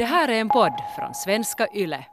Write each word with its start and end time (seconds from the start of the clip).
Det 0.00 0.06
här 0.06 0.28
är 0.28 0.40
en 0.40 0.48
podd 0.48 0.72
från 0.96 1.14
svenska 1.14 1.66
YLE. 1.74 2.04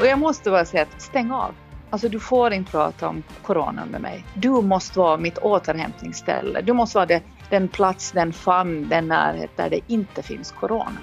Och 0.00 0.06
jag 0.06 0.18
måste 0.18 0.50
bara 0.50 0.64
säga 0.64 0.82
att 0.82 1.02
stäng 1.02 1.30
av. 1.30 1.54
Alltså 1.90 2.08
du 2.08 2.20
får 2.20 2.52
inte 2.52 2.70
prata 2.70 3.08
om 3.08 3.22
coronan 3.42 3.88
med 3.88 4.00
mig. 4.00 4.24
Du 4.34 4.50
måste 4.50 4.98
vara 4.98 5.16
mitt 5.16 5.38
återhämtningsställe. 5.38 6.60
Du 6.60 6.72
måste 6.72 6.98
vara 6.98 7.06
det, 7.06 7.22
den 7.50 7.68
plats, 7.68 8.12
den 8.12 8.32
famn, 8.32 8.88
den 8.88 9.08
närhet 9.08 9.56
där 9.56 9.70
det 9.70 9.80
inte 9.86 10.22
finns 10.22 10.52
corona. 10.52 10.98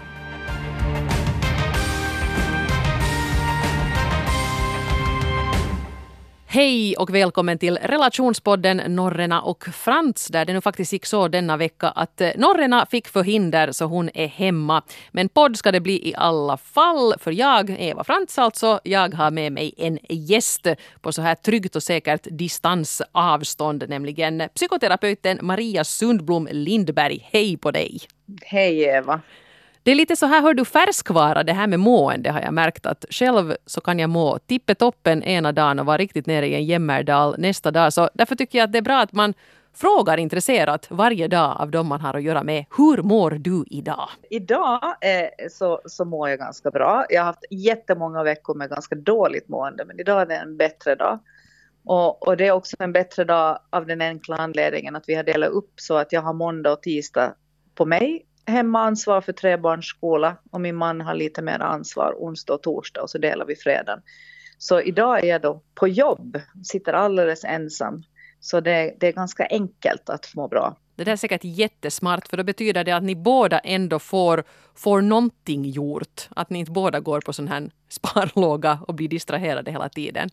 Hej 6.55 6.95
och 6.97 7.15
välkommen 7.15 7.57
till 7.57 7.77
relationspodden 7.77 8.77
Norrena 8.77 9.41
och 9.41 9.63
Frans 9.63 10.27
där 10.27 10.45
det 10.45 10.53
nu 10.53 10.61
faktiskt 10.61 10.93
gick 10.93 11.05
så 11.05 11.27
denna 11.27 11.57
vecka 11.57 11.89
att 11.89 12.21
eh, 12.21 12.29
Norrena 12.35 12.85
fick 12.85 13.07
förhinder 13.07 13.71
så 13.71 13.85
hon 13.85 14.09
är 14.13 14.27
hemma. 14.27 14.83
Men 15.11 15.29
podd 15.29 15.57
ska 15.57 15.71
det 15.71 15.79
bli 15.79 16.09
i 16.09 16.15
alla 16.17 16.57
fall 16.57 17.13
för 17.19 17.31
jag, 17.31 17.75
Eva 17.79 18.03
Frans 18.03 18.37
alltså, 18.39 18.79
jag 18.83 19.13
har 19.13 19.31
med 19.31 19.51
mig 19.51 19.73
en 19.77 19.99
gäst 20.09 20.67
på 21.01 21.11
så 21.11 21.21
här 21.21 21.35
tryggt 21.35 21.75
och 21.75 21.83
säkert 21.83 22.27
distansavstånd, 22.31 23.83
nämligen 23.89 24.43
psykoterapeuten 24.55 25.39
Maria 25.41 25.83
Sundblom 25.83 26.47
Lindberg. 26.51 27.29
Hej 27.31 27.57
på 27.57 27.71
dig! 27.71 27.99
Hej 28.41 28.83
Eva! 28.83 29.21
Det 29.85 29.91
är 29.91 29.95
lite 29.95 30.15
så 30.15 30.25
här, 30.25 30.41
hör 30.41 30.53
du, 30.53 30.65
färskvara 30.65 31.43
det 31.43 31.53
här 31.53 31.67
med 31.67 31.79
mående 31.79 32.31
har 32.31 32.41
jag 32.41 32.53
märkt 32.53 32.85
att 32.85 33.05
själv 33.09 33.55
så 33.65 33.81
kan 33.81 33.99
jag 33.99 34.09
må 34.09 34.39
tippetoppen 34.39 35.23
ena 35.23 35.51
dagen 35.51 35.79
och 35.79 35.85
vara 35.85 35.97
riktigt 35.97 36.25
nere 36.25 36.47
i 36.47 36.55
en 36.55 36.65
jämmerdal 36.65 37.35
nästa 37.37 37.71
dag. 37.71 37.93
Så 37.93 38.09
därför 38.13 38.35
tycker 38.35 38.57
jag 38.57 38.65
att 38.65 38.71
det 38.71 38.77
är 38.77 38.81
bra 38.81 38.99
att 38.99 39.13
man 39.13 39.33
frågar 39.73 40.17
intresserat 40.17 40.87
varje 40.89 41.27
dag 41.27 41.55
av 41.59 41.71
dem 41.71 41.87
man 41.87 42.01
har 42.01 42.13
att 42.13 42.23
göra 42.23 42.43
med. 42.43 42.65
Hur 42.77 43.03
mår 43.03 43.31
du 43.31 43.63
idag? 43.67 44.09
Idag 44.29 44.83
eh, 45.01 45.47
så, 45.51 45.81
så 45.85 46.05
mår 46.05 46.29
jag 46.29 46.39
ganska 46.39 46.71
bra. 46.71 47.05
Jag 47.09 47.21
har 47.21 47.25
haft 47.25 47.45
jättemånga 47.49 48.23
veckor 48.23 48.55
med 48.55 48.69
ganska 48.69 48.95
dåligt 48.95 49.47
mående 49.47 49.85
men 49.85 49.99
idag 49.99 50.21
är 50.21 50.25
det 50.25 50.35
en 50.35 50.57
bättre 50.57 50.95
dag. 50.95 51.19
Och, 51.85 52.27
och 52.27 52.37
det 52.37 52.47
är 52.47 52.51
också 52.51 52.75
en 52.79 52.93
bättre 52.93 53.23
dag 53.23 53.59
av 53.69 53.85
den 53.85 54.01
enkla 54.01 54.37
anledningen 54.37 54.95
att 54.95 55.03
vi 55.07 55.15
har 55.15 55.23
delat 55.23 55.49
upp 55.49 55.73
så 55.75 55.97
att 55.97 56.11
jag 56.11 56.21
har 56.21 56.33
måndag 56.33 56.71
och 56.71 56.81
tisdag 56.81 57.33
på 57.75 57.85
mig 57.85 58.25
hemmaansvar 58.47 59.21
för 59.21 59.33
trebarnsskola 59.33 60.37
och 60.51 60.61
min 60.61 60.75
man 60.75 61.01
har 61.01 61.13
lite 61.13 61.41
mer 61.41 61.59
ansvar 61.59 62.15
onsdag 62.17 62.53
och 62.53 62.63
torsdag 62.63 63.01
och 63.01 63.09
så 63.09 63.17
delar 63.17 63.45
vi 63.45 63.55
fredagen. 63.55 64.01
Så 64.57 64.81
idag 64.81 65.23
är 65.23 65.27
jag 65.27 65.41
då 65.41 65.61
på 65.75 65.87
jobb, 65.87 66.41
sitter 66.63 66.93
alldeles 66.93 67.43
ensam. 67.43 68.03
Så 68.39 68.59
det, 68.59 68.95
det 68.99 69.07
är 69.07 69.13
ganska 69.13 69.47
enkelt 69.49 70.09
att 70.09 70.35
må 70.35 70.47
bra. 70.47 70.77
Det 70.95 71.03
där 71.03 71.11
är 71.11 71.15
säkert 71.15 71.43
jättesmart 71.43 72.27
för 72.27 72.37
då 72.37 72.43
betyder 72.43 72.83
det 72.83 72.91
att 72.91 73.03
ni 73.03 73.15
båda 73.15 73.59
ändå 73.59 73.99
får, 73.99 74.43
får 74.75 75.01
någonting 75.01 75.65
gjort. 75.65 76.29
Att 76.35 76.49
ni 76.49 76.59
inte 76.59 76.71
båda 76.71 76.99
går 76.99 77.21
på 77.21 77.33
sån 77.33 77.47
här 77.47 77.69
sparlåga 77.89 78.79
och 78.87 78.93
blir 78.95 79.07
distraherade 79.07 79.71
hela 79.71 79.89
tiden. 79.89 80.29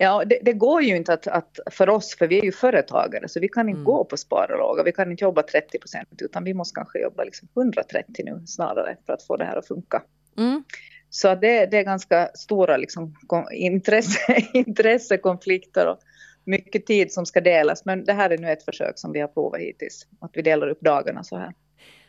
Ja, 0.00 0.24
det, 0.24 0.38
det, 0.42 0.52
går 0.52 0.82
ju 0.82 0.96
inte 0.96 1.12
att, 1.12 1.26
att, 1.26 1.58
för 1.70 1.88
oss, 1.88 2.16
för 2.18 2.26
vi 2.26 2.38
är 2.38 2.44
ju 2.44 2.52
företagare, 2.52 3.28
så 3.28 3.40
vi 3.40 3.48
kan 3.48 3.68
inte 3.68 3.78
mm. 3.78 3.84
gå 3.84 4.04
på 4.04 4.16
sparlåga, 4.16 4.82
vi 4.82 4.92
kan 4.92 5.10
inte 5.10 5.24
jobba 5.24 5.42
30 5.42 5.78
procent, 5.78 6.22
utan 6.22 6.44
vi 6.44 6.54
måste 6.54 6.74
kanske 6.74 6.98
jobba 6.98 7.24
liksom 7.24 7.48
130 7.56 8.24
nu 8.24 8.42
snarare 8.46 8.96
för 9.06 9.12
att 9.12 9.22
få 9.22 9.36
det 9.36 9.44
här 9.44 9.56
att 9.56 9.68
funka. 9.68 10.02
Mm. 10.38 10.64
Så 11.10 11.34
det, 11.34 11.66
det, 11.66 11.78
är 11.78 11.82
ganska 11.82 12.30
stora 12.34 12.76
liksom, 12.76 13.14
intresse, 13.52 14.44
intressekonflikter 14.52 15.86
och 15.86 15.98
mycket 16.44 16.86
tid 16.86 17.12
som 17.12 17.26
ska 17.26 17.40
delas, 17.40 17.84
men 17.84 18.04
det 18.04 18.12
här 18.12 18.30
är 18.30 18.38
nu 18.38 18.50
ett 18.50 18.64
försök 18.64 18.98
som 18.98 19.12
vi 19.12 19.20
har 19.20 19.28
provat 19.28 19.60
hittills, 19.60 20.06
att 20.20 20.30
vi 20.34 20.42
delar 20.42 20.68
upp 20.68 20.80
dagarna 20.80 21.24
så 21.24 21.36
här. 21.36 21.52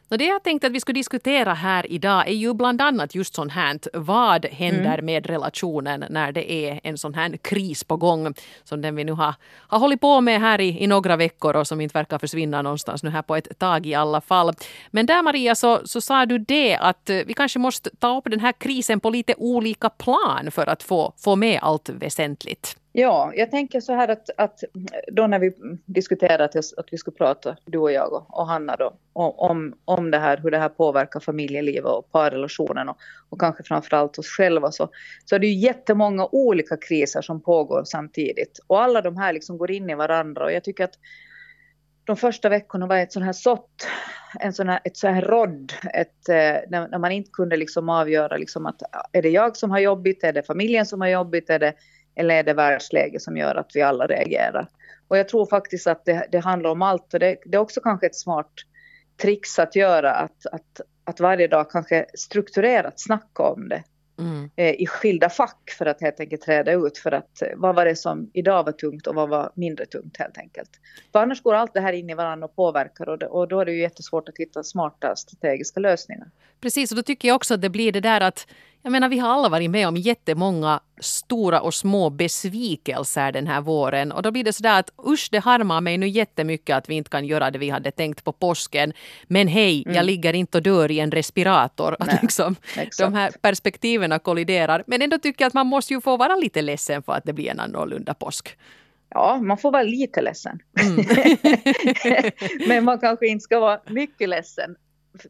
Och 0.10 0.18
det 0.18 0.26
jag 0.26 0.44
tänkte 0.44 0.68
att 0.68 0.74
vi 0.74 0.80
skulle 0.80 1.00
diskutera 1.00 1.54
här 1.54 1.92
idag 1.92 2.28
är 2.28 2.34
ju 2.34 2.54
bland 2.54 2.82
annat 2.82 3.16
just 3.16 3.36
sånt 3.36 3.52
här. 3.52 3.80
Vad 3.94 4.46
händer 4.46 4.94
mm. 4.94 5.06
med 5.06 5.26
relationen 5.26 6.06
när 6.10 6.32
det 6.32 6.52
är 6.52 6.80
en 6.84 6.98
sån 6.98 7.14
här 7.14 7.38
kris 7.38 7.84
på 7.84 7.98
gång 7.98 8.34
som 8.64 8.82
den 8.82 8.96
vi 8.96 9.04
nu 9.04 9.12
har, 9.12 9.36
har 9.58 9.80
hållit 9.80 10.02
på 10.02 10.22
med 10.22 10.40
här 10.40 10.62
i, 10.62 10.84
i 10.84 10.88
några 10.88 11.16
veckor 11.16 11.56
och 11.56 11.68
som 11.68 11.82
inte 11.82 11.94
verkar 11.94 12.20
försvinna 12.20 12.62
någonstans 12.62 13.04
nu 13.04 13.10
här 13.10 13.22
på 13.22 13.36
ett 13.36 13.60
tag 13.60 13.86
i 13.86 13.94
alla 13.94 14.22
fall. 14.22 14.54
Men 14.92 15.06
där 15.06 15.24
Maria 15.24 15.56
så, 15.56 15.82
så 15.86 16.02
sa 16.02 16.26
du 16.26 16.38
det 16.38 16.76
att 16.76 17.10
vi 17.26 17.34
kanske 17.34 17.60
måste 17.60 17.90
ta 18.00 18.18
upp 18.18 18.26
den 18.30 18.40
här 18.40 18.52
krisen 18.52 19.00
på 19.00 19.10
lite 19.10 19.34
olika 19.38 19.90
plan 19.90 20.52
för 20.52 20.70
att 20.70 20.84
få, 20.84 21.14
få 21.18 21.36
med 21.36 21.60
allt 21.62 21.90
väsentligt. 21.90 22.78
Ja, 23.00 23.32
jag 23.36 23.52
tänker 23.52 23.80
så 23.80 23.94
här 23.94 24.08
att, 24.08 24.30
att 24.38 24.64
då 25.12 25.28
när 25.28 25.40
vi 25.40 25.54
diskuterade 25.86 26.44
att, 26.44 26.56
att 26.56 26.88
vi 26.92 26.98
skulle 26.98 27.18
prata, 27.18 27.56
du 27.66 27.78
och 27.78 27.92
jag 27.92 28.14
och, 28.14 28.40
och 28.40 28.48
Hanna 28.48 28.76
då, 28.76 28.94
om, 29.14 29.74
om 29.86 30.12
det 30.12 30.18
här, 30.18 30.38
hur 30.38 30.52
det 30.52 30.58
här 30.58 30.70
påverkar 30.70 31.20
familjelivet 31.20 31.86
och 31.86 32.12
parrelationen 32.12 32.90
och, 32.90 32.98
och 33.30 33.40
kanske 33.40 33.64
framförallt 33.64 34.20
oss 34.20 34.28
själva 34.28 34.72
så, 34.72 34.90
så 35.26 35.36
är 35.36 35.40
det 35.40 35.48
ju 35.48 35.54
jättemånga 35.54 36.28
olika 36.32 36.78
kriser 36.78 37.22
som 37.22 37.42
pågår 37.42 37.84
samtidigt. 37.86 38.60
Och 38.68 38.82
alla 38.82 39.02
de 39.02 39.18
här 39.18 39.34
liksom 39.34 39.58
går 39.58 39.72
in 39.72 39.90
i 39.90 39.96
varandra 39.96 40.44
och 40.44 40.52
jag 40.52 40.64
tycker 40.64 40.84
att 40.84 41.00
de 42.04 42.16
första 42.16 42.50
veckorna 42.50 42.88
var 42.88 42.98
ett 42.98 43.14
sån 43.14 43.24
här 43.24 43.34
sått, 43.34 43.88
en 44.40 44.54
sån 44.54 44.70
här, 44.70 44.80
ett 44.84 44.98
sån 44.98 45.14
här 45.14 45.22
rodd, 45.22 45.74
ett, 45.94 46.30
eh, 46.30 46.70
när, 46.70 46.88
när 46.88 46.98
man 46.98 47.12
inte 47.12 47.30
kunde 47.34 47.58
liksom 47.58 47.90
avgöra 47.90 48.38
liksom 48.38 48.66
att 48.66 48.82
är 49.12 49.22
det 49.22 49.30
jag 49.30 49.58
som 49.58 49.72
har 49.72 49.80
jobbigt, 49.80 50.24
är 50.24 50.34
det 50.34 50.44
familjen 50.44 50.86
som 50.86 51.02
har 51.02 51.08
jobbigt, 51.08 51.50
är 51.50 51.60
det 51.60 51.74
eller 52.20 52.36
är 52.36 52.44
det 52.44 52.54
världsläge 52.54 53.20
som 53.20 53.38
gör 53.38 53.56
att 53.56 53.72
vi 53.74 53.82
alla 53.82 54.08
reagerar? 54.08 54.68
Och 55.08 55.18
jag 55.18 55.30
tror 55.30 55.46
faktiskt 55.46 55.88
att 55.88 56.06
det, 56.06 56.28
det 56.32 56.40
handlar 56.40 56.70
om 56.70 56.82
allt 56.82 57.14
och 57.14 57.20
det, 57.20 57.38
det, 57.46 57.58
är 57.58 57.62
också 57.62 57.82
kanske 57.82 58.06
ett 58.06 58.16
smart 58.16 58.52
trix 59.22 59.60
att 59.60 59.76
göra 59.76 60.12
att, 60.12 60.46
att, 60.52 60.82
att 61.04 61.20
varje 61.20 61.48
dag 61.48 61.72
kanske 61.72 62.06
strukturerat 62.14 63.00
snacka 63.00 63.44
om 63.44 63.70
det. 63.70 63.84
Mm. 64.20 64.50
Eh, 64.56 64.82
i 64.82 64.88
skilda 64.88 65.30
fack 65.30 65.76
för 65.78 65.86
att 65.86 66.02
helt 66.02 66.20
enkelt 66.20 66.42
träda 66.42 66.72
ut 66.72 66.98
för 66.98 67.12
att 67.12 67.42
eh, 67.42 67.48
vad 67.56 67.76
var 67.76 67.86
det 67.86 67.96
som 67.96 68.32
idag 68.34 68.64
var 68.64 68.72
tungt 68.72 69.08
och 69.08 69.16
vad 69.16 69.30
var 69.30 69.52
mindre 69.56 69.86
tungt 69.86 70.18
helt 70.18 70.38
enkelt. 70.38 70.70
För 71.12 71.20
annars 71.20 71.42
går 71.42 71.54
allt 71.54 71.74
det 71.74 71.82
här 71.82 71.94
in 71.94 72.10
i 72.10 72.14
varandra 72.14 72.46
och 72.46 72.56
påverkar 72.56 73.10
och, 73.10 73.20
det, 73.20 73.28
och 73.28 73.48
då 73.48 73.60
är 73.60 73.66
det 73.66 73.72
ju 73.72 73.82
jättesvårt 73.82 74.30
att 74.30 74.38
hitta 74.38 74.64
smarta 74.64 75.16
strategiska 75.16 75.80
lösningar. 75.80 76.28
Precis 76.62 76.92
och 76.92 76.96
då 76.96 77.04
tycker 77.04 77.28
jag 77.28 77.36
också 77.36 77.54
att 77.54 77.62
det 77.62 77.70
blir 77.70 77.92
det 77.92 78.02
där 78.02 78.22
att 78.22 78.48
jag 78.82 78.92
menar, 78.92 79.10
vi 79.10 79.20
har 79.20 79.30
alla 79.30 79.50
varit 79.50 79.70
med 79.70 79.88
om 79.88 79.98
jättemånga 79.98 80.80
stora 81.00 81.62
och 81.62 81.74
små 81.74 82.10
besvikelser 82.10 83.32
den 83.32 83.48
här 83.48 83.62
våren. 83.62 84.12
Och 84.12 84.22
då 84.22 84.32
blir 84.32 84.44
det 84.44 84.54
sådär 84.54 84.80
att 84.80 84.90
usch, 85.08 85.30
det 85.32 85.40
harmar 85.40 85.82
mig 85.82 85.98
nu 85.98 86.08
jättemycket 86.08 86.76
att 86.76 86.90
vi 86.90 86.96
inte 86.96 87.10
kan 87.10 87.26
göra 87.26 87.52
det 87.52 87.60
vi 87.60 87.70
hade 87.70 87.92
tänkt 87.92 88.24
på 88.24 88.32
påsken. 88.32 88.94
Men 89.28 89.48
hej, 89.48 89.84
mm. 89.86 89.96
jag 89.96 90.06
ligger 90.06 90.34
inte 90.34 90.58
och 90.58 90.64
dör 90.64 90.92
i 90.92 91.00
en 91.00 91.12
respirator. 91.12 91.96
Att 92.00 92.22
liksom, 92.22 92.56
de 93.00 93.14
här 93.14 93.32
perspektiven 93.42 94.20
kolliderar. 94.20 94.84
Men 94.88 95.02
ändå 95.02 95.18
tycker 95.18 95.44
jag 95.44 95.48
att 95.48 95.54
man 95.54 95.68
måste 95.68 95.94
ju 95.94 96.02
få 96.02 96.18
vara 96.18 96.36
lite 96.36 96.62
ledsen 96.62 97.04
för 97.04 97.14
att 97.14 97.24
det 97.24 97.34
blir 97.34 97.50
en 97.50 97.60
annorlunda 97.60 98.14
påsk. 98.14 98.58
Ja, 99.10 99.40
man 99.42 99.58
får 99.58 99.72
vara 99.72 99.84
lite 99.84 100.22
ledsen. 100.22 100.60
Mm. 100.82 101.06
Men 102.68 102.84
man 102.84 103.00
kanske 103.00 103.28
inte 103.28 103.44
ska 103.44 103.60
vara 103.60 103.80
mycket 103.88 104.30
ledsen 104.30 104.76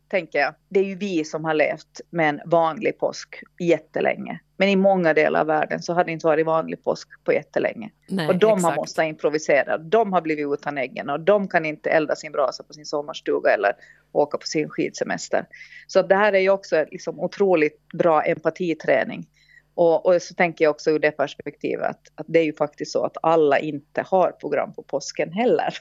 tänker 0.08 0.40
jag, 0.40 0.56
det 0.70 0.80
är 0.80 0.84
ju 0.84 0.96
vi 0.96 1.26
som 1.26 1.46
har 1.46 1.54
levt 1.54 2.02
med 2.10 2.30
en 2.30 2.42
vanlig 2.46 3.00
påsk 3.00 3.44
jättelänge. 3.60 4.40
Men 4.58 4.70
i 4.70 4.76
många 4.76 5.14
delar 5.14 5.40
av 5.40 5.48
världen 5.48 5.82
så 5.82 5.94
har 5.94 6.04
det 6.04 6.12
inte 6.12 6.26
varit 6.26 6.46
vanlig 6.46 6.84
påsk 6.84 7.08
på 7.24 7.34
jättelänge. 7.34 7.90
Nej, 8.10 8.28
och 8.28 8.36
de 8.36 8.54
exakt. 8.58 8.64
har 8.64 8.76
måste 8.76 9.04
improvisera, 9.04 9.78
de 9.78 10.14
har 10.14 10.22
blivit 10.22 10.54
utan 10.54 10.78
äggen 10.78 11.10
och 11.10 11.20
de 11.20 11.48
kan 11.48 11.66
inte 11.66 11.90
elda 11.90 12.16
sin 12.16 12.32
brasa 12.32 12.64
på 12.64 12.74
sin 12.74 12.86
sommarstuga 12.86 13.52
eller 13.54 13.74
åka 14.12 14.38
på 14.38 14.48
sin 14.48 14.70
skidsemester. 14.70 15.46
Så 15.88 16.02
det 16.02 16.16
här 16.16 16.34
är 16.34 16.40
ju 16.40 16.50
också 16.50 16.86
liksom 16.92 17.20
otroligt 17.20 17.88
bra 17.94 18.22
empatiträning. 18.22 19.28
Och, 19.80 20.06
och, 20.06 20.22
så 20.22 20.34
tänker 20.34 20.66
jag 20.66 20.72
också 20.72 20.92
ur 20.92 21.00
det 21.00 21.12
perspektivet 21.12 21.86
att, 21.86 22.02
att, 22.16 22.26
det 22.30 22.40
är 22.40 22.44
ju 22.44 22.54
faktiskt 22.54 22.92
så 22.92 23.06
att 23.06 23.18
alla 23.22 23.60
inte 23.60 24.02
har 24.02 24.32
program 24.32 24.74
på 24.74 24.84
påsken 24.84 25.32
heller. 25.32 25.74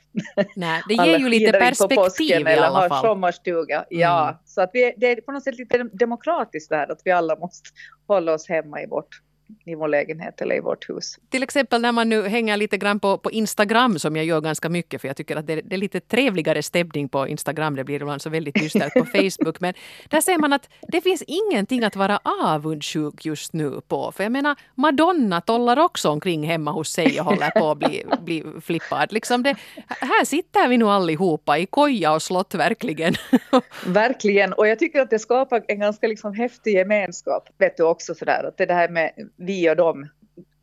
Nej, 0.57 0.83
det 0.89 0.95
ger 1.07 1.19
ju 1.19 1.29
lite 1.29 1.53
perspektiv 1.53 2.31
i 2.31 2.35
alla 2.35 2.45
fall. 2.45 2.57
Eller 2.57 2.89
har 2.89 3.03
sommarstuga. 3.03 3.77
Mm. 3.77 4.01
Ja, 4.01 4.43
så 4.45 4.61
att 4.61 4.71
vi, 4.73 4.95
det 4.97 5.07
är 5.07 5.21
på 5.21 5.33
något 5.33 5.45
sätt 5.45 5.59
lite 5.59 5.89
demokratiskt 5.93 6.71
där 6.71 6.93
att 6.93 7.01
vi 7.05 7.11
alla 7.11 7.37
måste 7.37 7.71
hålla 8.07 8.35
oss 8.35 8.49
hemma 8.49 8.83
i 8.83 8.87
vårt 8.87 9.23
i 9.65 9.75
vår 9.75 9.89
lägenhet 9.89 10.41
eller 10.41 10.57
i 10.57 10.61
vårt 10.61 10.91
hus. 10.91 11.19
Till 11.31 11.43
exempel 11.43 11.81
när 11.81 11.93
man 11.93 12.09
nu 12.09 12.29
hänger 12.29 12.57
lite 12.57 12.77
grann 12.77 13.01
på, 13.01 13.19
på 13.19 13.31
Instagram 13.31 13.99
som 13.99 14.17
jag 14.17 14.25
gör 14.25 14.41
ganska 14.41 14.69
mycket 14.69 15.01
för 15.01 15.09
jag 15.09 15.17
tycker 15.17 15.37
att 15.37 15.47
det, 15.47 15.61
det 15.61 15.77
är 15.77 15.79
lite 15.79 16.01
trevligare 16.01 16.63
stämning 16.63 17.09
på 17.09 17.29
Instagram. 17.29 17.77
Det 17.77 17.85
blir 17.85 18.03
ibland 18.03 18.23
så 18.23 18.31
väldigt 18.31 18.55
dystert 18.55 18.93
på 18.93 19.05
Facebook. 19.15 19.61
Men 19.61 19.75
där 20.09 20.21
ser 20.21 20.39
man 20.39 20.53
att 20.53 20.69
det 20.89 21.01
finns 21.01 21.23
ingenting 21.27 21.85
att 21.85 21.97
vara 21.97 22.21
avundsjuk 22.25 23.25
just 23.25 23.53
nu 23.53 23.81
på. 23.89 24.13
För 24.13 24.23
jag 24.23 24.33
menar 24.33 24.57
Madonna 24.75 25.41
tollar 25.41 25.79
också 25.79 26.11
omkring 26.11 26.47
hemma 26.47 26.71
hos 26.71 26.89
sig 26.93 27.21
och 27.21 27.27
håller 27.27 27.51
på 27.51 27.71
att 27.71 27.79
bli, 27.79 28.05
bli 28.21 28.45
flippad. 28.61 29.13
Liksom 29.13 29.43
det, 29.43 29.57
här 29.87 30.25
sitter 30.25 30.69
vi 30.69 30.77
nu 30.77 30.85
allihopa 30.85 31.59
i 31.59 31.67
koja 31.67 32.15
och 32.15 32.23
slott 32.23 32.55
verkligen. 32.55 33.15
verkligen 33.87 34.53
och 34.53 34.69
jag 34.69 34.79
tycker 34.79 35.01
att 35.01 35.11
det 35.11 35.19
skapar 35.19 35.65
en 35.69 35.81
ganska 35.81 36.07
liksom 36.07 36.35
häftig 36.35 36.75
gemenskap. 36.75 37.49
Vet 37.59 37.77
du 37.77 37.83
också 37.83 38.15
sådär 38.15 38.45
att 38.49 38.57
det 38.57 38.75
här 38.75 38.89
med 38.89 39.13
vi 39.39 39.71
och 39.71 39.77
dem, 39.77 40.09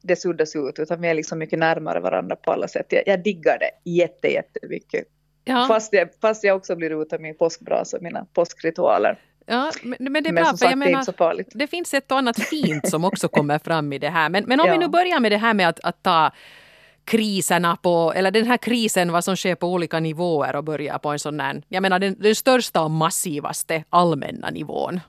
det 0.04 0.16
suddas 0.16 0.56
ut, 0.56 0.80
utan 0.80 1.02
vi 1.02 1.08
är 1.08 1.14
liksom 1.14 1.40
mycket 1.40 1.60
närmare 1.60 2.00
varandra 2.00 2.36
på 2.36 2.52
alla 2.52 2.68
sätt. 2.68 2.86
Jag, 2.90 3.04
jag 3.06 3.24
diggar 3.24 3.58
det 3.60 3.92
jätte, 3.92 4.28
jättemycket. 4.28 5.06
Ja. 5.44 5.66
Fast, 5.68 5.94
jag, 5.94 6.10
fast 6.22 6.44
jag 6.44 6.58
också 6.58 6.76
blir 6.76 7.02
utan 7.02 7.22
min 7.22 7.38
påskbrasa, 7.38 7.98
mina 8.02 8.26
påskritualer. 8.34 9.20
Ja, 9.46 9.72
men, 9.84 9.98
men 10.00 10.24
det 10.24 10.30
är 10.30 10.34
men 10.34 10.44
bra, 10.44 10.58
för 10.58 10.66
jag 10.66 10.78
menar, 10.78 11.36
det, 11.36 11.46
det 11.54 11.68
finns 11.68 11.94
ett 11.94 12.12
och 12.12 12.18
annat 12.18 12.40
fint 12.40 12.90
som 12.90 13.06
också 13.06 13.28
kommer 13.28 13.60
fram 13.60 13.94
i 13.94 14.00
det 14.00 14.10
här. 14.10 14.30
Men, 14.30 14.44
men 14.48 14.60
om 14.60 14.68
ja. 14.68 14.74
vi 14.74 14.80
nu 14.80 14.88
börjar 14.88 15.20
med 15.20 15.32
det 15.32 15.38
här 15.38 15.54
med 15.54 15.70
att, 15.70 15.80
att 15.80 16.04
ta 16.04 16.32
kriserna 17.06 17.76
på, 17.76 18.14
eller 18.16 18.32
den 18.32 18.46
här 18.46 18.58
krisen, 18.58 19.12
vad 19.12 19.24
som 19.24 19.36
sker 19.36 19.56
på 19.56 19.68
olika 19.68 20.00
nivåer 20.00 20.56
och 20.56 20.64
börjar 20.64 20.98
på 20.98 21.10
en 21.10 21.20
sån 21.20 21.38
där, 21.38 21.64
jag 21.68 21.82
menar 21.82 22.00
den, 22.00 22.16
den 22.20 22.36
största 22.36 22.82
och 22.82 22.92
massivaste 22.92 23.84
allmänna 23.90 24.50
nivån. 24.50 25.00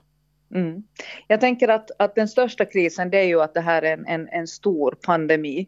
Mm. 0.55 0.83
Jag 1.27 1.39
tänker 1.39 1.67
att, 1.67 1.91
att 1.99 2.15
den 2.15 2.27
största 2.27 2.65
krisen 2.65 3.09
det 3.09 3.17
är 3.17 3.23
ju 3.23 3.41
att 3.41 3.53
det 3.53 3.61
här 3.61 3.81
är 3.81 3.93
en, 3.93 4.05
en, 4.05 4.29
en 4.29 4.47
stor 4.47 4.97
pandemi 5.01 5.67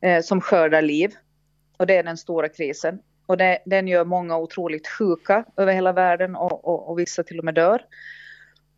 eh, 0.00 0.22
som 0.22 0.40
skördar 0.40 0.82
liv. 0.82 1.14
Och 1.76 1.86
det 1.86 1.96
är 1.96 2.02
den 2.02 2.16
stora 2.16 2.48
krisen. 2.48 2.98
Och 3.26 3.36
det, 3.36 3.58
den 3.64 3.88
gör 3.88 4.04
många 4.04 4.36
otroligt 4.36 4.88
sjuka 4.88 5.44
över 5.56 5.72
hela 5.72 5.92
världen 5.92 6.36
och, 6.36 6.64
och, 6.64 6.90
och 6.90 6.98
vissa 6.98 7.22
till 7.22 7.38
och 7.38 7.44
med 7.44 7.54
dör. 7.54 7.84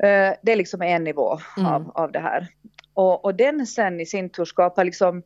Eh, 0.02 0.32
det 0.42 0.52
är 0.52 0.56
liksom 0.56 0.82
en 0.82 1.04
nivå 1.04 1.38
mm. 1.56 1.72
av, 1.72 1.90
av 1.94 2.12
det 2.12 2.20
här. 2.20 2.48
Och, 2.94 3.24
och 3.24 3.34
den 3.34 3.66
sen 3.66 4.00
i 4.00 4.06
sin 4.06 4.30
tur 4.30 4.44
skapar 4.44 4.84
liksom 4.84 5.22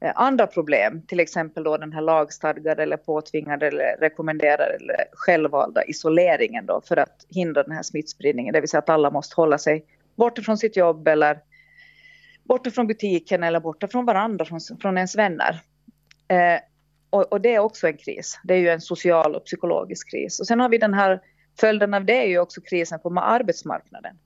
Eh, 0.00 0.12
andra 0.14 0.46
problem, 0.46 1.02
till 1.02 1.20
exempel 1.20 1.64
då 1.64 1.76
den 1.76 1.92
här 1.92 2.00
lagstadgade 2.00 2.82
eller 2.82 2.96
påtvingade 2.96 3.66
eller 3.66 3.96
rekommenderade 4.00 4.74
eller 4.74 5.04
självvalda 5.12 5.84
isoleringen 5.84 6.66
då 6.66 6.80
för 6.84 6.96
att 6.96 7.26
hindra 7.28 7.62
den 7.62 7.72
här 7.72 7.82
smittspridningen, 7.82 8.52
det 8.52 8.60
vill 8.60 8.68
säga 8.68 8.78
att 8.78 8.88
alla 8.88 9.10
måste 9.10 9.36
hålla 9.36 9.58
sig 9.58 9.84
borta 10.16 10.42
från 10.42 10.58
sitt 10.58 10.76
jobb 10.76 11.08
eller 11.08 11.38
borta 12.44 12.70
från 12.70 12.86
butiken 12.86 13.42
eller 13.42 13.60
borta 13.60 13.88
från 13.88 14.06
varandra, 14.06 14.44
från, 14.44 14.60
från 14.80 14.96
ens 14.96 15.16
vänner. 15.16 15.60
Eh, 16.28 16.60
och, 17.10 17.32
och, 17.32 17.40
det 17.40 17.54
är 17.54 17.58
också 17.58 17.86
en 17.86 17.96
kris. 17.96 18.40
Det 18.44 18.54
är 18.54 18.58
ju 18.58 18.68
en 18.68 18.80
social 18.80 19.34
och 19.34 19.44
psykologisk 19.44 20.10
kris. 20.10 20.40
Och 20.40 20.46
sen 20.46 20.60
har 20.60 20.68
vi 20.68 20.78
den 20.78 20.94
här, 20.94 21.20
följden 21.60 21.94
av 21.94 22.04
det 22.04 22.24
är 22.24 22.26
ju 22.26 22.38
också 22.38 22.60
krisen 22.60 23.00
på 23.00 23.20
arbetsmarknaden. 23.20 24.16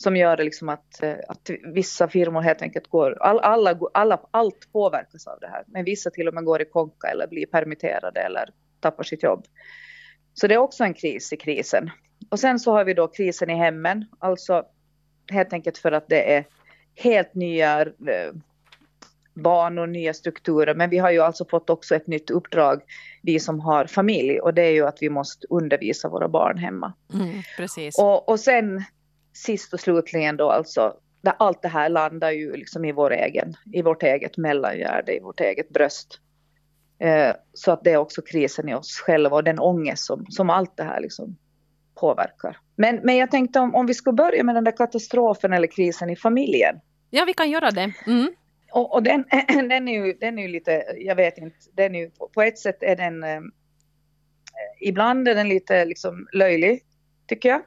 Som 0.00 0.16
gör 0.16 0.36
det 0.36 0.44
liksom 0.44 0.68
att, 0.68 1.02
eh, 1.02 1.16
att 1.28 1.50
vissa 1.74 2.08
firmor 2.08 2.40
helt 2.40 2.62
enkelt 2.62 2.86
går, 2.86 3.22
all, 3.22 3.38
alla, 3.38 3.78
alla, 3.94 4.20
allt 4.30 4.72
påverkas 4.72 5.26
av 5.26 5.40
det 5.40 5.48
här. 5.48 5.64
Men 5.66 5.84
vissa 5.84 6.10
till 6.10 6.28
och 6.28 6.34
med 6.34 6.44
går 6.44 6.62
i 6.62 6.64
konka 6.64 7.08
eller 7.08 7.26
blir 7.26 7.46
permitterade 7.46 8.20
eller 8.20 8.50
tappar 8.80 9.04
sitt 9.04 9.22
jobb. 9.22 9.46
Så 10.34 10.46
det 10.46 10.54
är 10.54 10.58
också 10.58 10.84
en 10.84 10.94
kris 10.94 11.32
i 11.32 11.36
krisen. 11.36 11.90
Och 12.30 12.40
sen 12.40 12.58
så 12.58 12.72
har 12.72 12.84
vi 12.84 12.94
då 12.94 13.08
krisen 13.08 13.50
i 13.50 13.54
hemmen, 13.54 14.04
alltså 14.18 14.64
helt 15.30 15.52
enkelt 15.52 15.78
för 15.78 15.92
att 15.92 16.08
det 16.08 16.34
är 16.34 16.44
helt 16.94 17.34
nya 17.34 17.80
eh, 17.80 18.32
banor, 19.34 19.86
nya 19.86 20.14
strukturer. 20.14 20.74
Men 20.74 20.90
vi 20.90 20.98
har 20.98 21.10
ju 21.10 21.20
alltså 21.20 21.44
fått 21.44 21.70
också 21.70 21.94
ett 21.94 22.06
nytt 22.06 22.30
uppdrag, 22.30 22.82
vi 23.22 23.40
som 23.40 23.60
har 23.60 23.86
familj. 23.86 24.40
Och 24.40 24.54
det 24.54 24.62
är 24.62 24.72
ju 24.72 24.86
att 24.86 24.98
vi 25.00 25.10
måste 25.10 25.46
undervisa 25.50 26.08
våra 26.08 26.28
barn 26.28 26.58
hemma. 26.58 26.92
Mm, 27.14 27.42
precis. 27.56 27.98
Och, 27.98 28.28
och 28.28 28.40
sen 28.40 28.84
sist 29.38 29.72
och 29.72 29.80
slutligen 29.80 30.36
då 30.36 30.50
alltså, 30.50 30.96
där 31.20 31.34
allt 31.38 31.62
det 31.62 31.68
här 31.68 31.88
landar 31.88 32.30
ju 32.30 32.56
liksom 32.56 32.84
i, 32.84 32.92
vår 32.92 33.12
egen, 33.12 33.54
i 33.72 33.82
vårt 33.82 34.02
eget 34.02 34.36
mellangärde, 34.36 35.16
i 35.16 35.20
vårt 35.20 35.40
eget 35.40 35.68
bröst. 35.68 36.20
Eh, 36.98 37.34
så 37.52 37.72
att 37.72 37.84
det 37.84 37.92
är 37.92 37.96
också 37.96 38.22
krisen 38.22 38.68
i 38.68 38.74
oss 38.74 39.00
själva 39.00 39.36
och 39.36 39.44
den 39.44 39.58
ångest 39.58 40.04
som, 40.04 40.26
som 40.28 40.50
allt 40.50 40.76
det 40.76 40.82
här 40.82 41.00
liksom 41.00 41.36
påverkar. 41.94 42.58
Men, 42.76 43.00
men 43.02 43.16
jag 43.16 43.30
tänkte 43.30 43.60
om, 43.60 43.74
om 43.74 43.86
vi 43.86 43.94
skulle 43.94 44.14
börja 44.14 44.44
med 44.44 44.54
den 44.54 44.64
där 44.64 44.76
katastrofen 44.76 45.52
eller 45.52 45.66
krisen 45.66 46.10
i 46.10 46.16
familjen. 46.16 46.80
Ja, 47.10 47.24
vi 47.24 47.34
kan 47.34 47.50
göra 47.50 47.70
det. 47.70 47.92
Mm. 48.06 48.32
Och, 48.72 48.94
och 48.94 49.02
den, 49.02 49.24
den, 49.68 49.88
är 49.88 50.06
ju, 50.06 50.12
den 50.12 50.38
är 50.38 50.42
ju 50.42 50.48
lite, 50.48 50.84
jag 50.96 51.16
vet 51.16 51.38
inte, 51.38 51.56
den 51.72 51.94
är 51.94 52.00
ju, 52.00 52.10
på 52.34 52.42
ett 52.42 52.58
sätt 52.58 52.82
är 52.82 52.96
den, 52.96 53.24
eh, 53.24 53.40
ibland 54.80 55.28
är 55.28 55.34
den 55.34 55.48
lite 55.48 55.84
liksom 55.84 56.28
löjlig, 56.32 56.82
tycker 57.26 57.48
jag. 57.48 57.62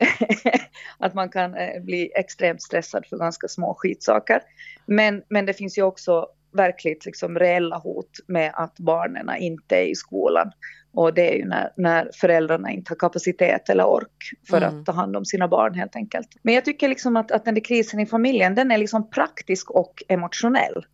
att 0.98 1.14
man 1.14 1.28
kan 1.28 1.54
eh, 1.54 1.82
bli 1.82 2.12
extremt 2.14 2.62
stressad 2.62 3.06
för 3.06 3.18
ganska 3.18 3.48
små 3.48 3.74
skitsaker. 3.78 4.42
Men, 4.86 5.22
men 5.28 5.46
det 5.46 5.54
finns 5.54 5.78
ju 5.78 5.82
också 5.82 6.26
verkligt 6.52 7.06
liksom 7.06 7.38
reella 7.38 7.78
hot 7.78 8.10
med 8.26 8.52
att 8.54 8.78
barnen 8.78 9.36
inte 9.38 9.76
är 9.76 9.86
i 9.86 9.94
skolan. 9.94 10.52
Och 10.92 11.14
det 11.14 11.32
är 11.32 11.36
ju 11.36 11.44
när, 11.44 11.72
när 11.76 12.10
föräldrarna 12.14 12.70
inte 12.70 12.90
har 12.90 12.96
kapacitet 12.96 13.68
eller 13.68 13.84
ork 13.84 14.30
för 14.48 14.56
mm. 14.56 14.68
att 14.68 14.86
ta 14.86 14.92
hand 14.92 15.16
om 15.16 15.24
sina 15.24 15.48
barn 15.48 15.74
helt 15.74 15.96
enkelt. 15.96 16.28
Men 16.42 16.54
jag 16.54 16.64
tycker 16.64 16.88
liksom 16.88 17.16
att, 17.16 17.30
att 17.30 17.44
den 17.44 17.54
där 17.54 17.64
krisen 17.64 18.00
i 18.00 18.06
familjen, 18.06 18.54
den 18.54 18.70
är 18.70 18.78
liksom 18.78 19.10
praktisk 19.10 19.70
och 19.70 20.02
emotionell. 20.08 20.84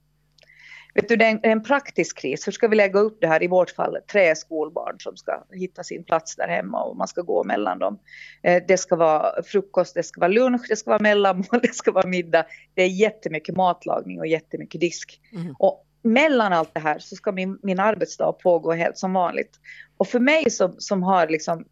Vet 1.01 1.09
du, 1.09 1.17
det 1.17 1.25
är 1.25 1.41
en, 1.43 1.63
praktisk 1.63 2.19
kris. 2.19 2.47
Hur 2.47 2.53
ska 2.53 2.69
vi 2.69 2.77
lägga 2.77 3.01
upp 3.01 3.19
det 3.21 3.27
här? 3.27 3.43
I 3.43 3.47
vårt 3.47 3.71
fall 3.71 3.97
tre 4.13 4.37
skolbarn 4.37 4.97
som 4.99 5.17
ska 5.17 5.45
hitta 5.53 5.85
sin 5.85 6.05
plats 6.05 6.37
där 6.37 6.49
hemma 6.49 6.83
och 6.83 6.97
man 6.97 7.09
ska 7.09 7.23
gå 7.23 7.45
mellan 7.45 7.79
dem. 7.79 7.99
Eh, 8.43 8.63
det 8.69 8.77
ska 8.77 8.97
vara 8.97 9.43
frukost, 9.43 9.95
det 9.95 10.03
ska 10.03 10.21
vara 10.21 10.29
lunch, 10.29 10.67
det 10.69 10.77
ska 10.77 10.91
vara 10.91 11.03
mellanmål, 11.03 11.47
det 11.63 11.75
ska 11.75 11.93
vara 11.93 12.07
middag. 12.07 12.47
Det 12.75 12.83
är 12.83 12.89
jättemycket 12.89 13.57
matlagning 13.57 14.21
och 14.21 14.27
jättemycket 14.27 14.81
disk. 14.81 15.21
Mm. 15.33 15.55
Och 15.59 15.87
mellan 16.03 16.53
allt 16.53 16.75
det 16.75 16.81
här 16.81 16.99
så 16.99 17.17
ska 17.17 17.33
min, 17.33 17.59
min 17.63 17.81
arbetsdag 17.81 18.33
pågå 18.33 18.73
helt 18.73 18.99
som 18.99 19.13
vanligt. 19.13 19.51
Och 19.97 20.09
för 20.09 20.21
mig 20.21 20.51
som, 20.51 20.75
som 20.79 21.03
har 21.03 21.29
liksom 21.29 21.65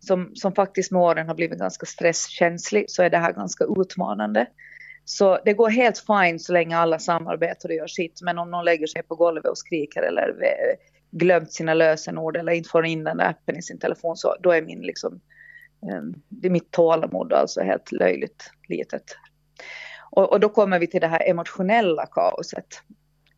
som, 0.00 0.30
som 0.34 0.54
faktiskt 0.54 0.92
med 0.92 1.02
åren 1.02 1.28
har 1.28 1.34
blivit 1.34 1.58
ganska 1.58 1.86
stresskänslig 1.86 2.84
så 2.88 3.02
är 3.02 3.10
det 3.10 3.18
här 3.18 3.32
ganska 3.32 3.64
utmanande. 3.76 4.46
Så 5.04 5.38
det 5.44 5.52
går 5.52 5.70
helt 5.70 5.98
fine 5.98 6.38
så 6.38 6.52
länge 6.52 6.76
alla 6.76 6.98
samarbetar 6.98 7.68
och 7.68 7.74
gör 7.74 7.86
sitt. 7.86 8.22
Men 8.22 8.38
om 8.38 8.50
någon 8.50 8.64
lägger 8.64 8.86
sig 8.86 9.02
på 9.02 9.14
golvet 9.14 9.46
och 9.46 9.58
skriker 9.58 10.02
eller 10.02 10.28
eh, 10.28 10.76
glömt 11.10 11.52
sina 11.52 11.74
lösenord 11.74 12.36
eller 12.36 12.52
inte 12.52 12.68
får 12.68 12.86
in 12.86 13.04
den 13.04 13.16
där 13.16 13.28
appen 13.28 13.56
i 13.56 13.62
sin 13.62 13.78
telefon 13.78 14.16
så 14.16 14.36
då 14.40 14.50
är 14.50 14.62
min 14.62 14.80
liksom, 14.80 15.20
ehm, 15.90 16.14
det 16.28 16.48
är 16.48 16.50
mitt 16.50 16.70
tålamod 16.70 17.32
alltså 17.32 17.60
helt 17.60 17.92
löjligt 17.92 18.50
litet. 18.68 19.16
Och, 20.10 20.32
och, 20.32 20.40
då 20.40 20.48
kommer 20.48 20.78
vi 20.78 20.86
till 20.86 21.00
det 21.00 21.06
här 21.06 21.30
emotionella 21.30 22.06
kaoset 22.06 22.66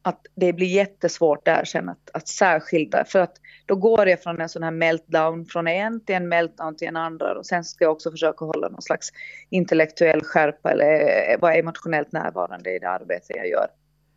att 0.06 0.26
det 0.34 0.52
blir 0.52 0.66
jättesvårt 0.66 1.44
där 1.44 1.64
sen 1.64 1.88
att, 1.88 2.10
att 2.12 2.28
särskilja. 2.28 3.04
För 3.04 3.18
att 3.18 3.36
då 3.66 3.76
går 3.76 4.08
jag 4.08 4.22
från 4.22 4.40
en 4.40 4.48
sån 4.48 4.62
här 4.62 4.70
meltdown 4.70 5.46
från 5.46 5.68
en 5.68 6.04
till 6.04 6.14
en 6.14 6.28
meltdown 6.28 6.76
till 6.76 6.88
en 6.88 6.96
andra. 6.96 7.38
Och 7.38 7.46
sen 7.46 7.64
ska 7.64 7.84
jag 7.84 7.92
också 7.92 8.10
försöka 8.10 8.44
hålla 8.44 8.68
någon 8.68 8.82
slags 8.82 9.08
intellektuell 9.50 10.20
skärpa 10.24 10.70
eller 10.70 11.38
vara 11.38 11.54
emotionellt 11.54 12.12
närvarande 12.12 12.76
i 12.76 12.78
det 12.78 12.88
arbete 12.88 13.32
jag 13.36 13.48
gör. 13.48 13.66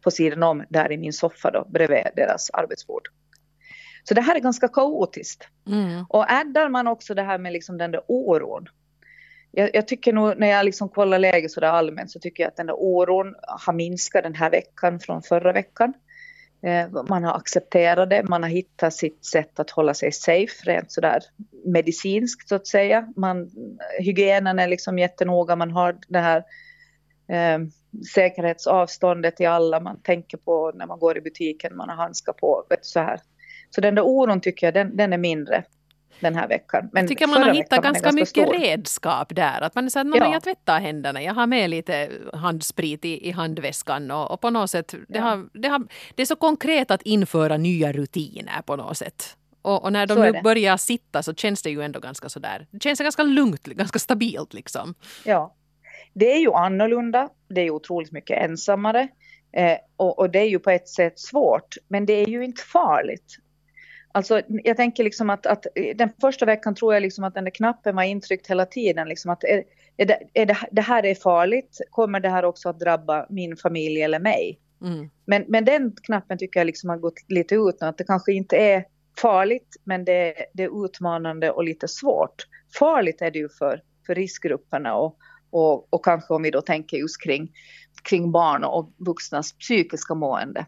På 0.04 0.12
sidan 0.12 0.44
om, 0.44 0.64
där 0.70 0.92
i 0.92 0.98
min 0.98 1.14
soffa 1.14 1.52
då, 1.52 1.66
bredvid 1.70 2.08
deras 2.16 2.50
arbetsbord. 2.50 3.08
Så 4.04 4.14
det 4.14 4.22
här 4.22 4.36
är 4.36 4.40
ganska 4.40 4.68
kaotiskt. 4.68 5.48
Mm. 5.68 6.06
Och 6.10 6.32
addar 6.32 6.70
man 6.70 6.88
också 6.88 7.14
det 7.14 7.24
här 7.24 7.38
med 7.38 7.54
liksom 7.54 7.78
den 7.78 7.92
där 7.92 8.02
oron 8.08 8.68
jag, 9.58 9.70
jag, 9.74 9.88
tycker 9.88 10.14
nog 10.14 10.34
när 10.38 10.48
jag 10.48 10.66
liksom 10.66 10.90
kollar 10.90 11.20
läget 11.20 11.52
så 11.52 11.60
där 11.60 11.68
allmänt 11.68 12.12
så 12.12 12.20
tycker 12.20 12.44
jag 12.44 12.48
att 12.48 12.56
den 12.56 12.66
där 12.66 12.76
oron 12.78 13.36
har 13.42 13.74
minskat 13.74 14.24
den 14.24 14.36
här 14.36 14.50
veckan 14.50 15.00
från 15.00 15.22
förra 15.22 15.54
veckan. 15.54 15.94
Eh, 16.66 17.04
man 17.10 17.24
har 17.24 17.36
accepterat 17.36 18.10
det, 18.10 18.24
man 18.24 18.44
har 18.44 18.50
hittat 18.50 18.94
sitt 18.94 19.26
sätt 19.26 19.60
att 19.60 19.70
hålla 19.70 19.94
sig 19.94 20.12
safe 20.12 20.64
rent 20.64 20.92
sådär 20.92 21.20
medicinskt 21.66 22.50
så 22.50 22.56
att 22.56 22.68
säga. 22.68 23.08
Man, 23.16 23.50
hygienen 24.00 24.60
är 24.60 24.68
liksom 24.68 25.00
jättenoga, 25.00 25.56
man 25.56 25.72
har 25.72 25.98
det 26.08 26.20
här 26.20 26.44
eh, 27.30 27.60
säkerhetsavståndet 28.16 29.36
till 29.36 29.48
alla, 29.48 29.80
man 29.80 30.02
tänker 30.02 30.38
på 30.38 30.72
när 30.76 30.88
man 30.88 31.00
går 31.00 31.18
i 31.18 31.22
butiken, 31.22 31.78
man 31.78 31.90
har 31.90 31.96
handskar 31.96 32.34
på, 32.34 32.66
vet, 32.70 32.86
så 32.86 33.00
här. 33.00 33.20
Så 33.70 33.82
den 33.82 33.96
där 33.96 34.06
oron 34.06 34.42
tycker 34.42 34.68
jag, 34.68 34.74
den, 34.74 34.98
den 34.98 35.14
är 35.14 35.18
mindre 35.18 35.64
den 36.20 36.36
här 36.36 36.48
veckan. 36.48 36.90
Men 36.94 37.04
jag 37.04 37.10
tycker 37.10 37.28
man 37.28 37.44
har 37.44 37.54
hittat 37.54 37.84
ganska, 37.84 37.92
ganska 37.92 38.12
mycket 38.12 38.30
stor. 38.30 38.60
redskap 38.60 39.36
där. 39.36 39.62
Att 39.62 39.76
man 39.76 39.86
är 39.86 39.90
så 39.90 40.00
att 40.00 40.08
ja. 40.16 40.32
jag 40.34 40.44
tvättar 40.44 40.80
händerna, 40.80 41.22
jag 41.22 41.34
har 41.34 41.48
med 41.48 41.70
lite 41.70 42.10
handsprit 42.34 43.06
i, 43.06 43.28
i 43.28 43.32
handväskan 43.32 44.12
och, 44.12 44.32
och 44.32 44.42
på 44.42 44.50
något 44.50 44.72
sätt, 44.72 44.96
det, 45.08 45.18
ja. 45.18 45.22
har, 45.22 45.50
det, 45.54 45.68
har, 45.68 45.88
det 46.16 46.22
är 46.22 46.26
så 46.26 46.36
konkret 46.36 46.92
att 46.92 47.02
införa 47.02 47.58
nya 47.58 47.92
rutiner 47.92 48.62
på 48.66 48.76
något 48.76 48.98
sätt. 48.98 49.38
Och, 49.62 49.84
och, 49.84 49.94
när 49.94 50.08
de 50.08 50.20
nu 50.20 50.42
börjar 50.42 50.78
sitta 50.78 51.24
så 51.24 51.34
känns 51.34 51.62
det 51.62 51.70
ju 51.70 51.82
ändå 51.82 52.00
ganska 52.00 52.30
sådär, 52.30 52.68
det 52.72 52.84
känns 52.84 53.00
ganska 53.00 53.24
lugnt, 53.24 53.64
ganska 53.64 54.00
stabilt 54.00 54.54
liksom. 54.54 54.94
Ja. 55.26 55.54
Det 56.14 56.34
är 56.34 56.40
ju 56.40 56.54
annorlunda, 56.54 57.30
det 57.50 57.62
är 57.62 57.72
otroligt 57.72 58.12
mycket 58.12 58.44
ensammare. 58.44 59.08
Eh, 59.52 59.78
och, 59.98 60.20
och, 60.20 60.30
det 60.30 60.40
är 60.40 60.50
ju 60.50 60.60
på 60.60 60.70
ett 60.70 60.90
sätt 60.90 61.20
svårt, 61.20 61.76
men 61.88 62.06
det 62.06 62.14
är 62.14 62.28
ju 62.28 62.46
inte 62.46 62.62
farligt. 62.62 63.38
Alltså, 64.18 64.42
jag 64.48 64.78
tänker 64.78 65.04
liksom 65.04 65.30
att, 65.30 65.46
att 65.46 65.66
den 65.96 66.10
första 66.22 66.46
veckan 66.46 66.76
tror 66.76 66.94
jag 66.94 67.02
liksom 67.02 67.24
att 67.24 67.34
den 67.34 67.44
där 67.44 67.52
knappen 67.52 67.96
var 67.96 68.04
intryckt 68.04 68.48
hela 68.48 68.66
tiden. 68.66 69.10
Liksom 69.10 69.32
att 69.32 69.44
är, 69.44 69.64
är, 69.98 70.06
det, 70.06 70.20
är 70.34 70.46
det, 70.46 70.58
det, 70.72 70.82
här 70.82 71.06
är 71.06 71.16
farligt, 71.16 71.82
kommer 71.90 72.20
det 72.20 72.30
här 72.30 72.46
också 72.46 72.70
att 72.70 72.80
drabba 72.80 73.26
min 73.30 73.58
familj 73.58 74.02
eller 74.02 74.20
mig? 74.20 74.60
Mm. 74.82 75.10
Men, 75.26 75.46
men 75.48 75.66
den 75.66 75.96
knappen 76.04 76.38
tycker 76.38 76.60
jag 76.60 76.66
liksom 76.66 76.90
har 76.90 76.98
gått 76.98 77.14
lite 77.28 77.56
ut 77.56 77.76
nu, 77.82 77.88
att 77.88 77.98
det 77.98 78.04
kanske 78.04 78.34
inte 78.34 78.58
är 78.58 78.86
farligt, 79.22 79.76
men 79.84 80.06
det, 80.06 80.34
det 80.54 80.64
är 80.64 80.86
utmanande 80.86 81.52
och 81.52 81.64
lite 81.64 81.88
svårt. 81.88 82.48
Farligt 82.80 83.22
är 83.22 83.32
det 83.32 83.40
ju 83.40 83.50
för, 83.50 83.82
för 84.06 84.16
riskgrupperna 84.16 84.96
och, 84.96 85.18
och, 85.50 85.94
och 85.94 86.06
kanske 86.06 86.34
om 86.34 86.44
vi 86.44 86.52
då 86.52 86.62
tänker 86.62 86.98
just 86.98 87.24
kring, 87.24 87.52
kring 88.04 88.32
barn 88.32 88.64
och 88.64 88.94
vuxnas 88.98 89.54
psykiska 89.54 90.14
mående. 90.14 90.66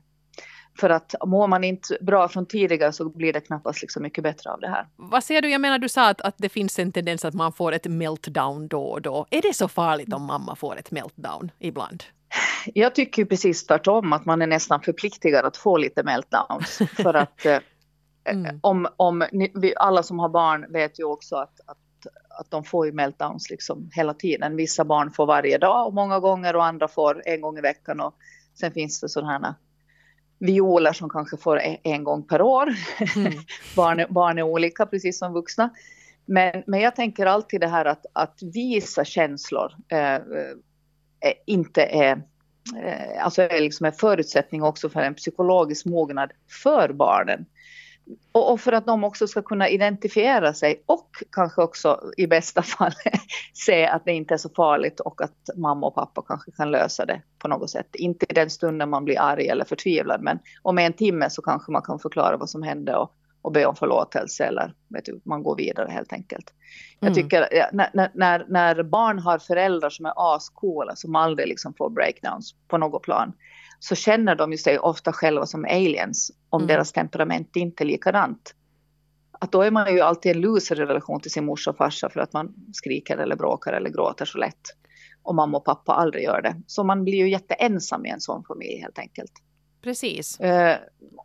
För 0.79 0.89
att 0.89 1.15
mår 1.25 1.48
man 1.48 1.63
inte 1.63 1.98
bra 2.01 2.27
från 2.27 2.45
tidigare 2.45 2.93
så 2.93 3.09
blir 3.09 3.33
det 3.33 3.41
knappast 3.41 3.81
liksom 3.81 4.03
mycket 4.03 4.24
bättre 4.24 4.50
av 4.50 4.59
det 4.59 4.67
här. 4.67 4.88
Vad 4.95 5.24
säger 5.24 5.41
du? 5.41 5.50
Jag 5.50 5.62
menar 5.62 5.79
du 5.79 5.89
sa 5.89 6.09
att, 6.09 6.21
att 6.21 6.36
det 6.38 6.50
finns 6.50 6.79
en 6.79 6.91
tendens 6.91 7.25
att 7.25 7.33
man 7.33 7.53
får 7.53 7.71
ett 7.71 7.88
meltdown 7.88 8.67
då 8.67 8.83
och 8.83 9.01
då. 9.01 9.25
Är 9.29 9.41
det 9.41 9.53
så 9.53 9.67
farligt 9.67 10.13
om 10.13 10.25
mamma 10.25 10.55
får 10.55 10.77
ett 10.77 10.91
meltdown 10.91 11.51
ibland? 11.59 12.03
Jag 12.74 12.95
tycker 12.95 13.25
precis 13.25 13.65
tvärtom 13.65 14.13
att 14.13 14.25
man 14.25 14.41
är 14.41 14.48
nästan 14.48 14.81
förpliktigad 14.81 15.45
att 15.45 15.57
få 15.57 15.77
lite 15.77 16.03
meltdowns. 16.03 16.81
För 16.95 17.13
att 17.13 17.45
eh, 17.45 17.59
mm. 18.29 18.59
om, 18.62 18.88
om 18.98 19.24
vi, 19.53 19.74
alla 19.75 20.03
som 20.03 20.19
har 20.19 20.29
barn 20.29 20.65
vet 20.74 21.00
ju 21.00 21.03
också 21.03 21.36
att, 21.36 21.59
att 21.65 21.77
att 22.39 22.51
de 22.51 22.63
får 22.63 22.86
ju 22.86 22.91
meltdowns 22.91 23.50
liksom 23.50 23.89
hela 23.93 24.13
tiden. 24.13 24.55
Vissa 24.55 24.86
barn 24.86 25.12
får 25.12 25.25
varje 25.25 25.57
dag 25.57 25.88
och 25.88 25.93
många 25.93 26.19
gånger 26.19 26.55
och 26.55 26.65
andra 26.65 26.88
får 26.88 27.24
en 27.25 27.41
gång 27.41 27.57
i 27.57 27.62
veckan. 27.62 28.00
Och 28.00 28.15
sen 28.59 28.71
finns 28.71 29.01
det 29.01 29.09
sådana 29.09 29.31
här 29.31 29.53
violer 30.39 30.93
som 30.93 31.10
kanske 31.10 31.38
får 31.38 31.62
en 31.84 32.03
gång 32.03 32.24
per 32.24 32.41
år. 32.41 32.74
Mm. 33.15 33.34
barn, 33.75 34.05
barn 34.10 34.38
är 34.38 34.43
olika 34.43 34.86
precis 34.86 35.19
som 35.19 35.34
vuxna. 35.34 35.69
Men, 36.25 36.63
men 36.67 36.79
jag 36.79 36.96
tänker 36.96 37.25
alltid 37.25 37.62
det 37.62 37.67
här 37.67 37.86
att, 37.86 38.05
att 38.13 38.39
visa 38.41 39.05
känslor 39.05 39.72
eh, 39.91 40.15
eh 40.15 40.22
inte 41.46 41.84
är, 41.84 42.22
eh, 42.84 43.24
alltså 43.24 43.41
är 43.41 43.62
liksom 43.62 43.86
en 43.86 43.93
förutsättning 43.93 44.63
också 44.63 44.89
för 44.89 45.01
en 45.01 45.15
psykologisk 45.15 45.86
mognad 45.86 46.31
för 46.63 46.93
barnen. 46.93 47.46
Och, 48.32 48.62
för 48.62 48.72
att 48.72 48.86
de 48.86 49.04
också 49.04 49.28
ska 49.28 49.42
kunna 49.42 49.70
identifiera 49.70 50.54
sig 50.54 50.84
och 50.86 51.10
kanske 51.32 51.62
också 51.62 52.01
i 52.18 52.28
bästa 52.28 52.62
fall 52.78 52.92
se 53.54 53.86
att 53.88 54.06
det 54.06 54.12
inte 54.12 54.34
är 54.34 54.38
så 54.38 54.50
farligt 54.50 55.00
och 55.00 55.22
att 55.22 55.50
mamma 55.56 55.88
och 55.88 55.96
pappa 55.96 56.24
kanske 56.28 56.51
kan 56.51 56.72
lösa 56.72 57.06
det 57.06 57.22
på 57.39 57.48
något 57.48 57.70
sätt. 57.70 57.96
Inte 57.96 58.25
i 58.30 58.34
den 58.34 58.50
stunden 58.50 58.89
man 58.89 59.06
blir 59.06 59.20
arg 59.20 59.48
eller 59.48 59.66
förtvivlad 59.66 60.22
men 60.22 60.39
om 60.62 60.78
en 60.78 60.94
timme 60.94 61.30
så 61.30 61.42
kanske 61.42 61.72
man 61.72 61.82
kan 61.82 62.00
förklara 62.00 62.38
vad 62.38 62.50
som 62.50 62.63
hände 62.63 62.96
och, 62.96 63.12
och 63.42 63.51
be 63.51 63.66
om 63.66 63.75
förlåtelse 63.75 64.46
eller 64.46 64.74
vet 64.88 65.06
du, 65.06 65.22
man 65.25 65.44
går 65.44 65.56
vidare 65.56 65.92
helt 65.92 66.13
enkelt. 66.13 66.54
Mm. 67.01 67.13
Jag 67.13 67.24
tycker 67.24 67.48
när, 67.74 68.12
när, 68.13 68.46
när 68.48 68.84
barn 68.84 69.20
har 69.20 69.39
föräldrar 69.39 69.89
som 69.89 70.06
är 70.06 70.13
ascoola 70.36 70.96
som 70.96 71.16
aldrig 71.16 71.48
liksom 71.48 71.74
får 71.74 71.89
breakdowns 71.89 72.56
på 72.68 72.78
något 72.78 73.04
plan 73.04 73.34
så 73.79 73.95
känner 73.95 74.36
de 74.36 74.51
ju 74.51 74.57
sig 74.57 74.79
ofta 74.79 75.13
själva 75.13 75.45
som 75.45 75.65
aliens 75.65 76.31
om 76.50 76.62
mm. 76.62 76.67
deras 76.67 76.91
temperament 76.91 77.55
inte 77.55 77.83
är 77.83 77.86
likadant. 77.86 78.55
Att 79.31 79.51
då 79.51 79.62
är 79.62 79.71
man 79.71 79.93
ju 79.93 80.01
alltid 80.01 80.36
en 80.36 80.41
loser 80.41 80.81
i 80.81 80.86
relation 80.86 81.19
till 81.19 81.31
sin 81.31 81.45
morsa 81.45 81.69
och 81.71 81.77
farsa 81.77 82.09
för 82.09 82.19
att 82.19 82.33
man 82.33 82.53
skriker 82.74 83.17
eller 83.17 83.36
bråkar 83.36 83.74
eller 83.74 83.89
gråter 83.89 84.25
så 84.25 84.38
lätt. 84.38 84.62
Och 85.24 85.36
mamma 85.36 85.57
och 85.57 85.65
pappa 85.65 85.93
aldrig 85.93 86.24
gör 86.24 86.41
det. 86.41 86.62
Så 86.67 86.83
man 86.83 87.03
blir 87.03 87.15
ju 87.15 87.29
jätteensam 87.29 88.05
i 88.05 88.09
en 88.09 88.21
sån 88.21 88.43
familj 88.43 88.81
helt 88.81 89.00
enkelt. 89.00 89.31
Precis. 89.81 90.39
Eh, 90.39 90.77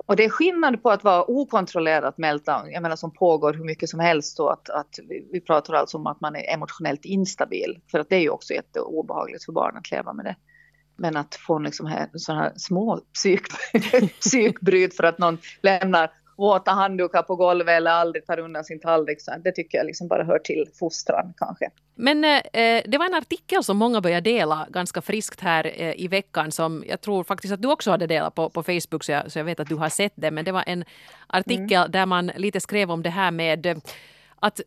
och 0.07 0.17
det 0.17 0.25
är 0.25 0.29
skillnad 0.29 0.83
på 0.83 0.91
att 0.91 1.05
vara 1.05 1.31
okontrollerat 1.31 2.19
meltdown, 2.19 2.71
jag 2.71 2.83
menar 2.83 2.97
som 2.97 3.13
pågår 3.13 3.53
hur 3.53 3.65
mycket 3.65 3.89
som 3.89 4.01
helst 4.01 4.41
och 4.41 4.53
att, 4.53 4.71
att 4.71 4.99
vi, 5.09 5.29
vi 5.33 5.41
pratar 5.41 5.75
alltså 5.75 5.97
om 5.99 6.07
att 6.07 6.21
man 6.21 6.37
är 6.37 6.55
emotionellt 6.55 7.05
instabil. 7.05 7.81
För 7.91 7.99
att 7.99 8.09
det 8.09 8.17
är 8.17 8.21
ju 8.21 8.31
också 8.31 8.55
jätteobehagligt 8.55 9.45
för 9.45 9.53
barn 9.53 9.77
att 9.77 9.91
leva 9.91 10.13
med 10.13 10.25
det. 10.25 10.37
Men 10.97 11.17
att 11.17 11.35
få 11.35 11.59
liksom 11.59 11.87
här, 11.87 12.09
sådana 12.15 12.43
här 12.43 12.53
små 12.57 13.01
psyk, 13.15 13.43
psykbryt 14.21 14.97
för 14.97 15.05
att 15.05 15.19
någon 15.19 15.39
lämnar 15.63 16.11
våta 16.37 16.71
handdukar 16.71 17.23
på 17.23 17.37
golvet 17.37 17.69
eller 17.69 17.91
aldrig 17.91 18.27
tar 18.27 18.39
undan 18.39 18.65
sin 18.65 18.81
tallrik. 18.81 19.21
Så 19.21 19.33
det 19.45 19.53
tycker 19.53 19.79
jag 19.79 19.87
liksom 19.87 20.09
bara 20.09 20.25
hör 20.25 20.39
till 20.39 20.69
fostran 20.79 21.33
kanske. 21.37 21.71
Men 21.95 22.25
eh, 22.25 22.63
eh, 22.63 22.83
det 22.87 22.99
var 22.99 23.07
en 23.07 23.15
artikel 23.15 23.65
som 23.65 23.77
många 23.77 24.01
började 24.01 24.31
dela 24.31 24.67
ganska 24.71 25.01
friskt 25.01 25.41
här 25.41 25.73
eh, 25.77 25.95
i 25.97 26.09
veckan 26.09 26.53
som 26.53 26.85
jag 26.87 27.01
tror 27.01 27.25
faktiskt 27.25 27.55
att 27.55 27.63
du 27.63 27.69
också 27.69 27.91
hade 27.91 28.07
delat 28.07 28.35
på, 28.35 28.51
på 28.51 28.63
Facebook 28.63 29.05
så 29.05 29.13
jag, 29.13 29.33
så 29.33 29.39
jag 29.39 29.45
vet 29.45 29.61
att 29.61 29.69
du 29.69 29.75
har 29.75 29.89
sett 29.89 30.13
det. 30.17 30.31
Men 30.31 30.45
det 30.45 30.53
var 30.53 30.65
en 30.67 30.85
artikel 31.27 31.81
mm. 31.81 31.91
där 31.91 32.07
man 32.07 32.27
lite 32.27 32.61
skrev 32.61 32.91
om 32.91 33.03
det 33.03 33.11
här 33.11 33.31
med 33.31 33.67
eh, 33.67 33.77
att, 34.41 34.61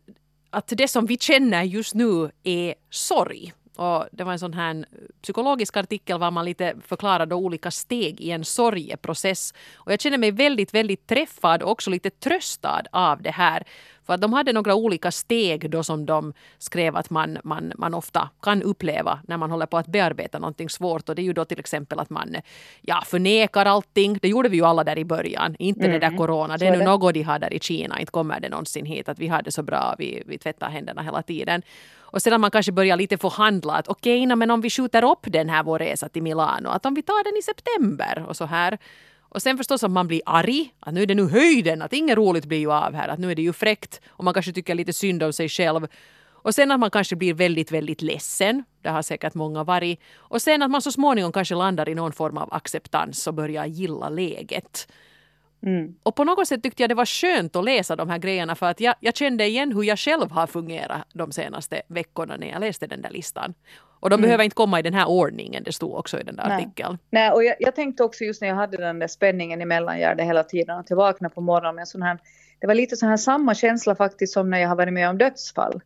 att 0.50 0.72
det 0.76 0.88
som 0.88 1.06
vi 1.06 1.18
känner 1.18 1.62
just 1.62 1.94
nu 1.94 2.30
är 2.42 2.74
sorg. 2.90 3.52
Och 3.78 4.08
det 4.12 4.24
var 4.24 4.32
en 4.32 4.38
sån 4.38 4.54
här 4.54 4.84
psykologisk 5.22 5.76
artikel 5.76 6.18
var 6.18 6.30
man 6.30 6.44
lite 6.44 6.74
förklarade 6.86 7.34
olika 7.34 7.70
steg 7.70 8.20
i 8.20 8.30
en 8.30 8.44
sorgeprocess. 8.44 9.54
Och 9.74 9.92
jag 9.92 10.00
känner 10.00 10.18
mig 10.18 10.30
väldigt, 10.30 10.74
väldigt 10.74 11.06
träffad 11.06 11.62
och 11.62 11.70
också 11.70 11.90
lite 11.90 12.10
tröstad 12.10 12.82
av 12.92 13.22
det 13.22 13.30
här. 13.30 13.64
För 14.08 14.14
att 14.14 14.20
de 14.20 14.32
hade 14.32 14.52
några 14.52 14.74
olika 14.74 15.10
steg 15.10 15.70
då 15.70 15.82
som 15.82 16.06
de 16.06 16.32
skrev 16.58 16.96
att 16.96 17.10
man, 17.10 17.38
man, 17.44 17.72
man 17.76 17.94
ofta 17.94 18.30
kan 18.42 18.62
uppleva 18.62 19.20
när 19.28 19.36
man 19.36 19.50
håller 19.50 19.66
på 19.66 19.78
att 19.78 19.86
bearbeta 19.86 20.38
någonting 20.38 20.68
svårt. 20.68 21.08
Och 21.08 21.14
det 21.14 21.22
är 21.22 21.24
ju 21.24 21.32
då 21.32 21.44
till 21.44 21.60
exempel 21.60 21.98
att 21.98 22.10
man 22.10 22.36
ja, 22.80 23.02
förnekar 23.06 23.66
allting. 23.66 24.18
Det 24.22 24.28
gjorde 24.28 24.48
vi 24.48 24.56
ju 24.56 24.64
alla 24.64 24.84
där 24.84 24.98
i 24.98 25.04
början. 25.04 25.56
Inte 25.58 25.80
mm. 25.80 25.92
det 25.92 25.98
där 25.98 26.06
mm. 26.06 26.18
corona. 26.18 26.56
Det 26.56 26.66
är 26.66 26.76
nu 26.76 26.84
något 26.84 27.14
de 27.14 27.22
har 27.22 27.38
där 27.38 27.52
i 27.52 27.60
Kina. 27.60 28.00
Inte 28.00 28.12
kommer 28.12 28.40
det 28.40 28.48
någonsin 28.48 28.86
hit. 28.86 29.08
Att 29.08 29.18
vi 29.18 29.28
har 29.28 29.42
det 29.42 29.50
så 29.50 29.62
bra. 29.62 29.94
Vi, 29.98 30.22
vi 30.26 30.38
tvättar 30.38 30.70
händerna 30.70 31.02
hela 31.02 31.22
tiden. 31.22 31.62
Och 31.98 32.22
sedan 32.22 32.40
man 32.40 32.50
kanske 32.50 32.72
börjar 32.72 32.96
lite 32.96 33.18
förhandla 33.18 33.72
att 33.72 33.88
okej, 33.88 34.26
okay, 34.26 34.36
men 34.36 34.50
om 34.50 34.60
vi 34.60 34.70
skjuter 34.70 35.04
upp 35.04 35.26
den 35.32 35.48
här 35.48 35.62
vår 35.62 35.78
resa 35.78 36.08
till 36.08 36.22
Milano, 36.22 36.68
att 36.68 36.86
om 36.86 36.94
vi 36.94 37.02
tar 37.02 37.24
den 37.24 37.36
i 37.38 37.42
september 37.42 38.24
och 38.28 38.36
så 38.36 38.44
här. 38.44 38.78
Och 39.28 39.42
sen 39.42 39.56
förstås 39.56 39.84
att 39.84 39.90
man 39.90 40.08
blir 40.08 40.20
arg, 40.26 40.72
att 40.80 40.94
nu 40.94 41.02
är 41.02 41.06
det 41.06 41.14
nu 41.14 41.28
höjden, 41.28 41.82
att 41.82 41.92
inget 41.92 42.16
roligt 42.16 42.46
blir 42.46 42.58
ju 42.58 42.72
av 42.72 42.94
här, 42.94 43.08
att 43.08 43.18
nu 43.18 43.30
är 43.30 43.34
det 43.34 43.42
ju 43.42 43.52
fräckt 43.52 44.00
och 44.08 44.24
man 44.24 44.34
kanske 44.34 44.52
tycker 44.52 44.74
lite 44.74 44.92
synd 44.92 45.22
om 45.22 45.32
sig 45.32 45.48
själv. 45.48 45.86
Och 46.42 46.54
sen 46.54 46.70
att 46.70 46.80
man 46.80 46.90
kanske 46.90 47.16
blir 47.16 47.34
väldigt, 47.34 47.72
väldigt 47.72 48.02
ledsen. 48.02 48.64
Det 48.82 48.88
har 48.88 49.02
säkert 49.02 49.34
många 49.34 49.64
varit. 49.64 50.00
Och 50.16 50.42
sen 50.42 50.62
att 50.62 50.70
man 50.70 50.82
så 50.82 50.92
småningom 50.92 51.32
kanske 51.32 51.54
landar 51.54 51.88
i 51.88 51.94
någon 51.94 52.12
form 52.12 52.38
av 52.38 52.54
acceptans 52.54 53.26
och 53.26 53.34
börjar 53.34 53.66
gilla 53.66 54.08
läget. 54.08 54.88
Mm. 55.62 55.94
Och 56.02 56.14
på 56.14 56.24
något 56.24 56.48
sätt 56.48 56.62
tyckte 56.62 56.82
jag 56.82 56.90
det 56.90 56.94
var 56.94 57.06
skönt 57.06 57.56
att 57.56 57.64
läsa 57.64 57.96
de 57.96 58.10
här 58.10 58.18
grejerna 58.18 58.54
för 58.54 58.66
att 58.66 58.80
jag, 58.80 58.94
jag 59.00 59.16
kände 59.16 59.46
igen 59.46 59.72
hur 59.72 59.82
jag 59.82 59.98
själv 59.98 60.30
har 60.30 60.46
fungerat 60.46 61.02
de 61.12 61.32
senaste 61.32 61.82
veckorna 61.88 62.36
när 62.36 62.48
jag 62.48 62.60
läste 62.60 62.86
den 62.86 63.02
där 63.02 63.10
listan. 63.10 63.54
Och 64.00 64.10
de 64.10 64.14
mm. 64.14 64.22
behöver 64.22 64.44
inte 64.44 64.54
komma 64.54 64.78
i 64.78 64.82
den 64.82 64.94
här 64.94 65.08
ordningen, 65.08 65.62
det 65.62 65.72
stod 65.72 65.94
också 65.94 66.20
i 66.20 66.22
den 66.22 66.36
där 66.36 66.48
Nej. 66.48 66.56
artikeln. 66.56 66.98
Nej, 67.10 67.30
och 67.30 67.44
jag, 67.44 67.56
jag, 67.58 67.74
tänkte 67.74 68.04
också 68.04 68.24
just 68.24 68.40
när 68.40 68.48
jag 68.48 68.56
hade 68.56 68.76
den 68.76 68.98
där 68.98 69.06
spänningen 69.06 69.62
i 69.62 69.64
mellangärdet 69.64 70.26
hela 70.26 70.44
tiden, 70.44 70.78
att 70.78 70.90
jag 70.90 70.96
vaknade 70.96 71.34
på 71.34 71.40
morgonen 71.40 71.74
med 71.74 71.82
en 71.82 71.86
sån 71.86 72.02
här, 72.02 72.18
det 72.60 72.66
var 72.66 72.74
lite 72.74 72.96
så 72.96 73.06
här 73.06 73.16
samma 73.16 73.54
känsla 73.54 73.94
faktiskt 73.94 74.32
som 74.32 74.50
när 74.50 74.58
jag 74.58 74.68
har 74.68 74.76
varit 74.76 74.92
med 74.92 75.10
om 75.10 75.18
dödsfall. 75.18 75.80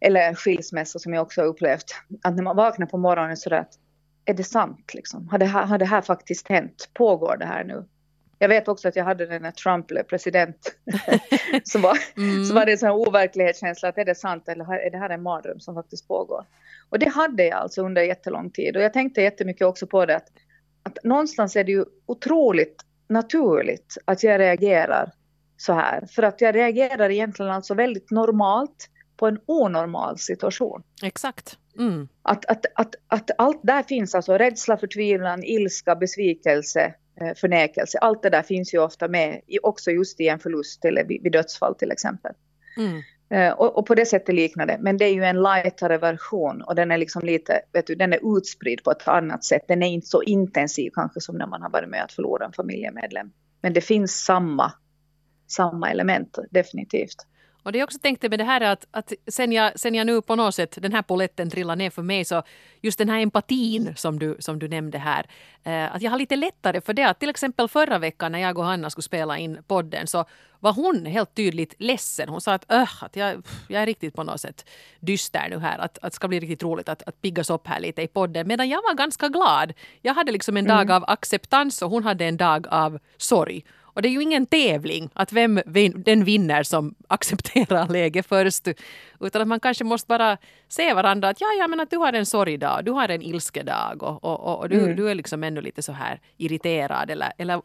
Eller 0.00 0.34
skilsmässa 0.34 0.98
som 0.98 1.14
jag 1.14 1.22
också 1.22 1.40
har 1.40 1.48
upplevt. 1.48 1.84
Att 2.22 2.36
när 2.36 2.42
man 2.42 2.56
vaknar 2.56 2.86
på 2.86 2.98
morgonen 2.98 3.36
så 3.36 3.54
att 3.54 3.72
är 4.24 4.34
det 4.34 4.44
sant 4.44 4.94
liksom? 4.94 5.28
Har 5.28 5.38
det, 5.38 5.46
här, 5.46 5.66
har 5.66 5.78
det 5.78 5.84
här 5.84 6.00
faktiskt 6.00 6.48
hänt? 6.48 6.90
Pågår 6.94 7.36
det 7.36 7.46
här 7.46 7.64
nu? 7.64 7.84
Jag 8.42 8.48
vet 8.48 8.68
också 8.68 8.88
att 8.88 8.96
jag 8.96 9.04
hade 9.04 9.26
den 9.26 9.42
när 9.42 9.50
Trump 9.50 9.86
blev 9.86 10.02
president. 10.02 10.76
så, 11.64 11.78
var, 11.78 11.98
mm. 12.16 12.44
så 12.44 12.54
var 12.54 12.66
det 12.66 12.72
en 12.72 12.78
sån 12.78 12.86
här 12.86 12.96
overklighetskänsla 12.96 13.88
att 13.88 13.98
är 13.98 14.04
det 14.04 14.14
sant 14.14 14.48
eller 14.48 14.74
är 14.74 14.90
det 14.90 14.98
här 14.98 15.10
en 15.10 15.22
mardröm 15.22 15.60
som 15.60 15.74
faktiskt 15.74 16.08
pågår? 16.08 16.44
Och 16.90 16.98
det 16.98 17.08
hade 17.08 17.44
jag 17.44 17.58
alltså 17.58 17.82
under 17.82 18.02
jättelång 18.02 18.50
tid 18.50 18.76
och 18.76 18.82
jag 18.82 18.92
tänkte 18.92 19.22
jättemycket 19.22 19.66
också 19.66 19.86
på 19.86 20.06
det 20.06 20.16
att, 20.16 20.28
att 20.82 20.98
någonstans 21.04 21.56
är 21.56 21.64
det 21.64 21.72
ju 21.72 21.84
otroligt 22.06 22.82
naturligt 23.08 23.96
att 24.04 24.22
jag 24.22 24.40
reagerar 24.40 25.12
så 25.56 25.72
här. 25.72 26.06
För 26.06 26.22
att 26.22 26.40
jag 26.40 26.54
reagerar 26.54 27.10
egentligen 27.10 27.52
alltså 27.52 27.74
väldigt 27.74 28.10
normalt 28.10 28.88
på 29.16 29.26
en 29.26 29.38
onormal 29.46 30.18
situation. 30.18 30.82
Exakt. 31.02 31.58
Mm. 31.78 32.08
Att, 32.22 32.44
att, 32.44 32.66
att, 32.74 32.94
att 33.08 33.30
allt 33.38 33.60
där 33.62 33.82
finns 33.82 34.14
alltså 34.14 34.38
rädsla, 34.38 34.76
förtvivlan, 34.76 35.44
ilska, 35.44 35.96
besvikelse, 35.96 36.94
förnekelse. 37.36 37.98
Allt 37.98 38.22
det 38.22 38.30
där 38.30 38.42
finns 38.42 38.74
ju 38.74 38.78
ofta 38.78 39.08
med 39.08 39.40
också 39.62 39.90
just 39.90 40.20
i 40.20 40.28
en 40.28 40.38
förlust 40.38 40.84
eller 40.84 41.04
vid 41.04 41.32
dödsfall 41.32 41.74
till 41.74 41.90
exempel. 41.90 42.32
Mm. 42.76 43.02
Eh, 43.32 43.52
och, 43.52 43.78
och, 43.78 43.86
på 43.86 43.94
det 43.94 44.06
sättet 44.06 44.34
liknar 44.34 44.66
det. 44.66 44.78
Men 44.80 44.96
det 44.96 45.04
är 45.04 45.14
ju 45.14 45.24
en 45.24 45.42
lightare 45.42 45.98
version 45.98 46.62
och 46.62 46.74
den 46.74 46.90
är 46.90 46.98
liksom 46.98 47.22
lite, 47.24 47.60
vet 47.72 47.86
du, 47.86 47.94
den 47.94 48.12
är 48.12 48.36
utspridd 48.38 48.84
på 48.84 48.90
ett 48.90 49.08
annat 49.08 49.44
sätt. 49.44 49.62
Den 49.68 49.82
är 49.82 49.88
inte 49.88 50.06
så 50.06 50.22
intensiv 50.22 50.90
kanske 50.94 51.20
som 51.20 51.36
när 51.36 51.46
man 51.46 51.62
har 51.62 51.70
varit 51.70 51.88
med 51.88 52.04
att 52.04 52.12
förlora 52.12 52.46
en 52.46 52.52
familjemedlem. 52.52 53.30
Men 53.62 53.72
det 53.72 53.80
finns 53.80 54.24
samma, 54.24 54.72
samma 55.48 55.90
element 55.90 56.38
definitivt. 56.50 57.16
Och 57.62 57.72
det 57.72 57.78
jag 57.78 57.86
också 57.86 57.98
tänkte 57.98 58.28
med 58.28 58.38
det 58.38 58.44
här 58.44 58.60
är 58.60 58.70
att, 58.70 58.86
att 58.90 59.12
sen, 59.28 59.52
jag, 59.52 59.80
sen 59.80 59.94
jag 59.94 60.06
nu 60.06 60.22
på 60.22 60.36
något 60.36 60.54
sätt, 60.54 60.78
den 60.80 60.92
här 60.92 61.02
poletten 61.02 61.50
trillar 61.50 61.76
ner 61.76 61.90
för 61.90 62.02
mig 62.02 62.24
så 62.24 62.42
just 62.80 62.98
den 62.98 63.08
här 63.08 63.20
empatin 63.20 63.94
som 63.96 64.18
du, 64.18 64.36
som 64.38 64.58
du 64.58 64.68
nämnde 64.68 64.98
här, 64.98 65.26
eh, 65.64 65.94
att 65.94 66.02
jag 66.02 66.10
har 66.10 66.18
lite 66.18 66.36
lättare 66.36 66.80
för 66.80 66.92
det. 66.92 67.04
Att 67.04 67.20
till 67.20 67.30
exempel 67.30 67.68
förra 67.68 67.98
veckan 67.98 68.32
när 68.32 68.38
jag 68.38 68.58
och 68.58 68.64
Hanna 68.64 68.90
skulle 68.90 69.02
spela 69.02 69.38
in 69.38 69.58
podden 69.66 70.06
så 70.06 70.24
var 70.62 70.72
hon 70.72 71.06
helt 71.06 71.34
tydligt 71.34 71.74
ledsen. 71.78 72.28
Hon 72.28 72.40
sa 72.40 72.54
att, 72.54 72.64
öh, 72.68 73.04
att 73.04 73.16
jag, 73.16 73.46
jag 73.68 73.82
är 73.82 73.86
riktigt 73.86 74.14
på 74.14 74.22
något 74.22 74.40
sätt 74.40 74.68
dyster 75.00 75.48
nu 75.50 75.58
här. 75.58 75.78
Att, 75.78 75.98
att 75.98 76.12
det 76.12 76.16
ska 76.16 76.28
bli 76.28 76.40
riktigt 76.40 76.62
roligt 76.62 76.88
att, 76.88 77.02
att 77.02 77.22
piggas 77.22 77.50
upp 77.50 77.66
här 77.66 77.80
lite 77.80 78.02
i 78.02 78.08
podden. 78.08 78.48
Medan 78.48 78.68
jag 78.68 78.82
var 78.82 78.94
ganska 78.94 79.28
glad. 79.28 79.72
Jag 80.02 80.14
hade 80.14 80.32
liksom 80.32 80.56
en 80.56 80.66
mm. 80.66 80.76
dag 80.76 80.96
av 80.96 81.04
acceptans 81.06 81.82
och 81.82 81.90
hon 81.90 82.04
hade 82.04 82.24
en 82.24 82.36
dag 82.36 82.66
av 82.70 82.98
sorg. 83.16 83.64
Och 83.94 84.02
det 84.02 84.08
är 84.08 84.10
ju 84.10 84.22
ingen 84.22 84.46
tävling 84.46 85.10
att 85.14 85.32
vem 85.32 85.60
den 85.96 86.24
vinner 86.24 86.62
som 86.62 86.94
accepterar 87.08 87.88
läget 87.88 88.26
först. 88.26 88.68
Utan 89.20 89.42
att 89.42 89.48
man 89.48 89.60
kanske 89.60 89.84
måste 89.84 90.06
bara 90.08 90.38
se 90.68 90.94
varandra 90.94 91.28
att 91.28 91.40
ja, 91.40 91.46
ja 91.58 91.68
men 91.68 91.80
att 91.80 91.90
du 91.90 91.96
har 91.96 92.12
en 92.12 92.26
sorgdag, 92.26 92.84
du 92.84 92.90
har 92.90 93.08
en 93.08 93.22
ilskedag 93.22 94.02
och, 94.02 94.24
och, 94.24 94.40
och, 94.40 94.58
och 94.58 94.68
du, 94.68 94.78
mm. 94.78 94.96
du 94.96 95.10
är 95.10 95.14
liksom 95.14 95.44
ännu 95.44 95.60
lite 95.60 95.82
så 95.82 95.92
här 95.92 96.20
irriterad 96.36 97.10
eller, 97.10 97.32
eller 97.38 97.62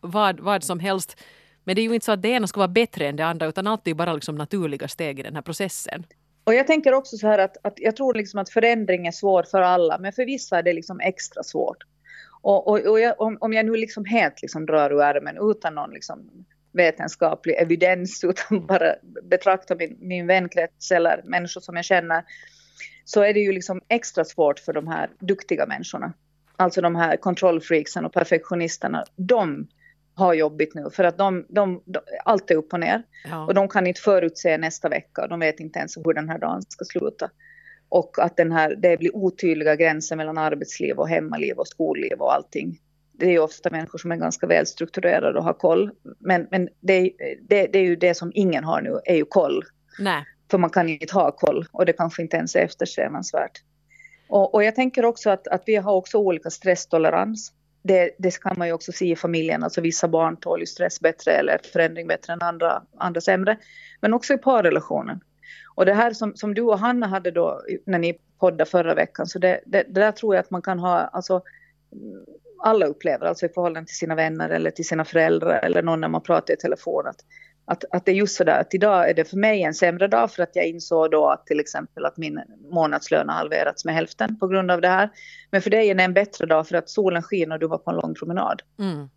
vad, 0.00 0.40
vad 0.40 0.64
som 0.64 0.80
helst. 0.80 1.16
Men 1.64 1.74
det 1.74 1.80
är 1.80 1.84
ju 1.84 1.94
inte 1.94 2.06
så 2.06 2.12
att 2.12 2.22
det 2.22 2.28
ena 2.28 2.46
ska 2.46 2.60
vara 2.60 2.68
bättre 2.68 3.08
än 3.08 3.16
det 3.16 3.26
andra 3.26 3.46
utan 3.46 3.66
allt 3.66 3.88
är 3.88 3.94
bara 3.94 4.12
liksom 4.12 4.34
naturliga 4.34 4.88
steg 4.88 5.20
i 5.20 5.22
den 5.22 5.34
här 5.34 5.42
processen. 5.42 6.04
Och 6.44 6.54
jag 6.54 6.66
tänker 6.66 6.94
också 6.94 7.16
så 7.16 7.26
här 7.26 7.38
att, 7.38 7.56
att 7.62 7.74
jag 7.76 7.96
tror 7.96 8.14
liksom 8.14 8.40
att 8.40 8.50
förändring 8.50 9.06
är 9.06 9.10
svår 9.10 9.42
för 9.42 9.62
alla 9.62 9.98
men 9.98 10.12
för 10.12 10.26
vissa 10.26 10.58
är 10.58 10.62
det 10.62 10.72
liksom 10.72 11.00
extra 11.00 11.42
svårt. 11.42 11.78
Och, 12.42 12.68
och, 12.68 12.78
och 12.78 13.00
jag, 13.00 13.20
om, 13.20 13.38
om 13.40 13.52
jag 13.52 13.66
nu 13.66 13.72
liksom 13.72 14.04
helt 14.04 14.42
liksom 14.42 14.66
drar 14.66 14.90
ur 14.90 15.02
ärmen 15.02 15.38
utan 15.50 15.74
någon 15.74 15.90
liksom 15.90 16.44
vetenskaplig 16.72 17.54
evidens 17.54 18.24
utan 18.24 18.66
bara 18.66 18.94
betraktar 19.22 19.76
min, 19.76 19.96
min 20.00 20.26
vänkrets 20.26 20.90
eller 20.90 21.22
människor 21.24 21.60
som 21.60 21.76
jag 21.76 21.84
känner 21.84 22.24
så 23.04 23.22
är 23.22 23.34
det 23.34 23.40
ju 23.40 23.52
liksom 23.52 23.80
extra 23.88 24.24
svårt 24.24 24.58
för 24.58 24.72
de 24.72 24.88
här 24.88 25.10
duktiga 25.20 25.66
människorna. 25.66 26.12
Alltså 26.56 26.80
de 26.80 26.96
här 26.96 27.16
kontrollfreaksen 27.16 28.04
och 28.04 28.12
perfektionisterna. 28.12 29.04
De 29.16 29.68
har 30.14 30.34
jobbigt 30.34 30.74
nu 30.74 30.90
för 30.90 31.04
att 31.04 31.18
de, 31.18 31.46
de, 31.48 31.82
de, 31.86 32.00
allt 32.24 32.50
är 32.50 32.54
upp 32.54 32.72
och 32.72 32.80
ner. 32.80 33.02
Ja. 33.30 33.46
Och 33.46 33.54
de 33.54 33.68
kan 33.68 33.86
inte 33.86 34.00
förutse 34.00 34.58
nästa 34.58 34.88
vecka. 34.88 35.26
De 35.26 35.40
vet 35.40 35.60
inte 35.60 35.78
ens 35.78 35.96
hur 35.96 36.14
den 36.14 36.28
här 36.28 36.38
dagen 36.38 36.62
ska 36.68 36.84
sluta. 36.84 37.30
Och 37.92 38.18
att 38.18 38.36
den 38.36 38.52
här, 38.52 38.74
det 38.74 38.96
blir 38.96 39.16
otydliga 39.16 39.76
gränser 39.76 40.16
mellan 40.16 40.38
arbetsliv 40.38 40.98
och 40.98 41.08
hemmaliv 41.08 41.58
och 41.58 41.68
skolliv 41.68 42.20
och 42.20 42.34
allting. 42.34 42.78
Det 43.12 43.34
är 43.34 43.38
ofta 43.38 43.70
människor 43.70 43.98
som 43.98 44.12
är 44.12 44.16
ganska 44.16 44.46
välstrukturerade 44.46 45.38
och 45.38 45.44
har 45.44 45.52
koll. 45.52 45.90
Men, 46.18 46.48
men 46.50 46.68
det, 46.80 47.12
det, 47.48 47.66
det 47.66 47.78
är 47.78 47.82
ju 47.82 47.96
det 47.96 48.14
som 48.14 48.32
ingen 48.34 48.64
har 48.64 48.80
nu, 48.80 49.00
är 49.04 49.14
ju 49.14 49.24
koll. 49.24 49.64
Nej. 49.98 50.24
För 50.50 50.58
man 50.58 50.70
kan 50.70 50.88
inte 50.88 51.14
ha 51.14 51.32
koll 51.32 51.66
och 51.72 51.86
det 51.86 51.92
kanske 51.92 52.22
inte 52.22 52.36
ens 52.36 52.56
är 52.56 52.60
eftersträvansvärt. 52.60 53.62
Och, 54.28 54.54
och 54.54 54.64
jag 54.64 54.74
tänker 54.74 55.04
också 55.04 55.30
att, 55.30 55.48
att 55.48 55.62
vi 55.66 55.76
har 55.76 55.94
också 55.94 56.18
olika 56.18 56.50
stresstolerans. 56.50 57.52
Det, 57.82 58.10
det, 58.18 58.40
kan 58.40 58.54
man 58.58 58.66
ju 58.66 58.72
också 58.72 58.92
se 58.92 59.10
i 59.10 59.16
familjen, 59.16 59.62
alltså 59.62 59.80
vissa 59.80 60.08
barn 60.08 60.36
tål 60.36 60.60
ju 60.60 60.66
stress 60.66 61.00
bättre 61.00 61.32
eller 61.32 61.60
förändring 61.72 62.06
bättre 62.06 62.32
än 62.32 62.42
andra, 62.42 62.82
andra 62.96 63.20
sämre. 63.20 63.58
Men 64.00 64.14
också 64.14 64.34
i 64.34 64.38
parrelationen. 64.38 65.20
Och 65.74 65.86
det 65.86 65.94
här 65.94 66.12
som, 66.12 66.36
som 66.36 66.54
du 66.54 66.62
och 66.62 66.78
Hanna 66.78 67.06
hade 67.06 67.30
då 67.30 67.62
när 67.86 67.98
ni 67.98 68.18
poddade 68.40 68.70
förra 68.70 68.94
veckan, 68.94 69.26
så 69.26 69.38
det, 69.38 69.60
det, 69.66 69.82
det 69.88 70.00
där 70.00 70.12
tror 70.12 70.34
jag 70.34 70.40
att 70.40 70.50
man 70.50 70.62
kan 70.62 70.78
ha, 70.78 70.98
alltså 70.98 71.42
mm, 71.92 72.24
alla 72.64 72.86
upplever, 72.86 73.26
alltså 73.26 73.46
i 73.46 73.48
förhållande 73.48 73.86
till 73.86 73.96
sina 73.96 74.14
vänner 74.14 74.50
eller 74.50 74.70
till 74.70 74.84
sina 74.84 75.04
föräldrar 75.04 75.60
eller 75.62 75.82
någon 75.82 76.00
när 76.00 76.08
man 76.08 76.22
pratar 76.22 76.54
i 76.54 76.56
telefon. 76.56 77.06
Att, 77.06 77.16
att, 77.64 77.84
att 77.90 78.04
det 78.04 78.12
är 78.12 78.14
just 78.14 78.36
sådär 78.36 78.60
att 78.60 78.74
idag 78.74 79.10
är 79.10 79.14
det 79.14 79.24
för 79.24 79.36
mig 79.36 79.62
en 79.62 79.74
sämre 79.74 80.08
dag 80.08 80.30
för 80.30 80.42
att 80.42 80.56
jag 80.56 80.66
insåg 80.66 81.10
då 81.10 81.28
att 81.28 81.46
till 81.46 81.60
exempel 81.60 82.04
att 82.04 82.16
min 82.16 82.40
månadslön 82.70 83.28
har 83.28 83.36
halverats 83.36 83.84
med 83.84 83.94
hälften 83.94 84.38
på 84.38 84.46
grund 84.46 84.70
av 84.70 84.80
det 84.80 84.88
här. 84.88 85.10
Men 85.50 85.62
för 85.62 85.70
dig 85.70 85.90
är 85.90 85.94
det 85.94 86.02
en 86.02 86.14
bättre 86.14 86.46
dag 86.46 86.68
för 86.68 86.74
att 86.74 86.90
solen 86.90 87.22
skiner 87.22 87.54
och 87.54 87.60
du 87.60 87.66
var 87.66 87.78
på 87.78 87.90
en 87.90 87.96
lång 87.96 88.14
promenad. 88.14 88.62
Mm. 88.78 89.08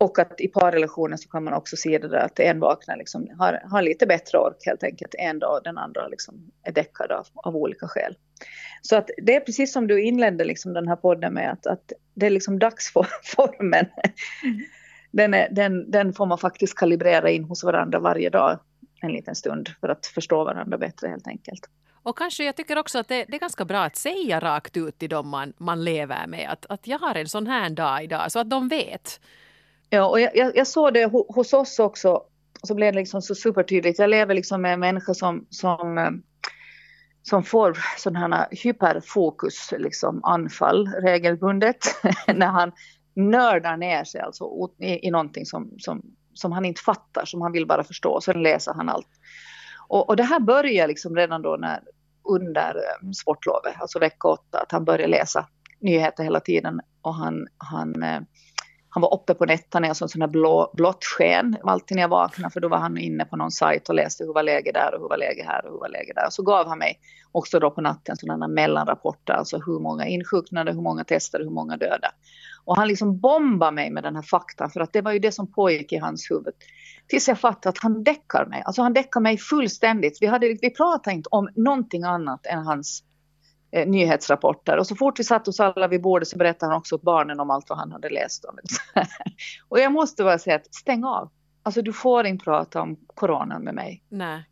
Och 0.00 0.18
att 0.18 0.40
i 0.40 0.48
parrelationer 0.48 1.16
så 1.16 1.28
kan 1.28 1.44
man 1.44 1.54
också 1.54 1.76
se 1.76 1.98
det 1.98 2.08
där 2.08 2.24
att 2.24 2.40
en 2.40 2.60
vaknar 2.60 2.96
liksom, 2.96 3.28
har, 3.38 3.62
har 3.70 3.82
lite 3.82 4.06
bättre 4.06 4.38
ork 4.38 4.56
helt 4.66 4.82
enkelt 4.82 5.14
en 5.18 5.38
dag 5.38 5.56
och 5.56 5.62
den 5.62 5.78
andra 5.78 6.08
liksom 6.08 6.50
är 6.62 6.72
däckad 6.72 7.12
av, 7.12 7.26
av 7.34 7.56
olika 7.56 7.88
skäl. 7.88 8.16
Så 8.82 8.96
att 8.96 9.10
det 9.22 9.36
är 9.36 9.40
precis 9.40 9.72
som 9.72 9.86
du 9.86 10.02
inledde 10.02 10.44
liksom 10.44 10.72
den 10.72 10.88
här 10.88 10.96
podden 10.96 11.34
med 11.34 11.52
att, 11.52 11.66
att 11.66 11.92
det 12.14 12.26
är 12.26 12.30
liksom 12.30 12.58
dagsformen. 12.58 13.86
Den, 15.12 15.34
är, 15.34 15.48
den, 15.50 15.90
den 15.90 16.12
får 16.12 16.26
man 16.26 16.38
faktiskt 16.38 16.74
kalibrera 16.74 17.30
in 17.30 17.44
hos 17.44 17.64
varandra 17.64 17.98
varje 17.98 18.30
dag 18.30 18.58
en 19.02 19.12
liten 19.12 19.34
stund 19.34 19.68
för 19.80 19.88
att 19.88 20.06
förstå 20.06 20.44
varandra 20.44 20.78
bättre 20.78 21.08
helt 21.08 21.26
enkelt. 21.26 21.68
Och 22.02 22.18
kanske 22.18 22.44
jag 22.44 22.56
tycker 22.56 22.78
också 22.78 22.98
att 22.98 23.08
det, 23.08 23.24
det, 23.28 23.36
är 23.36 23.40
ganska 23.40 23.64
bra 23.64 23.80
att 23.80 23.96
säga 23.96 24.40
rakt 24.40 24.76
ut 24.76 24.98
till 24.98 25.08
dem 25.08 25.28
man, 25.28 25.52
man 25.58 25.84
lever 25.84 26.26
med 26.26 26.48
att, 26.50 26.66
att 26.68 26.86
jag 26.86 26.98
har 26.98 27.14
en 27.14 27.28
sån 27.28 27.46
här 27.46 27.70
dag 27.70 28.04
idag 28.04 28.32
så 28.32 28.38
att 28.38 28.50
de 28.50 28.68
vet. 28.68 29.20
Ja, 29.90 30.06
och 30.06 30.20
jag, 30.20 30.36
jag, 30.36 30.56
jag 30.56 30.66
såg 30.66 30.94
det 30.94 31.04
hos 31.28 31.52
oss 31.52 31.78
också. 31.78 32.22
Så 32.62 32.74
blev 32.74 32.92
det 32.92 32.98
liksom 32.98 33.22
så 33.22 33.34
supertydligt. 33.34 33.98
Jag 33.98 34.10
lever 34.10 34.34
liksom 34.34 34.62
med 34.62 34.78
människor 34.78 35.14
som, 35.14 35.46
som, 35.50 35.98
eh, 35.98 36.10
som 37.22 37.42
får 37.42 37.78
sådana 37.98 38.36
här 38.36 38.48
hyperfokus 38.50 39.72
liksom 39.78 40.24
anfall 40.24 40.88
regelbundet. 40.88 41.76
när 42.34 42.46
han 42.46 42.72
nördar 43.14 43.76
ner 43.76 44.04
sig 44.04 44.20
alltså 44.20 44.70
i, 44.78 45.06
i 45.06 45.10
någonting 45.10 45.46
som, 45.46 45.70
som, 45.78 46.02
som 46.34 46.52
han 46.52 46.64
inte 46.64 46.80
fattar, 46.80 47.24
som 47.24 47.40
han 47.40 47.52
vill 47.52 47.66
bara 47.66 47.84
förstå. 47.84 48.20
Sen 48.20 48.42
läser 48.42 48.74
han 48.74 48.88
allt. 48.88 49.08
Och, 49.88 50.08
och 50.08 50.16
det 50.16 50.22
här 50.22 50.40
börjar 50.40 50.88
liksom 50.88 51.16
redan 51.16 51.42
då 51.42 51.56
när 51.56 51.80
under 52.28 52.74
eh, 52.76 53.10
sportlovet, 53.10 53.80
alltså 53.80 53.98
vecka 53.98 54.28
åtta, 54.28 54.58
att 54.58 54.72
han 54.72 54.84
börjar 54.84 55.08
läsa 55.08 55.46
nyheter 55.80 56.24
hela 56.24 56.40
tiden 56.40 56.80
och 57.02 57.14
han, 57.14 57.46
han 57.58 58.02
eh, 58.02 58.20
han 58.90 59.00
var 59.00 59.14
uppe 59.14 59.34
på 59.34 59.44
nätterna 59.44 59.90
och 59.90 59.96
sån 59.96 60.20
här 60.20 60.28
blå, 60.28 60.70
blått 60.74 61.04
sken 61.04 61.56
alltid 61.64 61.94
när 61.94 62.02
jag 62.02 62.08
vaknade 62.08 62.52
för 62.52 62.60
då 62.60 62.68
var 62.68 62.78
han 62.78 62.98
inne 62.98 63.24
på 63.24 63.36
någon 63.36 63.50
sajt 63.50 63.88
och 63.88 63.94
läste 63.94 64.24
hur 64.24 64.34
var 64.34 64.42
läget 64.42 64.74
där 64.74 64.94
och 64.94 65.00
hur 65.00 65.08
var 65.08 65.16
läget 65.16 65.46
här 65.46 65.66
och 65.66 65.72
hur 65.72 65.78
var 65.78 65.88
läget 65.88 66.14
där. 66.14 66.26
Och 66.26 66.32
så 66.32 66.42
gav 66.42 66.68
han 66.68 66.78
mig 66.78 66.98
också 67.32 67.58
då 67.60 67.70
på 67.70 67.80
natten 67.80 68.16
sådana 68.16 68.48
mellanrapporter, 68.48 69.32
alltså 69.32 69.58
hur 69.58 69.80
många 69.80 70.06
insjuknade, 70.06 70.72
hur 70.72 70.82
många 70.82 71.04
testade, 71.04 71.44
hur 71.44 71.50
många 71.50 71.76
döda. 71.76 72.10
Och 72.64 72.76
han 72.76 72.88
liksom 72.88 73.20
bombade 73.20 73.72
mig 73.72 73.90
med 73.90 74.02
den 74.02 74.16
här 74.16 74.22
faktan 74.22 74.70
för 74.70 74.80
att 74.80 74.92
det 74.92 75.00
var 75.00 75.12
ju 75.12 75.18
det 75.18 75.32
som 75.32 75.52
pågick 75.52 75.92
i 75.92 75.96
hans 75.96 76.30
huvud. 76.30 76.54
Tills 77.06 77.28
jag 77.28 77.38
fattade 77.38 77.68
att 77.68 77.78
han 77.78 78.04
däckar 78.04 78.46
mig, 78.46 78.62
alltså 78.66 78.82
han 78.82 78.92
däckar 78.92 79.20
mig 79.20 79.38
fullständigt. 79.38 80.18
Vi, 80.20 80.26
hade, 80.26 80.58
vi 80.62 80.70
pratade 80.70 81.16
inte 81.16 81.28
om 81.32 81.48
någonting 81.54 82.02
annat 82.02 82.46
än 82.46 82.58
hans 82.58 83.02
eh, 83.72 83.88
nyhetsrapporter. 83.88 84.76
Och 84.76 84.86
så 84.86 84.96
fort 84.96 85.20
vi 85.20 85.24
satt 85.24 85.48
oss 85.48 85.60
alla 85.60 85.88
vid 85.88 86.02
bordet 86.02 86.28
så 86.28 86.38
berättade 86.38 86.72
han 86.72 86.78
också 86.78 86.94
åt 86.94 87.02
barnen 87.02 87.40
om 87.40 87.50
allt 87.50 87.68
vad 87.68 87.78
han 87.78 87.92
hade 87.92 88.10
läst 88.10 88.44
om. 88.44 88.58
och 89.68 89.80
jag 89.80 89.92
måste 89.92 90.24
bara 90.24 90.38
säga 90.38 90.56
att 90.56 90.74
stäng 90.74 91.04
av. 91.04 91.30
Alltså 91.62 91.82
du 91.82 91.92
får 91.92 92.26
inte 92.26 92.44
prata 92.44 92.80
om 92.80 92.96
coronan 93.14 93.64
med 93.64 93.74
mig. 93.74 94.04
Nej. 94.08 94.44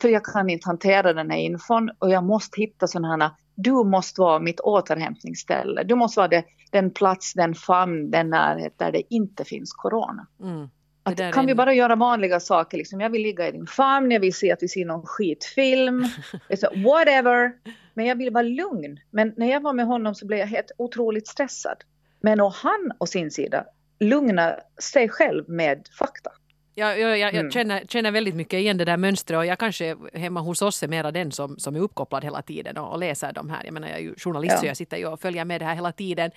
För 0.00 0.08
jag 0.08 0.24
kan 0.24 0.50
inte 0.50 0.68
hantera 0.68 1.12
den 1.12 1.30
här 1.30 1.38
infon 1.38 1.90
och 1.98 2.10
jag 2.10 2.24
måste 2.24 2.60
hitta 2.60 2.86
sådana 2.86 3.08
här, 3.08 3.30
du 3.54 3.84
måste 3.84 4.20
vara 4.20 4.38
mitt 4.38 4.60
återhämtningsställe. 4.60 5.82
Du 5.82 5.94
måste 5.94 6.20
vara 6.20 6.28
det, 6.28 6.44
den 6.70 6.90
plats, 6.90 7.34
den 7.34 7.54
famn, 7.54 8.10
den 8.10 8.30
närhet 8.30 8.78
där 8.78 8.92
det 8.92 9.14
inte 9.14 9.44
finns 9.44 9.72
corona. 9.72 10.26
Mm. 10.42 10.68
Att, 11.08 11.34
kan 11.34 11.46
vi 11.46 11.54
bara 11.54 11.74
göra 11.74 11.96
vanliga 11.96 12.40
saker? 12.40 12.78
Liksom, 12.78 13.00
jag 13.00 13.10
vill 13.10 13.22
ligga 13.22 13.48
i 13.48 13.52
din 13.52 13.66
famn, 13.66 14.10
jag 14.10 14.20
vill 14.20 14.34
se 14.34 14.52
att 14.52 14.62
vi 14.62 14.68
ser 14.68 14.84
någon 14.84 15.06
skitfilm. 15.06 16.06
whatever. 16.84 17.52
Men 17.94 18.06
jag 18.06 18.16
vill 18.16 18.30
vara 18.30 18.42
lugn. 18.42 19.00
Men 19.10 19.34
när 19.36 19.50
jag 19.50 19.60
var 19.60 19.72
med 19.72 19.86
honom 19.86 20.14
så 20.14 20.26
blev 20.26 20.38
jag 20.38 20.46
helt 20.46 20.70
otroligt 20.78 21.26
stressad. 21.26 21.76
Men 22.20 22.40
och 22.40 22.52
han 22.52 22.92
å 22.98 23.06
sin 23.06 23.30
sida 23.30 23.64
lugna 24.00 24.56
sig 24.82 25.08
själv 25.08 25.48
med 25.48 25.88
fakta. 25.98 26.30
Jag, 26.78 27.00
jag, 27.00 27.18
jag 27.18 27.34
mm. 27.34 27.50
känner, 27.50 27.84
känner 27.88 28.10
väldigt 28.10 28.34
mycket 28.34 28.60
igen 28.60 28.76
det 28.76 28.84
där 28.84 28.96
mönstret 28.96 29.38
och 29.38 29.46
jag 29.46 29.58
kanske 29.58 29.96
hemma 30.14 30.40
hos 30.40 30.62
oss 30.62 30.82
är 30.82 30.88
mera 30.88 31.10
den 31.10 31.32
som, 31.32 31.58
som 31.58 31.76
är 31.76 31.80
uppkopplad 31.80 32.24
hela 32.24 32.42
tiden 32.42 32.76
och, 32.76 32.92
och 32.92 32.98
läser 32.98 33.32
de 33.32 33.50
här. 33.50 33.62
Jag 33.64 33.74
menar 33.74 33.88
jag 33.88 33.96
är 33.96 34.02
ju 34.02 34.14
journalist 34.16 34.52
ja. 34.54 34.60
så 34.60 34.66
jag 34.66 34.76
sitter 34.76 34.96
ju 34.96 35.06
och 35.06 35.20
följer 35.20 35.44
med 35.44 35.60
det 35.60 35.64
här 35.64 35.74
hela 35.74 35.92
tiden. 35.92 36.30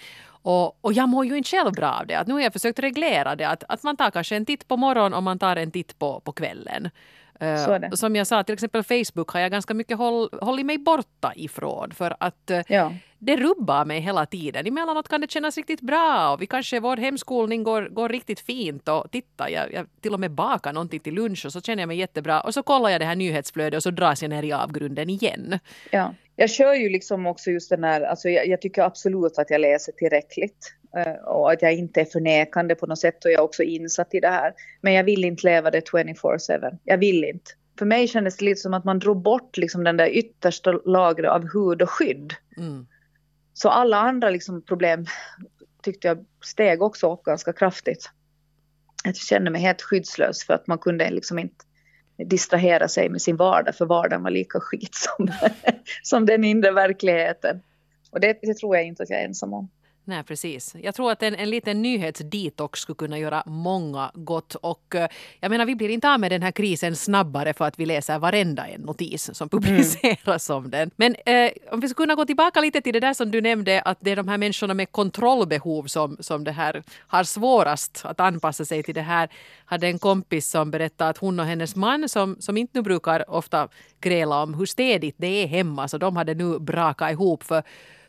Och, 0.44 0.86
och 0.86 0.94
jag 0.94 1.10
mår 1.10 1.26
ju 1.26 1.38
inte 1.38 1.50
själv 1.50 1.72
bra 1.72 1.92
av 1.92 2.08
det. 2.08 2.16
Att 2.16 2.28
nu 2.28 2.34
har 2.34 2.42
jag 2.42 2.54
försökt 2.54 2.80
reglera 2.80 3.36
det. 3.36 3.48
Att, 3.48 3.64
att 3.68 3.84
man 3.84 3.98
tar 3.98 4.12
kanske 4.12 4.36
en 4.36 4.46
titt 4.46 4.68
på 4.68 4.78
morgonen 4.78 5.14
och 5.14 5.24
man 5.24 5.40
tar 5.40 5.56
en 5.56 5.72
titt 5.72 6.00
på, 6.00 6.20
på 6.20 6.32
kvällen. 6.32 6.90
Uh, 7.42 7.90
som 7.92 8.16
jag 8.16 8.28
sa, 8.28 8.44
till 8.44 8.54
exempel 8.54 8.84
Facebook 8.84 9.30
har 9.30 9.40
jag 9.40 9.52
ganska 9.52 9.74
mycket 9.74 9.98
håll, 9.98 10.30
hållit 10.42 10.66
mig 10.66 10.78
borta 10.78 11.34
ifrån 11.36 11.92
för 11.92 12.16
att 12.20 12.52
uh, 12.52 12.62
ja. 12.68 12.94
det 13.20 13.36
rubbar 13.36 13.86
mig 13.86 14.00
hela 14.00 14.26
tiden. 14.26 14.68
Emellanåt 14.68 15.08
kan 15.08 15.22
det 15.22 15.32
kännas 15.32 15.58
riktigt 15.58 15.82
bra 15.82 16.34
och 16.34 16.42
vi 16.42 16.48
kanske, 16.48 16.80
vår 16.80 16.98
hemskolning 16.98 17.64
går, 17.64 17.90
går 17.90 18.10
riktigt 18.10 18.40
fint 18.40 18.88
och 18.88 19.12
titta, 19.12 19.50
jag, 19.50 19.74
jag 19.74 19.88
till 20.02 20.14
och 20.14 20.20
med 20.20 20.32
bakar 20.32 20.74
någonting 20.74 21.00
till 21.00 21.14
lunch 21.14 21.46
och 21.46 21.54
så 21.54 21.62
känner 21.62 21.82
jag 21.82 21.88
mig 21.88 21.98
jättebra 21.98 22.42
och 22.42 22.54
så 22.54 22.64
kollar 22.64 22.90
jag 22.90 23.02
det 23.02 23.06
här 23.06 23.16
nyhetsflödet 23.16 23.78
och 23.78 23.84
så 23.84 23.92
dras 23.92 24.22
jag 24.22 24.30
ner 24.30 24.44
i 24.44 24.54
avgrunden 24.54 25.10
igen. 25.10 25.60
Ja. 25.92 26.16
Jag 26.36 26.50
kör 26.50 26.74
ju 26.74 26.90
liksom 26.90 27.26
också 27.26 27.52
just 27.52 27.70
den 27.70 27.84
här, 27.84 28.02
alltså 28.02 28.30
jag, 28.30 28.48
jag 28.48 28.62
tycker 28.62 28.82
absolut 28.82 29.38
att 29.38 29.50
jag 29.50 29.62
läser 29.62 29.92
tillräckligt 29.92 30.74
och 31.26 31.52
att 31.52 31.62
jag 31.62 31.74
inte 31.74 32.02
är 32.02 32.06
förnekande 32.06 32.76
på 32.76 32.86
något 32.86 33.00
sätt 33.00 33.26
och 33.26 33.32
jag 33.32 33.40
är 33.40 33.44
också 33.44 33.64
insatt 33.64 34.14
i 34.14 34.20
det 34.20 34.30
här. 34.30 34.54
Men 34.82 34.94
jag 34.94 35.04
vill 35.04 35.26
inte 35.26 35.48
leva 35.48 35.72
det 35.72 35.92
24-7. 35.92 36.78
Jag 36.84 36.98
vill 36.98 37.24
inte. 37.24 37.52
För 37.80 37.86
mig 37.86 38.08
kändes 38.08 38.38
det 38.38 38.46
lite 38.46 38.62
som 38.62 38.74
att 38.74 38.86
man 38.86 39.00
drog 39.00 39.22
bort 39.22 39.58
liksom 39.58 39.84
den 39.84 39.98
där 39.98 40.08
yttersta 40.08 40.72
lagret 40.72 41.32
av 41.32 41.50
hud 41.54 41.82
och 41.82 41.90
skydd. 41.90 42.34
Mm. 42.58 42.88
Så 43.54 43.70
alla 43.70 43.98
andra 43.98 44.30
liksom 44.30 44.62
problem 44.62 45.06
tyckte 45.84 46.08
jag 46.08 46.26
steg 46.44 46.82
också 46.82 47.14
upp 47.14 47.24
ganska 47.24 47.54
kraftigt. 47.54 48.10
Jag 49.04 49.16
kände 49.16 49.52
mig 49.52 49.62
helt 49.62 49.82
skyddslös 49.82 50.44
för 50.44 50.54
att 50.54 50.68
man 50.68 50.78
kunde 50.78 51.10
liksom 51.10 51.40
inte 51.40 51.66
distrahera 52.26 52.88
sig 52.88 53.10
med 53.10 53.22
sin 53.22 53.38
vardag 53.38 53.76
för 53.76 53.86
vardagen 53.86 54.24
var 54.24 54.32
lika 54.32 54.60
skit 54.60 54.96
som, 54.96 55.32
som 56.04 56.26
den 56.26 56.44
inre 56.44 56.72
verkligheten. 56.72 57.62
Och 58.12 58.20
det, 58.20 58.40
det 58.42 58.58
tror 58.58 58.76
jag 58.76 58.86
inte 58.86 59.04
att 59.04 59.10
jag 59.10 59.20
är 59.20 59.26
ensam 59.26 59.54
om. 59.54 59.70
Nej, 60.12 60.24
precis. 60.24 60.76
Jag 60.82 60.96
tror 60.96 61.12
att 61.12 61.24
en, 61.24 61.36
en 61.36 61.50
liten 61.50 61.82
nyhetsdetox 61.82 62.80
skulle 62.80 62.96
kunna 62.96 63.20
göra 63.20 63.44
många 63.46 64.12
gott. 64.14 64.56
Och 64.56 64.96
eh, 64.96 65.08
jag 65.40 65.50
menar, 65.50 65.66
vi 65.66 65.76
blir 65.76 65.90
inte 65.90 66.10
av 66.10 66.20
med 66.20 66.32
den 66.32 66.42
här 66.42 66.52
krisen 66.52 66.96
snabbare 66.96 67.54
för 67.54 67.66
att 67.66 67.80
vi 67.80 67.86
läser 67.86 68.20
varenda 68.20 68.68
en 68.68 68.82
notis 68.82 69.36
som 69.36 69.50
publiceras 69.50 70.50
mm. 70.50 70.58
om 70.58 70.72
den. 70.72 70.92
Men 70.96 71.16
eh, 71.26 71.52
om 71.72 71.80
vi 71.80 71.88
skulle 71.88 72.06
kunna 72.06 72.16
gå 72.16 72.26
tillbaka 72.26 72.62
lite 72.62 72.82
till 72.82 72.94
det 72.94 73.00
där 73.00 73.14
som 73.14 73.32
du 73.32 73.42
nämnde, 73.42 73.82
att 73.82 73.98
det 74.02 74.12
är 74.12 74.16
de 74.16 74.28
här 74.28 74.38
människorna 74.38 74.74
med 74.74 74.92
kontrollbehov 74.92 75.88
som, 75.88 76.18
som 76.20 76.44
det 76.44 76.52
här 76.52 76.84
har 76.98 77.24
svårast 77.24 78.02
att 78.06 78.20
anpassa 78.20 78.66
sig 78.66 78.84
till 78.84 78.96
det 78.96 79.02
här. 79.02 79.30
Hade 79.66 79.88
en 79.88 80.00
kompis 80.00 80.50
som 80.50 80.72
berättade 80.72 81.10
att 81.10 81.18
hon 81.18 81.40
och 81.40 81.46
hennes 81.46 81.76
man, 81.76 82.10
som, 82.10 82.36
som 82.40 82.58
inte 82.58 82.78
nu 82.78 82.82
brukar 82.82 83.30
ofta 83.30 83.68
gräla 84.02 84.44
om 84.44 84.54
hur 84.54 84.66
städigt 84.66 85.16
det 85.18 85.44
är 85.44 85.48
hemma, 85.48 85.88
så 85.88 85.98
de 85.98 86.16
hade 86.16 86.34
nu 86.34 86.60
brakat 86.60 87.12
ihop. 87.12 87.44
för 87.44 87.64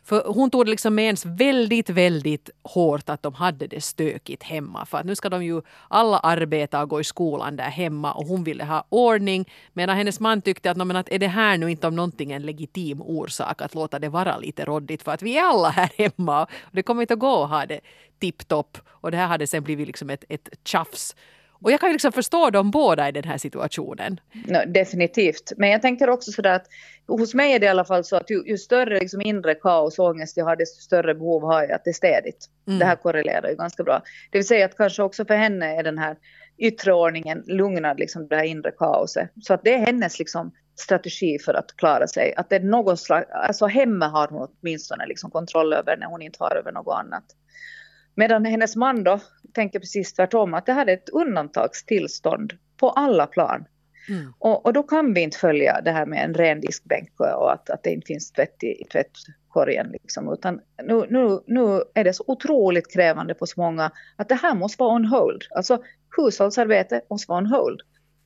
för 0.05 0.23
hon 0.27 0.49
tog 0.49 0.65
det 0.65 0.69
liksom 0.69 0.95
med 0.95 1.05
ens 1.05 1.25
väldigt, 1.25 1.89
väldigt 1.89 2.49
hårt 2.63 3.09
att 3.09 3.23
de 3.23 3.33
hade 3.33 3.67
det 3.67 3.83
stökigt 3.83 4.43
hemma. 4.43 4.85
För 4.85 4.97
att 4.97 5.05
nu 5.05 5.15
ska 5.15 5.29
de 5.29 5.43
ju 5.43 5.61
alla 5.87 6.17
arbeta 6.17 6.81
och 6.81 6.89
gå 6.89 6.99
i 6.99 7.03
skolan 7.03 7.55
där 7.55 7.69
hemma 7.69 8.13
och 8.13 8.27
hon 8.27 8.43
ville 8.43 8.63
ha 8.63 8.85
ordning. 8.89 9.49
Medan 9.73 9.97
hennes 9.97 10.19
man 10.19 10.41
tyckte 10.41 10.71
att, 10.71 10.77
men 10.77 10.95
att 10.95 11.09
är 11.09 11.19
det 11.19 11.27
här 11.27 11.57
nu 11.57 11.71
inte 11.71 11.87
om 11.87 11.95
någonting 11.95 12.31
en 12.31 12.41
legitim 12.41 13.01
orsak 13.01 13.61
att 13.61 13.75
låta 13.75 13.99
det 13.99 14.09
vara 14.09 14.37
lite 14.37 14.65
råddigt 14.65 15.03
för 15.03 15.11
att 15.11 15.21
vi 15.21 15.37
är 15.37 15.43
alla 15.43 15.69
här 15.69 15.91
hemma 15.97 16.43
och 16.43 16.49
det 16.71 16.83
kommer 16.83 17.01
inte 17.01 17.13
att 17.13 17.19
gå 17.19 17.43
att 17.43 17.49
ha 17.49 17.65
det 17.65 17.79
tipptopp. 18.19 18.77
Och 18.87 19.11
det 19.11 19.17
här 19.17 19.27
hade 19.27 19.47
sen 19.47 19.63
blivit 19.63 19.87
liksom 19.87 20.09
ett, 20.09 20.23
ett 20.29 20.49
tjafs 20.63 21.15
och 21.63 21.71
jag 21.71 21.79
kan 21.79 21.89
ju 21.89 21.93
liksom 21.93 22.11
förstå 22.11 22.49
dem 22.49 22.71
båda 22.71 23.09
i 23.09 23.11
den 23.11 23.23
här 23.23 23.37
situationen. 23.37 24.19
No, 24.45 24.57
definitivt. 24.67 25.53
Men 25.57 25.69
jag 25.69 25.81
tänker 25.81 26.09
också 26.09 26.31
sådär 26.31 26.55
att 26.55 26.67
hos 27.07 27.33
mig 27.33 27.53
är 27.53 27.59
det 27.59 27.65
i 27.65 27.69
alla 27.69 27.85
fall 27.85 28.03
så 28.03 28.15
att 28.15 28.29
ju, 28.29 28.43
ju 28.45 28.57
större 28.57 28.99
liksom 28.99 29.21
inre 29.21 29.55
kaos 29.55 29.99
och 29.99 30.05
ångest 30.05 30.37
jag 30.37 30.45
har 30.45 30.55
desto 30.55 30.81
större 30.81 31.15
behov 31.15 31.43
har 31.43 31.61
jag 31.61 31.71
att 31.71 31.83
det 31.83 31.89
är 31.89 31.93
städigt. 31.93 32.49
Mm. 32.67 32.79
Det 32.79 32.85
här 32.85 32.95
korrelerar 32.95 33.49
ju 33.49 33.55
ganska 33.55 33.83
bra. 33.83 34.01
Det 34.31 34.37
vill 34.37 34.47
säga 34.47 34.65
att 34.65 34.77
kanske 34.77 35.03
också 35.03 35.25
för 35.25 35.35
henne 35.35 35.75
är 35.79 35.83
den 35.83 35.97
här 35.97 36.17
yttre 36.57 36.93
ordningen 36.93 37.43
lugnad 37.47 37.99
liksom 37.99 38.27
det 38.27 38.35
här 38.35 38.43
inre 38.43 38.71
kaoset. 38.71 39.29
Så 39.41 39.53
att 39.53 39.63
det 39.63 39.73
är 39.73 39.85
hennes 39.85 40.19
liksom 40.19 40.51
strategi 40.75 41.39
för 41.39 41.53
att 41.53 41.77
klara 41.77 42.07
sig. 42.07 42.33
Att 42.37 42.49
det 42.49 42.55
är 42.55 42.59
någon 42.59 42.97
slags, 42.97 43.27
alltså 43.31 43.65
hemma 43.65 44.07
har 44.07 44.27
hon 44.27 44.47
åtminstone 44.61 45.05
liksom 45.05 45.31
kontroll 45.31 45.73
över 45.73 45.97
när 45.97 46.07
hon 46.07 46.21
inte 46.21 46.37
har 46.39 46.55
över 46.55 46.71
något 46.71 46.95
annat. 46.95 47.23
Medan 48.15 48.45
hennes 48.45 48.75
man 48.75 49.03
då 49.03 49.19
tänker 49.53 49.79
precis 49.79 50.13
tvärtom, 50.13 50.53
att 50.53 50.65
det 50.65 50.73
här 50.73 50.85
är 50.85 50.93
ett 50.93 51.09
undantagstillstånd 51.09 52.53
på 52.77 52.89
alla 52.89 53.27
plan. 53.27 53.65
Mm. 54.09 54.33
Och, 54.39 54.65
och, 54.65 54.73
då 54.73 54.83
kan 54.83 55.13
vi 55.13 55.21
inte 55.21 55.37
följa 55.37 55.81
det 55.81 55.91
här 55.91 56.05
med 56.05 56.23
en 56.23 56.33
ren 56.33 56.61
diskbänk 56.61 57.19
och 57.19 57.53
att, 57.53 57.69
att 57.69 57.83
det 57.83 57.89
inte 57.89 58.07
finns 58.07 58.31
tvätt 58.31 58.63
i, 58.63 58.67
i 58.67 58.85
tvättkorgen. 58.91 59.89
Liksom. 59.91 60.33
Utan 60.33 60.61
nu, 60.83 61.05
nu, 61.09 61.39
nu 61.47 61.83
är 61.93 62.03
det 62.03 62.13
så 62.13 62.23
otroligt 62.27 62.93
krävande 62.93 63.33
på 63.33 63.45
så 63.45 63.61
många 63.61 63.91
att 64.15 64.29
det 64.29 64.35
här 64.35 64.55
måste 64.55 64.83
vara 64.83 64.95
on 64.95 65.05
hold. 65.05 65.43
Alltså 65.55 65.83
hushållsarbete 66.17 67.01
måste 67.09 67.31
vara 67.31 67.37
on 67.37 67.45
hold. 67.45 67.81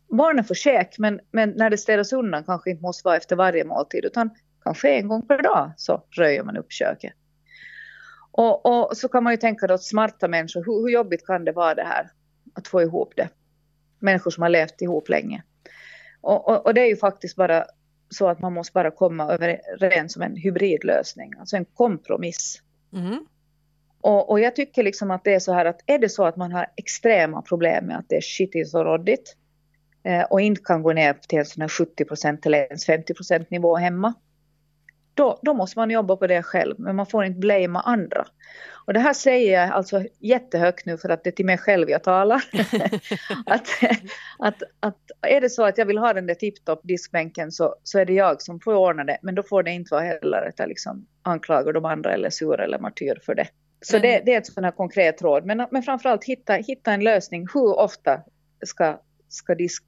Barnen 0.10 0.44
får 0.44 0.56
käk 0.56 0.96
men, 0.98 1.20
men 1.32 1.50
när 1.50 1.70
det 1.70 1.78
städas 1.78 2.14
undan 2.14 2.44
kanske 2.44 2.70
inte 2.70 2.82
måste 2.82 3.08
vara 3.08 3.18
efter 3.18 3.36
varje 3.36 3.64
måltid 3.64 4.06
utan 4.06 4.30
kanske 4.64 4.90
en 4.90 5.08
gång 5.08 5.28
per 5.28 5.42
dag 5.42 5.72
så 5.78 6.04
röjer 6.12 6.44
man 6.44 6.58
upp 6.58 6.72
köket. 6.72 7.14
Och, 8.38 8.66
och, 8.66 8.98
så 8.98 9.08
kan 9.08 9.24
man 9.24 9.34
ju 9.34 9.38
tänka 9.38 9.68
då 9.68 9.74
att 9.74 9.84
smarta 9.84 10.28
människor, 10.28 10.64
hur, 10.66 10.82
hur 10.82 10.90
jobbigt 10.90 11.26
kan 11.26 11.46
det 11.46 11.52
vara 11.52 11.76
det 11.76 11.84
här? 11.84 12.12
Att 12.54 12.68
få 12.68 12.82
ihop 12.82 13.14
det. 13.16 13.30
Människor 14.00 14.32
som 14.32 14.42
har 14.42 14.50
levt 14.50 14.82
ihop 14.82 15.10
länge. 15.10 15.44
Och, 16.22 16.50
och, 16.50 16.66
och, 16.66 16.74
det 16.74 16.82
är 16.82 16.86
ju 16.86 16.98
faktiskt 16.98 17.36
bara 17.36 17.66
så 18.10 18.28
att 18.28 18.40
man 18.40 18.54
måste 18.54 18.74
bara 18.74 18.92
komma 18.92 19.24
överens 19.34 20.16
om 20.16 20.22
en 20.22 20.36
hybridlösning, 20.36 21.34
alltså 21.40 21.58
en 21.58 21.66
kompromiss. 21.66 22.62
Mm. 22.94 23.26
Och, 24.02 24.30
och, 24.30 24.40
jag 24.40 24.56
tycker 24.56 24.84
liksom 24.84 25.12
att 25.12 25.24
det 25.24 25.34
är 25.34 25.40
så 25.40 25.54
här 25.54 25.66
att 25.66 25.82
är 25.86 26.00
det 26.00 26.10
så 26.10 26.26
att 26.26 26.36
man 26.36 26.52
har 26.52 26.68
extrema 26.76 27.42
problem 27.42 27.86
med 27.86 27.98
att 27.98 28.10
det 28.10 28.16
är 28.16 28.22
skitigt 28.22 28.76
och 28.76 28.86
råddigt 28.86 29.36
eh, 30.04 30.24
och 30.24 30.42
inte 30.42 30.62
kan 30.64 30.84
gå 30.84 30.94
ner 30.94 31.14
till 31.14 31.40
en 31.40 31.46
sån 31.46 31.62
här 31.62 31.68
70% 31.68 32.46
eller 32.46 32.58
ens 32.58 32.88
50% 32.88 33.46
nivå 33.50 33.76
hemma, 33.76 34.14
då, 35.18 35.40
då 35.42 35.54
måste 35.54 35.80
man 35.80 35.90
jobba 35.90 36.16
på 36.16 36.28
det 36.28 36.44
själv, 36.44 36.76
men 36.80 36.96
man 36.96 37.06
får 37.06 37.26
inte 37.26 37.40
blamea 37.40 37.82
andra. 37.82 38.26
Och 38.88 38.94
det 38.94 39.00
här 39.00 39.14
säger 39.14 39.62
jag 39.62 39.72
alltså 39.72 40.04
jättehögt 40.20 40.86
nu 40.86 40.98
för 40.98 41.10
att 41.10 41.24
det 41.24 41.30
är 41.30 41.32
till 41.32 41.46
mig 41.46 41.58
själv 41.58 41.90
jag 41.90 42.04
talar. 42.04 42.44
att, 43.46 43.68
att, 44.40 44.64
att 44.80 44.98
är 45.22 45.42
det 45.42 45.50
så 45.50 45.66
att 45.66 45.78
jag 45.78 45.86
vill 45.86 45.98
ha 45.98 46.14
den 46.14 46.28
där 46.28 46.36
tipptopp 46.36 46.80
diskbänken 46.84 47.52
så, 47.52 47.76
så 47.84 48.00
är 48.00 48.06
det 48.06 48.14
jag 48.14 48.42
som 48.42 48.60
får 48.60 48.74
ordna 48.74 49.04
det, 49.04 49.18
men 49.22 49.36
då 49.36 49.44
får 49.44 49.64
det 49.64 49.72
inte 49.72 49.94
vara 49.94 50.04
heller 50.04 50.48
att 50.50 50.60
jag 50.60 50.70
liksom 50.70 51.08
anklagar 51.22 51.74
de 51.74 51.86
andra 51.86 52.14
eller 52.14 52.30
sur 52.30 52.62
eller 52.62 52.80
martyr 52.80 53.20
för 53.26 53.36
det. 53.36 53.48
Så 53.82 54.00
det, 54.00 54.22
det, 54.26 54.34
är 54.34 54.38
ett 54.38 54.46
sådant 54.46 54.66
här 54.66 54.72
konkret 54.72 55.22
råd. 55.22 55.46
Men, 55.46 55.68
men 55.72 55.84
framförallt 55.84 56.24
hitta, 56.24 56.54
hitta 56.54 56.94
en 56.94 57.04
lösning. 57.04 57.48
Hur 57.54 57.80
ofta 57.80 58.22
ska 58.66 59.00
ska, 59.30 59.56
disk, 59.56 59.84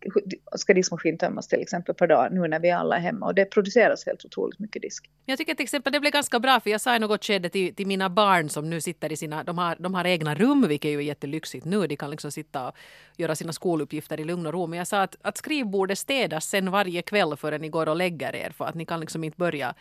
ska 0.55 0.73
diskmaskin 0.73 1.17
tömmas 1.17 1.47
till 1.47 1.61
exempel 1.61 1.95
per 1.95 2.07
dag 2.07 2.31
nu 2.31 2.47
när 2.47 2.59
vi 2.59 2.71
alla 2.71 2.95
är 2.95 2.99
hemma 2.99 3.25
och 3.25 3.35
det 3.35 3.45
produceras 3.45 4.05
helt 4.05 4.25
otroligt 4.25 4.59
mycket 4.59 4.81
disk. 4.81 5.09
Jag 5.25 5.37
tycker 5.37 5.55
till 5.55 5.63
exempel 5.63 5.93
det 5.93 5.99
blev 5.99 6.13
ganska 6.13 6.39
bra 6.39 6.59
för 6.59 6.69
jag 6.69 6.81
sa 6.81 6.95
i 6.95 6.99
något 6.99 7.25
skede 7.25 7.49
till, 7.49 7.75
till 7.75 7.87
mina 7.87 8.09
barn 8.09 8.49
som 8.49 8.69
nu 8.69 8.81
sitter 8.81 9.11
i 9.11 9.17
sina, 9.17 9.43
de 9.43 9.57
har, 9.57 9.75
de 9.79 9.93
har 9.93 10.05
egna 10.05 10.35
rum 10.35 10.65
vilket 10.67 10.89
är 10.89 10.91
ju 10.91 11.03
jättelyxigt 11.03 11.65
nu, 11.65 11.87
de 11.87 11.95
kan 11.95 12.11
liksom 12.11 12.31
sitta 12.31 12.67
och 12.67 12.75
göra 13.17 13.35
sina 13.35 13.53
skoluppgifter 13.53 14.19
i 14.19 14.23
lugn 14.23 14.45
och 14.45 14.53
ro 14.53 14.67
men 14.67 14.77
jag 14.77 14.87
sa 14.87 15.01
att, 15.01 15.15
att 15.21 15.37
skrivbordet 15.37 15.97
städas 15.97 16.45
sen 16.45 16.71
varje 16.71 17.01
kväll 17.01 17.37
förrän 17.37 17.61
ni 17.61 17.69
går 17.69 17.89
och 17.89 17.95
lägger 17.95 18.35
er 18.35 18.49
för 18.49 18.65
att 18.65 18.75
ni 18.75 18.85
kan 18.85 18.99
liksom 18.99 19.23
inte 19.23 19.37
börja 19.37 19.75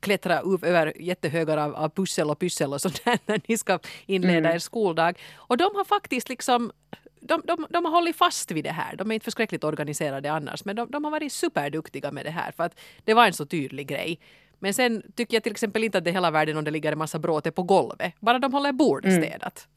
klättra 0.00 0.40
upp 0.40 0.64
över 0.64 1.02
jättehögar 1.02 1.56
av, 1.56 1.74
av 1.74 1.88
pussel 1.88 2.30
och 2.30 2.38
pyssel 2.38 2.72
och 2.72 2.80
sånt 2.80 3.04
där 3.04 3.18
när 3.26 3.40
ni 3.46 3.58
ska 3.58 3.78
inleda 4.06 4.38
mm. 4.38 4.54
er 4.54 4.58
skoldag. 4.58 5.18
Och 5.36 5.56
de 5.56 5.74
har 5.74 5.84
faktiskt 5.84 6.28
liksom 6.28 6.72
de, 7.20 7.42
de, 7.44 7.66
de 7.70 7.84
har 7.84 7.92
hållit 7.92 8.16
fast 8.16 8.50
vid 8.50 8.64
det 8.64 8.72
här. 8.72 8.96
De 8.96 9.10
är 9.10 9.14
inte 9.14 9.24
förskräckligt 9.24 9.64
organiserade 9.64 10.32
annars, 10.32 10.64
men 10.64 10.76
de, 10.76 10.90
de 10.90 11.04
har 11.04 11.10
varit 11.10 11.32
superduktiga 11.32 12.10
med 12.10 12.24
det 12.24 12.30
här 12.30 12.52
för 12.52 12.64
att 12.64 12.80
det 13.04 13.14
var 13.14 13.26
en 13.26 13.32
så 13.32 13.46
tydlig 13.46 13.86
grej. 13.86 14.20
Men 14.62 14.74
sen 14.74 15.02
tycker 15.14 15.36
jag 15.36 15.42
till 15.42 15.52
exempel 15.52 15.84
inte 15.84 15.98
att 15.98 16.04
det 16.04 16.10
är 16.10 16.12
hela 16.12 16.30
världen 16.30 16.56
om 16.56 16.64
det 16.64 16.70
ligger 16.70 16.92
en 16.92 16.98
massa 16.98 17.18
bråte 17.18 17.50
på 17.50 17.62
golvet. 17.62 18.14
Bara 18.20 18.38
de 18.38 18.52
håller 18.52 18.72
bordet 18.72 19.12
mm. 19.12 19.22
städat. 19.22 19.68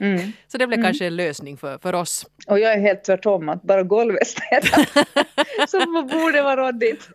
Mm. 0.00 0.18
så 0.48 0.58
det 0.58 0.66
blev 0.66 0.78
mm. 0.78 0.84
kanske 0.84 1.06
en 1.06 1.16
lösning 1.16 1.56
för, 1.56 1.78
för 1.78 1.92
oss. 1.92 2.26
Och 2.46 2.58
jag 2.58 2.72
är 2.72 2.80
helt 2.80 3.04
tvärtom, 3.04 3.48
att 3.48 3.62
bara 3.62 3.82
golvet 3.82 4.26
städat. 4.26 4.88
så 5.68 5.86
borde 6.02 6.42
vara 6.42 6.56
råddigt. 6.56 7.08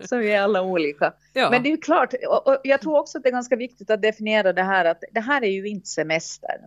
så 0.04 0.16
vi 0.16 0.32
är 0.32 0.40
alla 0.40 0.62
olika. 0.62 1.12
Ja. 1.32 1.50
Men 1.50 1.62
det 1.62 1.68
är 1.68 1.70
ju 1.70 1.76
klart, 1.76 2.14
och, 2.28 2.46
och 2.46 2.60
jag 2.64 2.80
tror 2.80 2.98
också 2.98 3.18
att 3.18 3.24
det 3.24 3.28
är 3.30 3.32
ganska 3.32 3.56
viktigt 3.56 3.90
att 3.90 4.02
definiera 4.02 4.52
det 4.52 4.62
här 4.62 4.84
att 4.84 5.02
det 5.12 5.20
här 5.20 5.44
är 5.44 5.50
ju 5.50 5.68
inte 5.68 5.88
semester. 5.88 6.60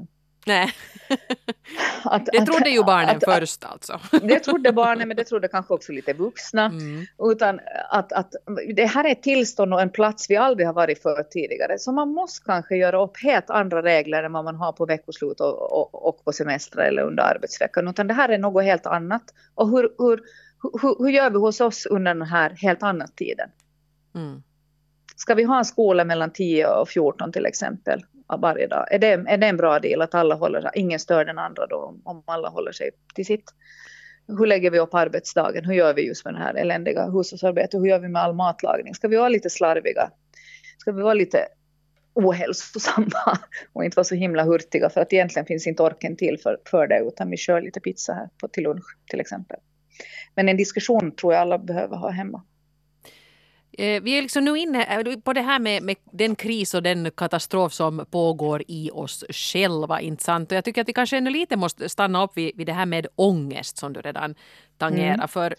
Nej. 0.46 0.74
Att, 2.04 2.26
det 2.26 2.46
trodde 2.46 2.70
ju 2.70 2.84
barnen 2.84 3.18
att, 3.18 3.24
först 3.24 3.66
alltså. 3.66 4.00
Det 4.22 4.40
trodde 4.40 4.72
barnen, 4.72 5.08
men 5.08 5.18
det 5.18 5.24
trodde 5.24 5.48
kanske 5.48 5.74
också 5.74 5.92
lite 5.92 6.14
vuxna. 6.14 6.66
Mm. 6.66 7.06
Utan 7.32 7.60
att, 7.90 8.12
att 8.14 8.34
det 8.76 8.86
här 8.86 9.04
är 9.04 9.12
ett 9.12 9.24
tillstånd 9.24 9.74
och 9.74 9.82
en 9.82 9.90
plats 9.90 10.30
vi 10.30 10.36
aldrig 10.36 10.68
har 10.68 10.74
varit 10.74 11.02
för 11.02 11.24
tidigare. 11.24 11.80
Så 11.80 11.92
man 11.92 12.10
måste 12.10 12.46
kanske 12.46 12.76
göra 12.76 13.04
upp 13.04 13.24
helt 13.24 13.50
andra 13.50 13.84
regler 13.84 14.24
än 14.24 14.34
vad 14.34 14.44
man 14.44 14.56
har 14.56 14.72
på 14.72 14.86
veckoslut 14.86 15.40
och, 15.40 15.72
och, 15.72 16.08
och 16.08 16.26
på 16.26 16.32
semester 16.32 16.80
eller 16.80 17.02
under 17.02 17.24
arbetsveckan. 17.24 17.88
Utan 17.88 18.08
det 18.08 18.14
här 18.14 18.30
är 18.30 18.38
något 18.38 18.64
helt 18.64 18.86
annat. 18.86 19.24
Och 19.56 19.70
hur, 19.70 19.90
hur, 19.98 20.22
hur, 20.82 21.04
hur 21.04 21.10
gör 21.10 21.30
vi 21.30 21.38
hos 21.38 21.62
oss 21.62 21.86
under 21.86 22.14
den 22.14 22.28
här 22.28 22.50
helt 22.50 22.84
andra 22.84 23.08
tiden? 23.08 23.50
Mm. 24.16 24.44
Ska 25.16 25.36
vi 25.36 25.44
ha 25.44 25.58
en 25.58 25.66
skola 25.66 26.06
mellan 26.06 26.32
10 26.32 26.68
och 26.68 26.90
14 26.90 27.32
till 27.32 27.46
exempel? 27.46 28.06
Varje 28.28 28.68
dag. 28.68 28.88
Är 28.92 29.00
det, 29.00 29.08
är 29.08 29.38
det 29.38 29.48
en 29.48 29.58
bra 29.58 29.80
deal 29.80 30.02
att 30.02 30.16
alla 30.16 30.36
håller, 30.36 30.72
ingen 30.74 31.00
stör 31.00 31.26
den 31.26 31.38
andra 31.38 31.68
då 31.68 31.96
om 32.04 32.24
alla 32.26 32.50
håller 32.50 32.72
sig 32.72 32.92
till 33.16 33.26
sitt? 33.26 33.54
Hur 34.28 34.46
lägger 34.46 34.72
vi 34.72 34.80
upp 34.80 34.94
arbetsdagen? 34.94 35.66
Hur 35.66 35.74
gör 35.74 35.94
vi 35.94 36.08
just 36.08 36.26
med 36.26 36.34
det 36.34 36.40
här 36.40 36.54
eländiga 36.54 37.06
hushållsarbetet? 37.06 37.80
Hur 37.80 37.86
gör 37.86 38.00
vi 38.00 38.08
med 38.08 38.22
all 38.22 38.36
matlagning? 38.36 38.96
Ska 38.96 39.08
vi 39.08 39.18
vara 39.18 39.30
lite 39.30 39.50
slarviga? 39.50 40.12
Ska 40.78 40.92
vi 40.92 41.02
vara 41.02 41.14
lite 41.14 41.48
ohälsosamma 42.14 43.38
och 43.74 43.86
inte 43.86 43.96
vara 43.96 44.04
så 44.04 44.16
himla 44.16 44.44
hurtiga 44.44 44.90
för 44.90 45.02
att 45.02 45.14
egentligen 45.14 45.46
finns 45.46 45.68
inte 45.68 45.84
orken 45.84 46.16
till 46.16 46.40
för, 46.44 46.58
för 46.72 46.88
det 46.88 47.00
utan 47.00 47.30
vi 47.30 47.38
kör 47.38 47.62
lite 47.62 47.80
pizza 47.80 48.14
här 48.14 48.30
på, 48.42 48.48
till 48.48 48.64
lunch 48.64 48.98
till 49.10 49.20
exempel. 49.20 49.58
Men 50.36 50.50
en 50.50 50.58
diskussion 50.58 51.16
tror 51.16 51.34
jag 51.34 51.42
alla 51.42 51.58
behöver 51.58 51.98
ha 51.98 52.10
hemma. 52.10 52.44
Eh, 53.78 54.02
vi 54.02 54.18
är 54.18 54.22
liksom 54.22 54.46
nu 54.46 54.58
inne 54.58 54.84
eh, 54.84 55.20
på 55.20 55.34
det 55.34 55.42
här 55.42 55.60
med, 55.60 55.84
med, 55.84 55.96
den 56.12 56.36
kris 56.36 56.74
och 56.74 56.84
den 56.84 57.12
katastrof 57.12 57.74
som 57.74 58.06
pågår 58.12 58.64
i 58.68 58.92
oss 58.94 59.24
själva. 59.30 60.02
Intressant. 60.02 60.52
Och 60.52 60.58
jag 60.58 60.64
tycker 60.64 60.82
att 60.82 60.88
vi 60.90 60.94
kanske 60.94 61.18
ännu 61.18 61.30
lite 61.30 61.58
måste 61.58 61.90
stanna 61.90 62.24
upp 62.24 62.38
vid, 62.38 62.58
vid 62.58 62.68
det 62.68 62.74
här 62.74 62.86
med 62.86 63.08
ångest 63.16 63.78
som 63.78 63.94
du 63.94 64.02
redan 64.02 64.36
tangerar. 64.78 65.14
Mm. 65.14 65.28
För 65.28 65.56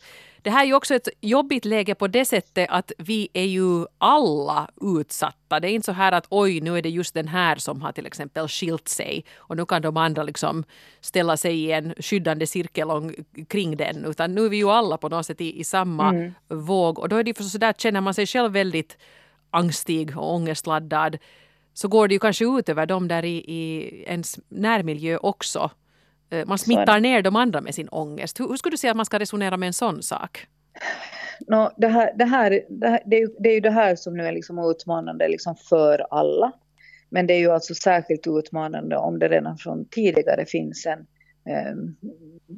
det 0.47 0.51
här 0.51 0.63
är 0.63 0.67
ju 0.67 0.75
också 0.75 0.95
ett 0.95 1.09
jobbigt 1.21 1.65
läge 1.65 1.95
på 1.95 2.07
det 2.07 2.25
sättet 2.25 2.67
att 2.71 2.93
vi 2.99 3.29
är 3.33 3.45
ju 3.45 3.87
alla 3.99 4.69
utsatta. 4.81 5.61
Det 5.61 5.71
är 5.71 5.73
inte 5.73 5.85
så 5.85 5.93
här 5.93 6.13
att 6.13 6.27
oj, 6.31 6.61
nu 6.61 6.79
är 6.79 6.83
det 6.83 6.89
just 6.89 7.15
den 7.15 7.29
här 7.29 7.57
som 7.57 7.83
har 7.83 7.93
till 7.93 8.07
exempel 8.07 8.49
skilt 8.49 8.89
sig 8.89 9.25
och 9.37 9.57
nu 9.57 9.67
kan 9.67 9.83
de 9.83 9.97
andra 9.97 10.23
liksom 10.23 10.65
ställa 11.01 11.37
sig 11.37 11.65
i 11.65 11.73
en 11.73 11.95
skyddande 11.99 12.47
cirkel 12.47 12.89
kring 13.49 13.77
den. 13.77 14.05
Utan 14.05 14.35
nu 14.35 14.45
är 14.45 14.49
vi 14.49 14.57
ju 14.57 14.71
alla 14.71 14.97
på 14.97 15.09
något 15.09 15.27
sätt 15.27 15.41
i, 15.41 15.61
i 15.61 15.65
samma 15.65 16.09
mm. 16.09 16.33
våg 16.49 16.99
och 16.99 17.09
då 17.09 17.17
är 17.17 17.25
det 17.25 17.35
för 17.35 17.45
så 17.45 17.59
där 17.59 17.73
känner 17.73 18.01
man 18.01 18.15
sig 18.15 18.27
själv 18.27 18.53
väldigt 18.53 18.97
angstig 19.51 20.19
och 20.19 20.35
ångestladdad 20.35 21.19
så 21.75 21.89
går 21.89 22.09
det 22.09 22.15
ju 22.15 22.21
kanske 22.21 22.45
ut 22.45 22.69
över 22.69 22.87
dem 22.87 23.09
där 23.09 23.25
i, 23.25 23.37
i 23.37 23.91
ens 24.07 24.39
närmiljö 24.49 25.17
också. 25.17 25.71
Eh, 26.31 26.47
man 26.47 26.59
smittar 26.59 27.01
ner 27.01 27.23
de 27.23 27.37
andra 27.37 27.61
med 27.61 27.75
sin 27.75 27.89
ångest. 27.89 28.41
Hur, 28.41 28.49
hur 28.49 28.57
skulle 28.57 28.73
du 28.73 28.77
säga 28.77 28.91
att 28.91 28.97
man 28.97 29.07
ska 29.07 29.19
resonera 29.19 29.57
med 29.57 29.67
en 29.67 29.73
sån 29.73 30.03
sak? 30.03 30.47
No, 31.47 31.71
det, 31.77 31.89
här, 31.89 32.13
det, 32.17 32.25
här, 32.25 32.61
det, 32.69 32.89
här, 32.89 33.01
det, 33.07 33.17
är 33.17 33.21
ju, 33.21 33.29
det 33.39 33.49
är 33.49 33.55
ju 33.55 33.61
det 33.61 33.71
här 33.71 33.97
som 33.97 34.17
nu 34.17 34.27
är 34.27 34.33
liksom 34.33 34.59
utmanande 34.59 35.29
liksom 35.29 35.57
för 35.57 36.07
alla. 36.11 36.53
Men 37.11 37.27
det 37.27 37.35
är 37.35 37.39
ju 37.39 37.51
alltså 37.51 37.75
särskilt 37.75 38.27
utmanande 38.27 38.97
om 38.97 39.19
det 39.19 39.29
redan 39.29 39.59
från 39.59 39.85
tidigare 39.89 40.47
finns 40.47 40.87
en 40.87 40.99
eh, 41.55 41.75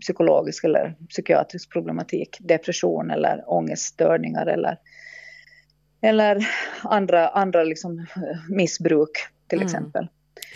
psykologisk 0.01 0.65
eller 0.65 0.95
psykiatrisk 1.09 1.73
problematik, 1.73 2.37
depression 2.41 3.11
eller 3.11 3.45
ångeststörningar 3.47 4.47
eller, 4.47 4.79
eller 6.01 6.49
andra, 6.83 7.29
andra 7.29 7.65
liksom 7.65 8.07
missbruk 8.49 9.11
till 9.49 9.59
mm. 9.59 9.67
exempel. 9.67 10.09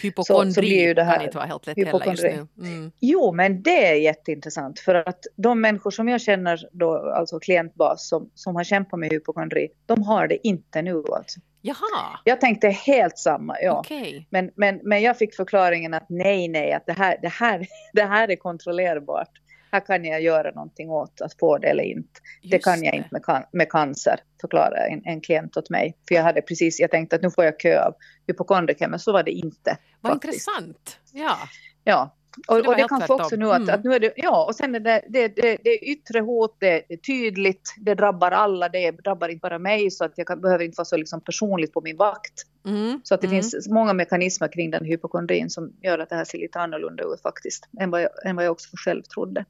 Hypokondri 0.03 0.51
så, 0.51 0.55
så 0.55 0.61
blir 0.61 0.83
ju 0.83 0.95
det 0.95 1.05
här, 1.05 1.14
kan 1.14 1.25
inte 1.25 1.37
vara 1.37 1.47
helt 1.47 1.66
lätt 1.66 1.77
heller 1.77 2.07
just 2.07 2.23
nu. 2.23 2.47
Mm. 2.59 2.92
Jo, 3.01 3.33
men 3.33 3.62
det 3.62 3.87
är 3.87 3.95
jätteintressant 3.95 4.81
för 4.81 4.95
att 4.95 5.21
de 5.37 5.61
människor 5.61 5.90
som 5.90 6.09
jag 6.09 6.21
känner 6.21 6.68
då, 6.73 7.12
alltså 7.12 7.40
klientbas 7.40 8.09
som, 8.09 8.31
som 8.35 8.57
har 8.57 8.64
kämpat 8.64 9.01
med 9.01 9.11
hypokondri, 9.11 9.68
de 9.87 10.03
har 10.03 10.27
det 10.27 10.47
inte 10.47 10.83
nu 10.83 11.03
alltså. 11.12 11.40
Jaha. 11.64 12.18
Jag 12.25 12.40
tänkte 12.40 12.68
helt 12.68 13.18
samma, 13.18 13.57
ja. 13.61 13.81
Okay. 13.81 14.25
Men, 14.31 14.51
men, 14.57 14.81
men 14.83 15.03
jag 15.03 15.18
fick 15.18 15.37
förklaringen 15.37 15.95
att 15.95 16.07
nej, 16.09 16.49
nej, 16.49 16.73
att 16.73 16.87
det 16.87 16.92
här, 16.92 17.18
det 17.23 17.29
här, 17.29 17.66
det 17.92 18.05
här 18.05 18.31
är 18.31 18.37
kontrollerbart. 18.37 19.31
Här 19.72 19.80
kan 19.80 20.04
jag 20.04 20.22
göra 20.22 20.50
någonting 20.50 20.90
åt 20.90 21.20
att 21.20 21.38
få 21.38 21.58
det 21.58 21.68
eller 21.68 21.85
inte. 21.85 22.20
Just 22.42 22.50
det 22.50 22.58
kan 22.58 22.82
jag 22.85 22.94
det. 22.94 22.96
inte 22.96 23.08
med, 23.12 23.24
can 23.24 23.42
med 23.52 23.70
cancer, 23.70 24.20
förklarade 24.40 24.80
en, 24.80 25.02
en 25.04 25.20
klient 25.20 25.56
åt 25.56 25.70
mig. 25.70 25.96
För 26.08 26.14
jag 26.14 26.22
hade 26.22 26.42
precis, 26.42 26.80
jag 26.80 26.90
tänkte 26.90 27.16
att 27.16 27.22
nu 27.22 27.30
får 27.30 27.44
jag 27.44 27.61
kö 27.61 27.85
av 27.85 27.94
hypokondriker, 28.26 28.88
men 28.88 28.98
så 28.98 29.12
var 29.12 29.22
det 29.22 29.30
inte. 29.30 29.78
Vad 30.00 30.12
intressant. 30.12 30.98
Ja. 31.12 31.38
Ja, 31.85 32.16
och, 32.49 32.62
det, 32.62 32.68
och 32.68 32.77
det 32.77 32.88
kanske 32.88 33.12
också 33.12 33.37
nu 33.37 33.51
att, 33.51 33.57
mm. 33.57 33.75
att 33.75 33.85
nu 33.85 33.95
är 33.95 34.01
det, 34.01 34.12
ja 34.16 34.45
och 34.45 34.55
sen 34.55 34.75
är 34.75 34.81
det, 34.81 35.05
det, 35.09 35.29
det, 35.29 35.59
det 35.64 35.71
är 35.71 35.90
yttre 35.90 36.21
hot, 36.21 36.57
det 36.59 36.92
är 36.92 36.97
tydligt, 36.97 37.75
det 37.77 37.95
drabbar 37.95 38.31
alla, 38.31 38.68
det 38.68 38.90
drabbar 38.90 39.29
inte 39.29 39.40
bara 39.40 39.59
mig 39.59 39.90
så 39.90 40.05
att 40.05 40.12
jag 40.16 40.27
kan, 40.27 40.40
behöver 40.40 40.64
inte 40.64 40.77
vara 40.77 40.85
så 40.85 40.97
liksom 40.97 41.21
personligt 41.21 41.73
på 41.73 41.81
min 41.81 41.97
vakt. 41.97 42.47
Mm. 42.66 43.01
Så 43.05 43.14
att 43.14 43.21
det 43.21 43.27
mm. 43.27 43.42
finns 43.42 43.68
många 43.68 43.92
mekanismer 43.92 44.49
kring 44.49 44.71
den 44.71 44.85
hypokondrin 44.85 45.51
som 45.51 45.73
gör 45.83 45.99
att 45.99 46.09
det 46.09 46.16
här 46.16 46.25
ser 46.25 46.38
lite 46.38 46.59
annorlunda 46.59 47.05
ut 47.05 47.23
faktiskt, 47.23 47.68
än 47.81 47.90
vad 47.90 48.03
jag, 48.03 48.11
än 48.25 48.37
vad 48.37 48.45
jag 48.45 48.53
också 48.53 48.68
själv 48.77 49.03
trodde. 49.03 49.45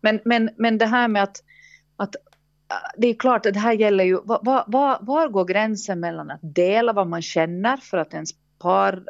Men, 0.00 0.20
men, 0.24 0.50
men 0.56 0.78
det 0.78 0.86
här 0.86 1.08
med 1.08 1.22
att, 1.22 1.36
att 1.96 2.16
det 2.96 3.08
är 3.08 3.14
klart 3.14 3.46
att 3.46 3.54
det 3.54 3.60
här 3.60 3.72
gäller 3.72 4.04
ju, 4.04 4.20
var, 4.24 4.64
var, 4.66 4.98
var 5.00 5.28
går 5.28 5.44
gränsen 5.44 6.00
mellan 6.00 6.30
att 6.30 6.40
dela 6.42 6.92
vad 6.92 7.06
man 7.06 7.22
känner 7.22 7.76
för 7.76 7.98
att 7.98 8.14
ens 8.14 8.30
par 8.58 9.04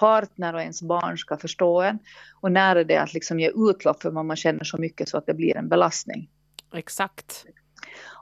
partner 0.00 0.54
och 0.54 0.60
ens 0.60 0.82
barn 0.82 1.18
ska 1.18 1.36
förstå 1.36 1.80
en. 1.80 1.98
Och 2.40 2.52
när 2.52 2.76
är 2.76 2.84
det 2.84 2.96
att 2.96 3.14
liksom 3.14 3.40
ge 3.40 3.52
utlopp 3.70 4.02
för 4.02 4.10
vad 4.10 4.24
man 4.24 4.36
känner 4.36 4.64
så 4.64 4.78
mycket 4.78 5.08
så 5.08 5.18
att 5.18 5.26
det 5.26 5.34
blir 5.34 5.56
en 5.56 5.68
belastning. 5.68 6.30
Exakt. 6.74 7.44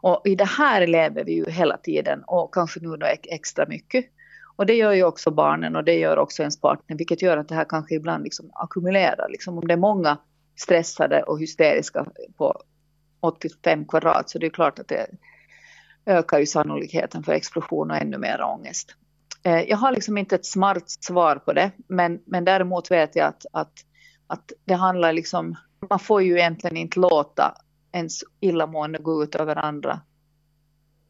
Och 0.02 0.22
i 0.24 0.34
det 0.34 0.44
här 0.44 0.86
lever 0.86 1.24
vi 1.24 1.32
ju 1.32 1.50
hela 1.50 1.76
tiden 1.76 2.22
och 2.26 2.54
kanske 2.54 2.80
nu 2.80 2.96
då 2.96 3.06
extra 3.06 3.66
mycket. 3.66 4.04
Och 4.56 4.66
det 4.66 4.74
gör 4.74 4.92
ju 4.92 5.04
också 5.04 5.30
barnen 5.30 5.76
och 5.76 5.84
det 5.84 5.98
gör 5.98 6.16
också 6.16 6.42
ens 6.42 6.60
partner, 6.60 6.96
vilket 6.96 7.22
gör 7.22 7.36
att 7.36 7.48
det 7.48 7.54
här 7.54 7.66
kanske 7.68 7.94
ibland 7.94 8.24
liksom 8.24 8.50
ackumulerar. 8.52 9.28
Liksom 9.28 9.58
om 9.58 9.66
det 9.66 9.74
är 9.74 9.78
många 9.78 10.18
stressade 10.56 11.22
och 11.22 11.40
hysteriska 11.40 12.06
på 12.36 12.62
85 13.20 13.84
kvadrat 13.84 14.30
så 14.30 14.38
det 14.38 14.46
är 14.46 14.50
klart 14.50 14.78
att 14.78 14.88
det 14.88 15.06
ökar 16.06 16.38
ju 16.38 16.46
sannolikheten 16.46 17.22
för 17.22 17.32
explosion 17.32 17.90
och 17.90 17.96
ännu 17.96 18.18
mer 18.18 18.42
ångest. 18.42 18.94
Eh, 19.42 19.60
jag 19.60 19.76
har 19.76 19.92
liksom 19.92 20.18
inte 20.18 20.34
ett 20.34 20.46
smart 20.46 20.90
svar 20.90 21.36
på 21.36 21.52
det, 21.52 21.70
men, 21.86 22.20
men 22.26 22.44
däremot 22.44 22.90
vet 22.90 23.16
jag 23.16 23.26
att, 23.26 23.46
att, 23.52 23.72
att 24.26 24.52
det 24.64 24.74
handlar 24.74 25.12
liksom, 25.12 25.56
man 25.90 25.98
får 25.98 26.22
ju 26.22 26.38
egentligen 26.38 26.76
inte 26.76 27.00
låta 27.00 27.54
ens 27.92 28.20
illamående 28.40 28.98
gå 28.98 29.22
ut 29.22 29.34
över 29.34 29.56
andra. 29.56 30.00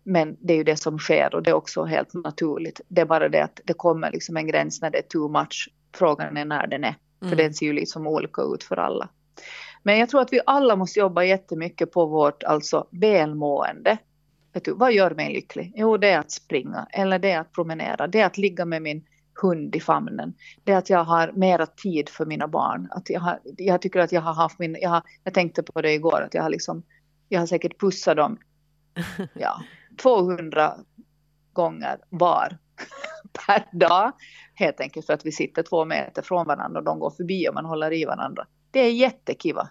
Men 0.04 0.36
det 0.40 0.52
är 0.52 0.56
ju 0.56 0.64
det 0.64 0.76
som 0.76 0.98
sker 0.98 1.34
och 1.34 1.42
det 1.42 1.50
är 1.50 1.54
också 1.54 1.84
helt 1.84 2.14
naturligt. 2.14 2.80
Det 2.88 3.00
är 3.00 3.06
bara 3.06 3.28
det 3.28 3.44
att 3.44 3.60
det 3.64 3.72
kommer 3.72 4.10
liksom 4.10 4.36
en 4.36 4.46
gräns 4.46 4.82
när 4.82 4.90
det 4.90 4.98
är 4.98 5.02
too 5.02 5.28
much. 5.28 5.70
Frågan 5.94 6.36
är 6.36 6.44
när 6.44 6.66
den 6.66 6.84
är. 6.84 6.94
Mm. 7.20 7.30
För 7.30 7.36
den 7.36 7.54
ser 7.54 7.66
ju 7.66 7.72
liksom 7.72 8.06
olika 8.06 8.42
ut 8.42 8.64
för 8.64 8.76
alla. 8.76 9.08
Men 9.82 9.98
jag 9.98 10.08
tror 10.08 10.20
att 10.20 10.32
vi 10.32 10.40
alla 10.46 10.76
måste 10.76 11.00
jobba 11.00 11.24
jättemycket 11.24 11.92
på 11.92 12.06
vårt 12.06 12.42
alltså 12.42 12.86
välmående. 12.90 13.98
Vet 14.58 14.64
du, 14.64 14.72
vad 14.72 14.92
gör 14.92 15.10
mig 15.10 15.32
lycklig? 15.32 15.72
Jo, 15.76 15.96
det 15.96 16.08
är 16.08 16.18
att 16.18 16.30
springa 16.30 16.86
eller 16.90 17.18
det 17.18 17.30
är 17.30 17.40
att 17.40 17.52
promenera. 17.52 18.06
Det 18.06 18.20
är 18.20 18.26
att 18.26 18.38
ligga 18.38 18.64
med 18.64 18.82
min 18.82 19.04
hund 19.42 19.76
i 19.76 19.80
famnen. 19.80 20.34
Det 20.64 20.72
är 20.72 20.76
att 20.76 20.90
jag 20.90 21.04
har 21.04 21.32
mera 21.32 21.66
tid 21.66 22.08
för 22.08 22.26
mina 22.26 22.48
barn. 22.48 22.88
Att 22.90 23.10
jag, 23.10 23.20
har, 23.20 23.40
jag 23.56 23.82
tycker 23.82 24.00
att 24.00 24.12
jag 24.12 24.20
har 24.20 24.34
haft 24.34 24.58
min... 24.58 24.76
Jag, 24.80 24.90
har, 24.90 25.02
jag 25.24 25.34
tänkte 25.34 25.62
på 25.62 25.82
det 25.82 25.92
igår 25.92 26.22
att 26.22 26.34
jag 26.34 26.42
har 26.42 26.50
liksom... 26.50 26.82
Jag 27.28 27.40
har 27.40 27.46
säkert 27.46 27.80
pussat 27.80 28.16
dem 28.16 28.38
ja, 29.34 29.62
200 30.02 30.74
gånger 31.52 31.98
var 32.08 32.58
per 33.46 33.78
dag. 33.78 34.12
Helt 34.54 34.80
enkelt 34.80 35.06
för 35.06 35.12
att 35.12 35.26
vi 35.26 35.32
sitter 35.32 35.62
två 35.62 35.84
meter 35.84 36.22
från 36.22 36.46
varandra 36.46 36.78
och 36.78 36.84
de 36.84 36.98
går 36.98 37.10
förbi 37.10 37.48
och 37.48 37.54
man 37.54 37.64
håller 37.64 37.92
i 37.92 38.04
varandra. 38.04 38.46
Det 38.70 38.80
är 38.80 38.92
jättekiva. 38.92 39.68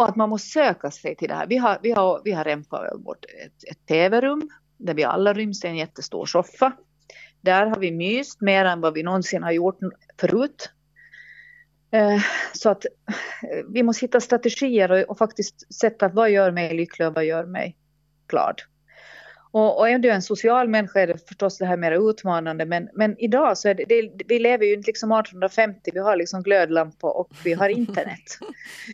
Och 0.00 0.08
att 0.08 0.16
man 0.16 0.28
måste 0.28 0.48
söka 0.48 0.90
sig 0.90 1.16
till 1.16 1.28
det 1.28 1.34
här. 1.34 1.46
Vi 1.46 1.56
har, 1.56 1.78
vi 1.82 1.90
har, 1.90 2.20
vi 2.24 2.32
har 2.32 2.44
rempat 2.44 3.00
bort 3.00 3.24
ett, 3.24 3.70
ett 3.70 3.86
tv-rum 3.86 4.50
där 4.76 4.94
vi 4.94 5.04
alla 5.04 5.32
ryms 5.32 5.64
i 5.64 5.68
en 5.68 5.76
jättestor 5.76 6.26
soffa. 6.26 6.72
Där 7.40 7.66
har 7.66 7.76
vi 7.76 7.92
myst 7.92 8.40
mer 8.40 8.64
än 8.64 8.80
vad 8.80 8.94
vi 8.94 9.02
någonsin 9.02 9.42
har 9.42 9.52
gjort 9.52 9.78
förut. 10.20 10.70
Eh, 11.92 12.22
så 12.52 12.70
att 12.70 12.84
eh, 12.84 12.90
vi 13.68 13.82
måste 13.82 14.04
hitta 14.04 14.20
strategier 14.20 14.90
och, 14.90 15.10
och 15.10 15.18
faktiskt 15.18 15.74
sätta 15.74 16.08
vad 16.08 16.30
gör 16.30 16.50
mig 16.50 16.76
lycklig 16.76 17.08
och 17.08 17.14
vad 17.14 17.24
gör 17.24 17.46
mig 17.46 17.76
glad. 18.28 18.60
Och, 19.52 19.78
och 19.78 19.88
är 19.88 19.98
du 19.98 20.10
en 20.10 20.22
social 20.22 20.68
människa 20.68 21.00
är 21.00 21.06
det 21.06 21.28
förstås 21.28 21.58
det 21.58 21.66
här 21.66 21.76
mer 21.76 22.10
utmanande 22.10 22.64
men, 22.64 22.88
men 22.94 23.18
idag 23.18 23.58
så 23.58 23.68
är 23.68 23.74
det, 23.74 23.84
det, 23.84 24.10
vi 24.28 24.38
lever 24.38 24.66
ju 24.66 24.74
inte 24.74 24.86
liksom 24.86 25.12
1850, 25.12 25.90
vi 25.94 26.00
har 26.00 26.16
liksom 26.16 26.42
glödlampor 26.42 27.16
och 27.16 27.30
vi 27.44 27.52
har 27.52 27.68
internet. 27.68 28.38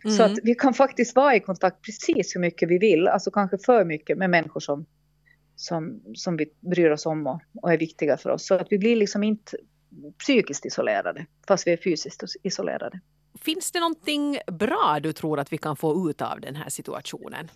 Mm. 0.03 0.15
Så 0.17 0.23
att 0.23 0.39
vi 0.43 0.55
kan 0.55 0.73
faktiskt 0.73 1.15
vara 1.15 1.35
i 1.35 1.39
kontakt 1.39 1.81
precis 1.81 2.35
hur 2.35 2.41
mycket 2.41 2.69
vi 2.69 2.77
vill, 2.77 3.07
alltså 3.07 3.31
kanske 3.31 3.57
för 3.57 3.85
mycket 3.85 4.17
med 4.17 4.29
människor 4.29 4.59
som, 4.59 4.85
som, 5.55 6.01
som 6.15 6.37
vi 6.37 6.45
bryr 6.59 6.89
oss 6.89 7.05
om 7.05 7.27
och, 7.27 7.41
och 7.61 7.73
är 7.73 7.77
viktiga 7.77 8.17
för 8.17 8.29
oss. 8.29 8.47
Så 8.47 8.55
att 8.55 8.67
vi 8.69 8.77
blir 8.77 8.95
liksom 8.95 9.23
inte 9.23 9.57
psykiskt 10.19 10.65
isolerade 10.65 11.25
fast 11.47 11.67
vi 11.67 11.71
är 11.71 11.77
fysiskt 11.77 12.23
isolerade. 12.43 12.99
Finns 13.41 13.71
det 13.71 13.79
någonting 13.79 14.39
bra 14.51 14.99
du 15.01 15.13
tror 15.13 15.39
att 15.39 15.53
vi 15.53 15.57
kan 15.57 15.75
få 15.75 16.09
ut 16.09 16.21
av 16.21 16.41
den 16.41 16.55
här 16.55 16.69
situationen? 16.69 17.49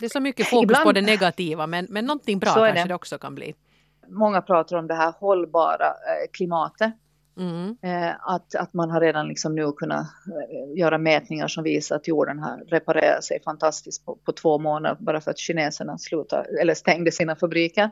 Det 0.00 0.04
är 0.04 0.10
så 0.10 0.20
mycket 0.20 0.46
fokus 0.46 0.62
Ibland, 0.62 0.84
på 0.84 0.92
det 0.92 1.02
negativa 1.02 1.66
men, 1.66 1.86
men 1.90 2.04
någonting 2.04 2.38
bra 2.38 2.54
kanske 2.54 2.82
det. 2.82 2.88
det. 2.88 2.94
också 2.94 3.18
kan 3.18 3.34
bli. 3.34 3.54
Många 4.08 4.42
pratar 4.42 4.76
om 4.76 4.86
det 4.86 4.94
här 4.94 5.14
hållbara 5.20 5.86
eh, 5.86 6.30
klimatet. 6.32 6.92
Mm. 7.36 7.76
Eh, 7.82 8.14
att, 8.20 8.54
att 8.54 8.74
man 8.74 8.90
har 8.90 9.00
redan 9.00 9.28
liksom 9.28 9.54
nu 9.54 9.72
kunnat 9.72 10.00
eh, 10.00 10.78
göra 10.78 10.98
mätningar 10.98 11.48
som 11.48 11.64
visar 11.64 11.96
att 11.96 12.08
jorden 12.08 12.38
har 12.38 12.64
reparerat 12.66 13.24
sig 13.24 13.42
fantastiskt 13.42 14.04
på, 14.04 14.16
på 14.16 14.32
två 14.32 14.58
månader 14.58 14.96
bara 15.00 15.20
för 15.20 15.30
att 15.30 15.38
kineserna 15.38 15.98
slutade, 15.98 16.60
eller 16.60 16.74
stängde 16.74 17.12
sina 17.12 17.36
fabriker. 17.36 17.90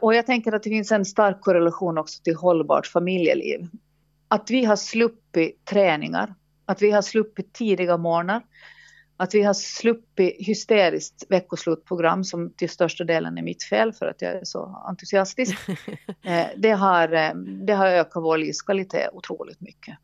Och 0.00 0.14
jag 0.14 0.26
tänker 0.26 0.52
att 0.52 0.62
det 0.62 0.70
finns 0.70 0.92
en 0.92 1.04
stark 1.04 1.40
korrelation 1.40 1.98
också 1.98 2.22
till 2.22 2.36
hållbart 2.36 2.86
familjeliv. 2.86 3.68
Att 4.28 4.50
vi 4.50 4.64
har 4.64 4.76
sluppit 4.76 5.64
träningar, 5.64 6.34
att 6.64 6.82
vi 6.82 6.90
har 6.90 7.02
sluppit 7.02 7.52
tidiga 7.52 7.96
morgnar, 7.96 8.42
att 9.16 9.34
vi 9.34 9.42
har 9.42 9.54
sluppit 9.54 10.36
hysteriskt 10.38 11.24
veckoslutprogram 11.28 12.24
som 12.24 12.50
till 12.50 12.70
största 12.70 13.04
delen 13.04 13.38
är 13.38 13.42
mitt 13.42 13.64
fel 13.64 13.92
för 13.92 14.06
att 14.06 14.22
jag 14.22 14.32
är 14.32 14.44
så 14.44 14.82
entusiastisk. 14.86 15.56
Eh, 16.24 16.46
det, 16.56 16.70
har, 16.70 17.12
eh, 17.12 17.34
det 17.66 17.72
har 17.72 17.86
ökat 17.86 18.22
vår 18.22 18.38
livskvalitet 18.38 19.10
otroligt 19.12 19.60
mycket. 19.60 19.98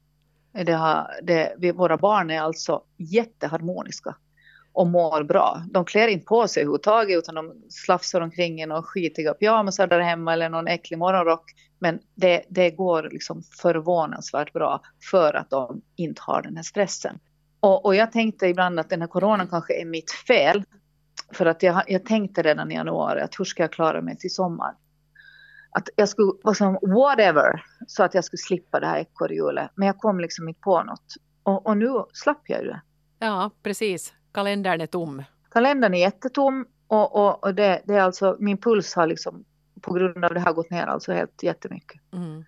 Det 0.52 0.72
har, 0.72 1.10
det, 1.22 1.54
vi, 1.58 1.72
våra 1.72 1.96
barn 1.96 2.30
är 2.30 2.40
alltså 2.40 2.82
jätteharmoniska 2.98 4.16
och 4.72 4.86
mår 4.86 5.22
bra. 5.22 5.62
De 5.70 5.84
klär 5.84 6.08
inte 6.08 6.26
på 6.26 6.48
sig 6.48 6.60
överhuvudtaget 6.60 7.18
utan 7.18 7.34
de 7.34 7.54
slafsar 7.68 8.20
omkring 8.20 8.62
i 8.62 8.66
några 8.66 8.82
skitiga 8.82 9.34
pyjamasar 9.34 9.86
där 9.86 10.00
hemma 10.00 10.32
eller 10.32 10.48
någon 10.48 10.68
äcklig 10.68 10.98
morgonrock. 10.98 11.44
Men 11.78 11.98
det, 12.14 12.44
det 12.48 12.70
går 12.70 13.08
liksom 13.12 13.42
förvånansvärt 13.42 14.52
bra 14.52 14.80
för 15.10 15.34
att 15.34 15.50
de 15.50 15.82
inte 15.96 16.22
har 16.22 16.42
den 16.42 16.56
här 16.56 16.62
stressen. 16.62 17.18
Och, 17.62 17.84
och, 17.84 17.94
jag 17.94 18.12
tänkte 18.12 18.46
ibland 18.46 18.80
att 18.80 18.90
den 18.90 19.00
här 19.00 19.08
coronan 19.08 19.48
kanske 19.48 19.80
är 19.80 19.84
mitt 19.84 20.10
fel. 20.10 20.64
För 21.32 21.46
att 21.46 21.62
jag, 21.62 21.82
jag 21.86 22.06
tänkte 22.06 22.42
redan 22.42 22.70
i 22.70 22.74
januari 22.74 23.20
att 23.20 23.40
hur 23.40 23.44
ska 23.44 23.62
jag 23.62 23.72
klara 23.72 24.02
mig 24.02 24.16
till 24.16 24.34
sommar? 24.34 24.74
Att 25.70 25.88
jag 25.96 26.08
skulle, 26.08 26.32
liksom, 26.44 26.78
whatever, 26.82 27.64
så 27.86 28.02
att 28.02 28.14
jag 28.14 28.24
skulle 28.24 28.38
slippa 28.38 28.80
det 28.80 28.86
här 28.86 28.98
ekorrhjulet. 28.98 29.70
Men 29.74 29.86
jag 29.86 29.98
kom 29.98 30.20
liksom 30.20 30.48
inte 30.48 30.60
på 30.60 30.82
något. 30.82 31.14
Och, 31.42 31.66
och 31.66 31.76
nu 31.76 32.04
slapp 32.12 32.42
jag 32.46 32.62
ju 32.62 32.68
det. 32.68 32.80
Ja, 33.18 33.50
precis. 33.62 34.14
Kalendern 34.32 34.80
är 34.80 34.86
tom. 34.86 35.22
Kalendern 35.50 35.94
är 35.94 35.98
jättetom 35.98 36.66
och, 36.86 37.16
och, 37.16 37.44
och 37.44 37.54
det, 37.54 37.82
det, 37.84 37.94
är 37.94 38.02
alltså, 38.02 38.36
min 38.40 38.58
puls 38.58 38.94
har 38.94 39.06
liksom 39.06 39.44
på 39.80 39.92
grund 39.92 40.24
av 40.24 40.34
det 40.34 40.40
här 40.40 40.52
gått 40.52 40.70
ner 40.70 40.86
alltså 40.86 41.12
helt 41.12 41.42
jättemycket. 41.42 42.00
Mm. 42.12 42.44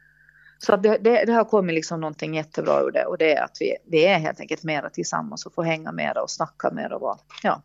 Så 0.67 0.77
det, 0.77 0.99
det, 0.99 1.25
det, 1.25 1.33
har 1.33 1.45
kommit 1.45 1.75
liksom 1.75 2.01
någonting 2.01 2.35
jättebra 2.35 2.81
ur 2.81 2.91
det 2.91 3.05
och 3.05 3.19
det 3.19 3.37
är 3.37 3.45
att 3.45 3.57
vi, 3.61 3.77
vi 3.87 4.05
är 4.07 4.19
helt 4.19 4.41
enkelt 4.41 4.63
mera 4.63 4.91
tillsammans 4.91 5.47
och 5.47 5.55
får 5.55 5.63
hänga 5.63 5.93
mera 5.93 6.23
och 6.23 6.31
snacka 6.31 6.71
mer 6.71 6.93
och 6.93 7.01
vara, 7.01 7.19
ja. 7.43 7.63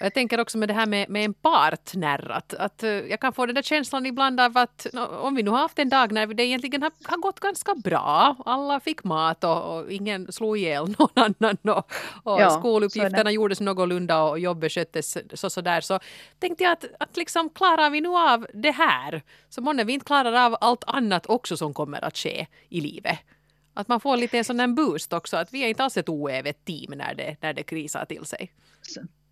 Jag 0.00 0.14
tänker 0.14 0.40
också 0.40 0.58
med 0.58 0.68
det 0.68 0.72
här 0.72 0.86
med, 0.86 1.08
med 1.08 1.24
en 1.24 1.34
partner, 1.34 2.30
att, 2.30 2.54
att 2.54 2.82
eh, 2.82 2.90
jag 2.90 3.20
kan 3.20 3.32
få 3.32 3.46
den 3.46 3.54
där 3.54 3.62
känslan 3.62 4.06
ibland 4.06 4.40
av 4.40 4.58
att 4.58 4.86
om 5.20 5.34
vi 5.34 5.42
nu 5.42 5.50
har 5.50 5.58
haft 5.58 5.78
en 5.78 5.88
dag 5.88 6.12
när 6.12 6.26
det 6.26 6.44
egentligen 6.44 6.82
har, 6.82 6.92
har 7.04 7.16
gått 7.16 7.40
ganska 7.40 7.74
bra, 7.74 8.36
alla 8.46 8.80
fick 8.80 9.04
mat 9.04 9.44
och, 9.44 9.78
och 9.78 9.92
ingen 9.92 10.32
slog 10.32 10.58
ihjäl 10.58 10.94
någon 10.98 11.08
annan 11.14 11.56
och, 11.62 11.92
och 12.22 12.40
ja, 12.40 12.50
skoluppgifterna 12.50 13.30
gjordes 13.30 13.60
någorlunda 13.60 14.22
och 14.22 14.38
jobbet 14.38 14.72
sköttes 14.72 15.18
så, 15.34 15.50
så 15.50 15.60
där, 15.60 15.80
så 15.80 16.00
tänkte 16.38 16.64
jag 16.64 16.72
att, 16.72 16.84
att 17.00 17.16
liksom 17.16 17.50
klarar 17.50 17.90
vi 17.90 18.00
nu 18.00 18.08
av 18.08 18.46
det 18.54 18.70
här 18.70 19.22
så 19.48 19.60
månne 19.60 19.84
vi 19.84 19.92
inte 19.92 20.06
klarar 20.06 20.46
av 20.46 20.56
allt 20.60 20.84
annat 20.86 21.26
också 21.26 21.56
som 21.56 21.74
kommer 21.74 22.04
att 22.04 22.16
ske 22.16 22.46
i 22.68 22.80
livet. 22.80 23.18
Att 23.74 23.88
man 23.88 24.00
får 24.00 24.16
lite 24.16 24.38
en 24.38 24.44
sån 24.44 24.56
där 24.56 24.68
boost 24.68 25.12
också, 25.12 25.36
att 25.36 25.52
vi 25.52 25.64
är 25.64 25.68
inte 25.68 25.84
alls 25.84 25.96
ett 25.96 26.08
oävet 26.08 26.64
team 26.64 26.98
när 26.98 27.14
det, 27.14 27.36
när 27.40 27.52
det 27.52 27.62
krisar 27.62 28.04
till 28.04 28.24
sig. 28.24 28.52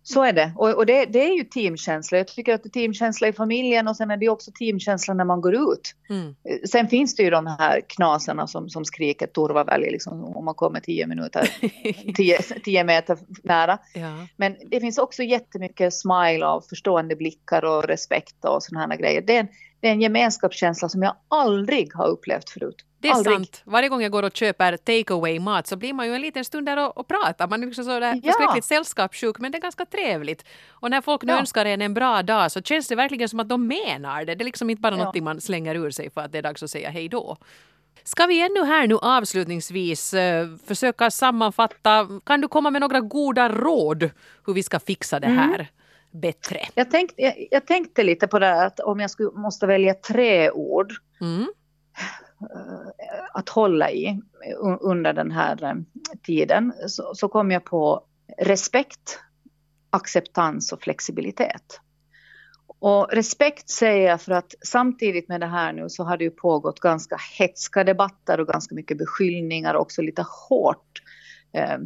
Så 0.05 0.23
är 0.23 0.33
det. 0.33 0.51
Och, 0.55 0.69
och 0.69 0.85
det, 0.85 1.05
det, 1.05 1.23
är 1.23 1.37
ju 1.37 1.43
teamkänsla. 1.43 2.17
Jag 2.17 2.27
tycker 2.27 2.53
att 2.53 2.63
det 2.63 2.69
är 2.69 2.81
teamkänsla 2.81 3.27
i 3.27 3.33
familjen 3.33 3.87
och 3.87 3.97
sen 3.97 4.11
är 4.11 4.17
det 4.17 4.29
också 4.29 4.51
teamkänsla 4.51 5.13
när 5.13 5.25
man 5.25 5.41
går 5.41 5.55
ut. 5.55 5.95
Mm. 6.09 6.35
Sen 6.65 6.87
finns 6.87 7.15
det 7.15 7.23
ju 7.23 7.29
de 7.29 7.47
här 7.47 7.81
knasarna 7.87 8.47
som, 8.47 8.69
som 8.69 8.85
skriker 8.85 9.27
Turvavälj 9.27 9.91
liksom, 9.91 10.23
om 10.23 10.45
man 10.45 10.55
kommer 10.55 10.79
tio 10.79 11.07
minuter, 11.07 11.49
tio, 12.15 12.37
tio 12.63 12.83
meter 12.83 13.17
nära. 13.43 13.77
Ja. 13.93 14.27
Men 14.35 14.55
det 14.71 14.79
finns 14.79 14.97
också 14.97 15.23
jättemycket 15.23 15.93
smile 15.93 16.45
och 16.45 16.65
förstående 16.65 17.15
blickar 17.15 17.65
och 17.65 17.83
respekt 17.83 18.45
och 18.45 18.63
sådana 18.63 18.87
här 18.87 18.97
grejer. 18.97 19.21
Det 19.21 19.35
är 19.35 19.39
en, 19.39 19.47
det 19.83 19.89
är 19.89 19.91
en 19.91 20.01
gemenskapskänsla 20.01 20.89
som 20.89 21.03
jag 21.03 21.15
aldrig 21.27 21.93
har 21.93 22.07
upplevt 22.07 22.49
förut. 22.49 22.85
Det 22.99 23.07
är 23.07 23.13
Aldrig. 23.13 23.35
sant. 23.35 23.61
Varje 23.65 23.89
gång 23.89 24.01
jag 24.01 24.11
går 24.11 24.23
och 24.23 24.35
köper 24.35 24.77
take 24.77 25.13
away 25.13 25.39
mat 25.39 25.67
så 25.67 25.75
blir 25.75 25.93
man 25.93 26.07
ju 26.07 26.15
en 26.15 26.21
liten 26.21 26.45
stund 26.45 26.65
där 26.65 26.77
och, 26.77 26.97
och 26.97 27.07
pratar. 27.07 27.47
Man 27.47 27.63
är 27.63 27.67
liksom 27.67 27.85
sådär 27.85 28.21
ja. 28.23 28.31
förskräckligt 28.31 28.65
sällskapssjuk 28.65 29.39
men 29.39 29.51
det 29.51 29.57
är 29.57 29.61
ganska 29.61 29.85
trevligt. 29.85 30.45
Och 30.69 30.89
när 30.89 31.01
folk 31.01 31.23
nu 31.23 31.33
ja. 31.33 31.39
önskar 31.39 31.65
en 31.65 31.81
en 31.81 31.93
bra 31.93 32.23
dag 32.23 32.51
så 32.51 32.61
känns 32.61 32.87
det 32.87 32.95
verkligen 32.95 33.29
som 33.29 33.39
att 33.39 33.49
de 33.49 33.67
menar 33.67 34.25
det. 34.25 34.35
Det 34.35 34.41
är 34.43 34.45
liksom 34.45 34.69
inte 34.69 34.81
bara 34.81 34.97
ja. 34.97 35.03
något 35.03 35.23
man 35.23 35.41
slänger 35.41 35.75
ur 35.75 35.91
sig 35.91 36.09
för 36.09 36.21
att 36.21 36.31
det 36.31 36.37
är 36.37 36.41
dags 36.41 36.63
att 36.63 36.69
säga 36.69 36.89
hej 36.89 37.09
då. 37.09 37.37
Ska 38.03 38.25
vi 38.25 38.41
ännu 38.41 38.65
här 38.65 38.87
nu 38.87 38.97
avslutningsvis 38.97 40.13
uh, 40.13 40.19
försöka 40.67 41.11
sammanfatta, 41.11 42.07
kan 42.25 42.41
du 42.41 42.47
komma 42.47 42.69
med 42.69 42.81
några 42.81 42.99
goda 42.99 43.49
råd 43.49 44.09
hur 44.45 44.53
vi 44.53 44.63
ska 44.63 44.79
fixa 44.79 45.19
det 45.19 45.27
mm. 45.27 45.37
här? 45.37 45.55
Mm 45.55 45.67
bättre? 46.13 46.59
Jag 46.75 46.91
tänkte, 46.91 47.21
jag, 47.21 47.47
jag 47.51 47.67
tänkte 47.67 48.03
lite 48.03 48.27
på 48.27 48.39
det 48.39 48.63
att 48.63 48.79
om 48.79 48.99
jag 48.99 49.09
skulle, 49.09 49.31
måste 49.31 49.67
välja 49.67 49.93
tre 49.93 50.51
ord 50.51 50.93
mm. 51.21 51.47
Eh, 52.41 53.25
att 53.33 53.49
hålla 53.49 53.91
i 53.91 54.21
under 54.81 55.13
den 55.13 55.31
här 55.31 55.63
eh, 55.63 55.73
tiden 56.23 56.73
så, 56.87 57.15
så 57.15 57.27
kom 57.27 57.51
jag 57.51 57.65
på 57.65 58.03
respekt, 58.37 59.19
acceptans 59.89 60.71
och 60.71 60.81
flexibilitet. 60.81 61.79
Och 62.79 63.09
respekt 63.11 63.69
säger 63.69 64.09
jag 64.09 64.21
för 64.21 64.31
att 64.31 64.53
samtidigt 64.65 65.29
med 65.29 65.41
det 65.41 65.47
här 65.47 65.73
nu 65.73 65.89
så 65.89 66.03
har 66.03 66.17
det 66.17 66.23
ju 66.23 66.31
pågått 66.31 66.79
ganska 66.79 67.17
hetska 67.37 67.83
debatter 67.83 68.39
och 68.39 68.47
ganska 68.47 68.75
mycket 68.75 68.97
beskyllningar 68.97 69.73
och 69.73 69.81
också 69.81 70.01
lite 70.01 70.25
hårt 70.49 71.01
eh, 71.53 71.77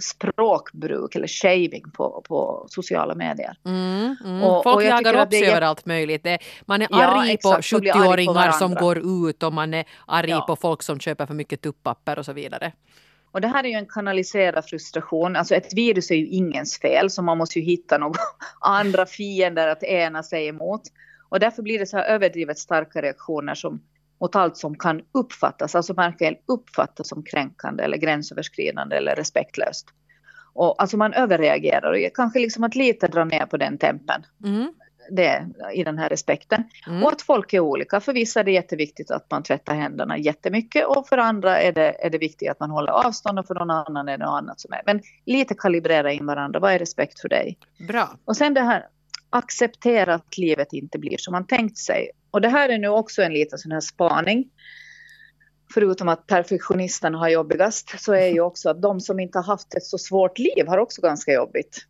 språkbruk 0.00 1.14
eller 1.14 1.26
shaving 1.26 1.90
på, 1.90 2.24
på 2.28 2.66
sociala 2.68 3.14
medier. 3.14 3.56
Mm, 3.64 4.16
mm. 4.24 4.42
Och, 4.42 4.62
Folk 4.62 4.76
och 4.76 4.82
jagar 4.82 5.26
upp 5.26 5.32
sig 5.32 5.46
över 5.46 5.60
allt 5.60 5.86
möjligt. 5.86 6.22
Det, 6.22 6.38
man 6.66 6.82
är 6.82 6.88
arg 6.90 7.38
ja, 7.42 7.50
på 7.50 7.60
70-åringar 7.60 8.52
som 8.52 8.74
går 8.74 9.26
ut 9.28 9.42
och 9.42 9.52
man 9.52 9.74
är 9.74 9.84
arg 10.06 10.30
ja. 10.30 10.44
på 10.46 10.56
folk 10.56 10.82
som 10.82 11.00
köper 11.00 11.26
för 11.26 11.34
mycket 11.34 11.60
tuppapper 11.60 12.18
och 12.18 12.24
så 12.24 12.32
vidare. 12.32 12.72
Och 13.32 13.40
det 13.40 13.48
här 13.48 13.64
är 13.64 13.68
ju 13.68 13.74
en 13.74 13.86
kanaliserad 13.86 14.64
frustration. 14.64 15.36
Alltså 15.36 15.54
ett 15.54 15.74
virus 15.74 16.10
är 16.10 16.14
ju 16.14 16.26
ingens 16.26 16.80
fel 16.80 17.10
så 17.10 17.22
man 17.22 17.38
måste 17.38 17.58
ju 17.58 17.64
hitta 17.64 17.98
några 17.98 18.20
andra 18.60 19.06
fiender 19.06 19.68
att 19.68 19.82
ena 19.82 20.22
sig 20.22 20.46
emot. 20.46 20.82
Och 21.28 21.40
därför 21.40 21.62
blir 21.62 21.78
det 21.78 21.86
så 21.86 21.96
här 21.96 22.04
överdrivet 22.04 22.58
starka 22.58 23.02
reaktioner 23.02 23.54
som 23.54 23.82
mot 24.22 24.36
allt 24.36 24.56
som 24.56 24.78
kan 24.78 25.02
uppfattas, 25.12 25.74
alltså 25.74 25.92
verkligen 25.92 26.36
uppfattas 26.46 27.08
som 27.08 27.22
kränkande 27.22 27.84
eller 27.84 27.96
gränsöverskridande 27.96 28.96
eller 28.96 29.14
respektlöst. 29.14 29.88
Och 30.54 30.82
alltså 30.82 30.96
man 30.96 31.12
överreagerar 31.12 31.92
och 31.92 32.14
kanske 32.14 32.38
liksom 32.38 32.64
att 32.64 32.74
lite 32.74 33.08
dra 33.08 33.24
ner 33.24 33.46
på 33.46 33.56
den 33.56 33.78
tempen. 33.78 34.22
Mm. 34.44 34.72
Det, 35.10 35.46
i 35.74 35.84
den 35.84 35.98
här 35.98 36.08
respekten. 36.08 36.64
Mm. 36.86 37.02
Och 37.02 37.12
att 37.12 37.22
folk 37.22 37.52
är 37.52 37.60
olika. 37.60 38.00
För 38.00 38.12
vissa 38.12 38.40
är 38.40 38.44
det 38.44 38.52
jätteviktigt 38.52 39.10
att 39.10 39.30
man 39.30 39.42
tvättar 39.42 39.74
händerna 39.74 40.18
jättemycket 40.18 40.86
och 40.86 41.08
för 41.08 41.18
andra 41.18 41.60
är 41.60 41.72
det, 41.72 42.06
är 42.06 42.10
det 42.10 42.18
viktigt 42.18 42.50
att 42.50 42.60
man 42.60 42.70
håller 42.70 42.92
avstånd 42.92 43.38
och 43.38 43.46
för 43.46 43.54
någon 43.54 43.70
annan 43.70 44.08
är 44.08 44.18
det 44.18 44.24
något 44.24 44.42
annat 44.42 44.60
som 44.60 44.72
är. 44.72 44.82
Men 44.86 45.00
lite 45.26 45.54
kalibrera 45.54 46.12
in 46.12 46.26
varandra. 46.26 46.60
Vad 46.60 46.72
är 46.72 46.78
respekt 46.78 47.20
för 47.20 47.28
dig? 47.28 47.58
Bra. 47.88 48.10
Och 48.24 48.36
sen 48.36 48.54
det 48.54 48.60
här 48.60 48.86
acceptera 49.32 50.14
att 50.14 50.38
livet 50.38 50.72
inte 50.72 50.98
blir 50.98 51.16
som 51.18 51.32
man 51.32 51.46
tänkt 51.46 51.78
sig. 51.78 52.10
Och 52.30 52.40
det 52.40 52.48
här 52.48 52.68
är 52.68 52.78
nu 52.78 52.88
också 52.88 53.22
en 53.22 53.32
liten 53.32 53.58
sån 53.58 53.72
här 53.72 53.80
spaning. 53.80 54.50
Förutom 55.74 56.08
att 56.08 56.26
perfektionisterna 56.26 57.18
har 57.18 57.28
jobbigast 57.28 58.00
så 58.00 58.12
är 58.12 58.26
ju 58.26 58.40
också 58.40 58.70
att 58.70 58.82
de 58.82 59.00
som 59.00 59.20
inte 59.20 59.38
har 59.38 59.44
haft 59.44 59.74
ett 59.74 59.84
så 59.84 59.98
svårt 59.98 60.38
liv 60.38 60.66
har 60.66 60.78
också 60.78 61.02
ganska 61.02 61.32
jobbigt. 61.32 61.86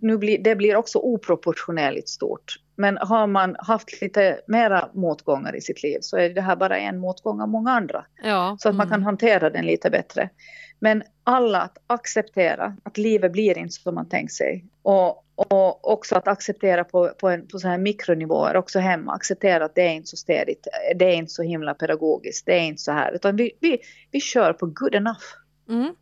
Nu 0.00 0.18
blir, 0.18 0.38
det 0.38 0.56
blir 0.56 0.76
också 0.76 0.98
oproportionerligt 0.98 2.08
stort. 2.08 2.56
Men 2.76 2.98
har 3.00 3.26
man 3.26 3.56
haft 3.58 4.02
lite 4.02 4.40
mera 4.46 4.88
motgångar 4.94 5.56
i 5.56 5.60
sitt 5.60 5.82
liv 5.82 5.98
så 6.00 6.16
är 6.16 6.30
det 6.30 6.40
här 6.40 6.56
bara 6.56 6.78
en 6.78 6.98
motgång 6.98 7.40
av 7.40 7.48
många 7.48 7.70
andra. 7.70 8.04
Ja, 8.22 8.56
så 8.60 8.68
att 8.68 8.74
man 8.74 8.86
kan 8.86 8.94
mm. 8.94 9.04
hantera 9.04 9.50
den 9.50 9.66
lite 9.66 9.90
bättre. 9.90 10.30
Men 10.78 11.02
alla 11.24 11.60
att 11.60 11.78
acceptera 11.86 12.76
att 12.82 12.98
livet 12.98 13.32
blir 13.32 13.58
inte 13.58 13.74
som 13.74 13.94
man 13.94 14.08
tänkt 14.08 14.32
sig. 14.32 14.64
Och, 14.82 15.24
och 15.34 15.92
också 15.92 16.16
att 16.16 16.28
acceptera 16.28 16.84
på, 16.84 17.08
på, 17.08 17.28
en, 17.28 17.48
på 17.48 17.58
så 17.58 17.68
här 17.68 17.78
mikronivåer, 17.78 18.56
också 18.56 18.78
hemma, 18.78 19.12
acceptera 19.12 19.64
att 19.64 19.74
det 19.74 19.82
är 19.82 19.92
inte 19.92 20.08
så 20.08 20.16
städigt, 20.16 20.66
det 20.96 21.04
är 21.04 21.14
inte 21.14 21.32
så 21.32 21.42
himla 21.42 21.74
pedagogiskt, 21.74 22.46
det 22.46 22.54
är 22.54 22.62
inte 22.62 22.82
så 22.82 22.92
här, 22.92 23.12
utan 23.12 23.36
vi, 23.36 23.52
vi, 23.60 23.78
vi 24.10 24.20
kör 24.20 24.52
på 24.52 24.66
good 24.66 24.94
enough. 24.94 25.24
Mm. 25.68 25.94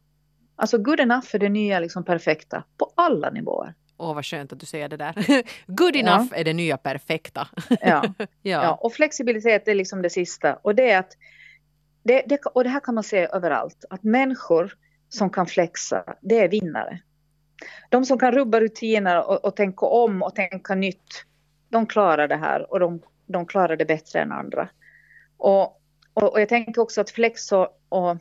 Alltså 0.57 0.79
good 0.79 1.01
enough 1.01 1.27
är 1.35 1.39
det 1.39 1.49
nya 1.49 1.81
liksom 1.81 2.05
perfekta 2.05 2.65
på 2.79 2.93
alla 2.95 3.31
nivåer. 3.31 3.75
Åh, 3.97 4.11
oh, 4.11 4.15
vad 4.15 4.25
skönt 4.25 4.53
att 4.53 4.61
du 4.61 4.67
säger 4.67 4.89
det 4.89 4.97
där. 4.97 5.15
Good 5.67 5.97
enough 5.97 6.27
ja. 6.31 6.37
är 6.37 6.45
det 6.45 6.53
nya 6.53 6.77
perfekta. 6.77 7.49
ja. 7.69 8.05
ja. 8.19 8.27
ja. 8.43 8.75
Och 8.75 8.93
flexibilitet 8.93 9.69
är 9.69 9.75
liksom 9.75 10.03
det 10.03 10.11
sista. 10.11 10.55
Och 10.55 10.75
det 10.75 10.91
är 10.91 10.99
att 10.99 11.13
det, 12.05 12.23
det, 12.27 12.41
och 12.47 12.65
det 12.65 12.71
här 12.71 12.81
kan 12.81 12.95
man 12.95 13.05
se 13.05 13.29
överallt, 13.33 13.85
att 13.91 14.03
människor 14.03 14.75
som 15.09 15.31
kan 15.31 15.47
flexa, 15.47 16.05
det 16.21 16.39
är 16.39 16.49
vinnare. 16.49 17.01
De 17.91 18.05
som 18.05 18.19
kan 18.19 18.33
rubba 18.33 18.61
rutiner 18.61 19.29
och, 19.29 19.45
och 19.45 19.57
tänka 19.57 19.87
om 19.87 20.23
och 20.23 20.35
tänka 20.35 20.75
nytt, 20.75 21.25
de 21.69 21.87
klarar 21.87 22.29
det 22.29 22.37
här 22.37 22.73
och 22.73 22.81
de, 22.81 23.03
de 23.27 23.47
klarar 23.47 23.77
det 23.77 23.85
bättre 23.85 24.21
än 24.21 24.33
andra. 24.33 24.69
Och, 25.37 25.63
och, 26.15 26.33
och 26.33 26.41
jag 26.41 26.49
tänker 26.49 26.83
också 26.83 27.01
att 27.01 27.11
flex, 27.11 27.53
och, 27.53 27.69
och, 27.89 28.17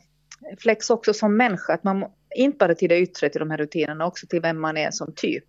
flex 0.58 0.90
också 0.90 1.14
som 1.14 1.36
människa, 1.36 1.74
att 1.74 1.84
man 1.84 2.04
inte 2.36 2.56
bara 2.58 2.74
till 2.74 2.88
det 2.88 3.00
yttre, 3.00 3.28
till 3.28 3.38
de 3.38 3.50
här 3.50 3.58
rutinerna, 3.58 4.06
också 4.06 4.26
till 4.26 4.40
vem 4.40 4.60
man 4.60 4.76
är 4.76 4.90
som 4.90 5.12
typ. 5.16 5.44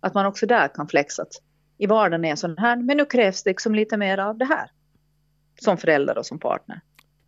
Att 0.00 0.14
man 0.14 0.26
också 0.26 0.46
där 0.46 0.68
kan 0.68 0.88
flexa. 0.88 1.24
I 1.78 1.86
vardagen 1.86 2.24
är 2.24 2.36
sån 2.36 2.58
här, 2.58 2.76
men 2.76 2.96
nu 2.96 3.04
krävs 3.04 3.42
det 3.42 3.50
liksom 3.50 3.74
lite 3.74 3.96
mer 3.96 4.18
av 4.18 4.38
det 4.38 4.44
här. 4.44 4.70
Som 5.60 5.76
förälder 5.76 6.18
och 6.18 6.26
som 6.26 6.38
partner. 6.38 6.80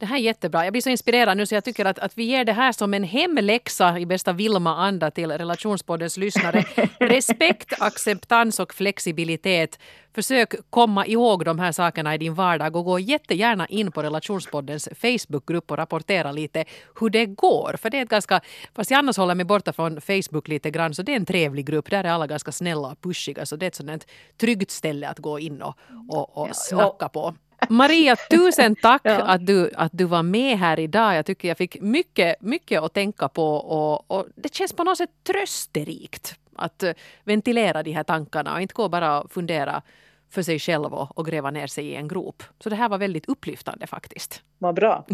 Det 0.02 0.06
här 0.06 0.16
är 0.16 0.20
jättebra. 0.20 0.64
Jag 0.64 0.72
blir 0.72 0.82
så 0.82 0.90
inspirerad 0.90 1.36
nu 1.36 1.46
så 1.46 1.54
jag 1.54 1.64
tycker 1.64 1.84
att, 1.84 1.98
att 1.98 2.18
vi 2.18 2.24
ger 2.24 2.44
det 2.44 2.52
här 2.52 2.72
som 2.72 2.94
en 2.94 3.04
hemläxa 3.04 3.98
i 3.98 4.06
bästa 4.06 4.32
Vilma-anda 4.32 5.10
till 5.10 5.30
relationspoddens 5.30 6.16
lyssnare. 6.16 6.64
Respekt, 7.00 7.82
acceptans 7.82 8.60
och 8.60 8.74
flexibilitet. 8.74 9.78
Försök 10.14 10.54
komma 10.70 11.06
ihåg 11.06 11.44
de 11.44 11.58
här 11.58 11.72
sakerna 11.72 12.14
i 12.14 12.18
din 12.18 12.34
vardag 12.34 12.76
och 12.76 12.84
gå 12.84 12.98
jättegärna 12.98 13.66
in 13.66 13.92
på 13.92 14.02
relationspoddens 14.02 14.88
Facebookgrupp 14.96 15.70
och 15.70 15.76
rapportera 15.76 16.32
lite 16.32 16.64
hur 17.00 17.10
det 17.10 17.26
går. 17.26 17.76
För 17.78 17.90
det 17.90 17.98
är 17.98 18.02
ett 18.02 18.08
ganska, 18.08 18.40
fast 18.74 18.90
jag 18.90 18.98
annars 18.98 19.16
håller 19.16 19.34
mig 19.34 19.44
borta 19.44 19.72
från 19.72 20.00
Facebook 20.00 20.48
lite 20.48 20.70
grann 20.70 20.94
så 20.94 21.02
det 21.02 21.12
är 21.12 21.16
en 21.16 21.26
trevlig 21.26 21.66
grupp. 21.66 21.90
Där 21.90 22.04
är 22.04 22.10
alla 22.10 22.26
ganska 22.26 22.52
snälla 22.52 22.88
och 22.88 23.00
pushiga 23.00 23.46
så 23.46 23.56
det 23.56 23.66
är 23.66 23.68
ett 23.68 23.74
sådant 23.74 24.06
tryggt 24.40 24.70
ställe 24.70 25.08
att 25.08 25.18
gå 25.18 25.38
in 25.38 25.62
och, 25.62 25.74
och, 26.08 26.38
och 26.38 26.48
snacka 26.56 27.08
på. 27.08 27.34
Maria, 27.68 28.16
tusen 28.30 28.76
tack 28.76 29.00
ja. 29.04 29.22
att, 29.22 29.46
du, 29.46 29.70
att 29.74 29.92
du 29.94 30.04
var 30.04 30.22
med 30.22 30.58
här 30.58 30.80
idag. 30.80 31.16
Jag 31.16 31.26
tycker 31.26 31.48
jag 31.48 31.58
fick 31.58 31.80
mycket, 31.80 32.40
mycket 32.40 32.82
att 32.82 32.94
tänka 32.94 33.28
på 33.28 33.54
och, 33.54 34.10
och 34.10 34.26
det 34.34 34.54
känns 34.54 34.72
på 34.72 34.84
något 34.84 34.98
sätt 34.98 35.10
trösterikt 35.24 36.38
att 36.56 36.82
eh, 36.82 36.92
ventilera 37.24 37.82
de 37.82 37.92
här 37.92 38.04
tankarna 38.04 38.54
och 38.54 38.60
inte 38.60 38.74
gå 38.74 38.88
bara 38.88 39.20
och 39.20 39.32
fundera 39.32 39.82
för 40.30 40.42
sig 40.42 40.58
själv 40.58 40.94
och, 40.94 41.18
och 41.18 41.26
gräva 41.26 41.50
ner 41.50 41.66
sig 41.66 41.86
i 41.86 41.94
en 41.94 42.08
grop. 42.08 42.42
Så 42.60 42.70
det 42.70 42.76
här 42.76 42.88
var 42.88 42.98
väldigt 42.98 43.28
upplyftande 43.28 43.86
faktiskt. 43.86 44.42
Vad 44.58 44.74
bra. 44.74 45.04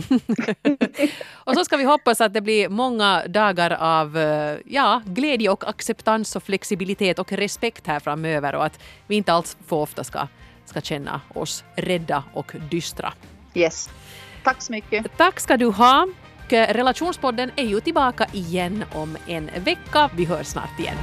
och 1.32 1.54
så 1.54 1.64
ska 1.64 1.76
vi 1.76 1.84
hoppas 1.84 2.20
att 2.20 2.34
det 2.34 2.40
blir 2.40 2.68
många 2.68 3.26
dagar 3.26 3.70
av 3.70 4.18
eh, 4.18 4.58
ja, 4.66 5.02
glädje 5.06 5.50
och 5.50 5.68
acceptans 5.68 6.36
och 6.36 6.42
flexibilitet 6.42 7.18
och 7.18 7.32
respekt 7.32 7.86
här 7.86 8.00
framöver 8.00 8.54
och 8.54 8.64
att 8.64 8.80
vi 9.06 9.16
inte 9.16 9.32
alls 9.32 9.56
för 9.66 9.76
ofta 9.76 10.04
ska 10.04 10.28
ska 10.68 10.80
känna 10.80 11.20
oss 11.34 11.64
rädda 11.76 12.24
och 12.32 12.52
dystra. 12.70 13.12
Yes. 13.54 13.90
Tack 14.44 14.62
så 14.62 14.72
mycket. 14.72 15.06
Tack 15.16 15.40
ska 15.40 15.56
du 15.56 15.66
ha. 15.66 16.08
Relationspodden 16.50 17.50
är 17.56 17.64
ju 17.64 17.80
tillbaka 17.80 18.26
igen 18.32 18.84
om 18.92 19.16
en 19.26 19.50
vecka. 19.64 20.10
Vi 20.16 20.24
hörs 20.24 20.46
snart 20.46 20.80
igen. 20.80 20.96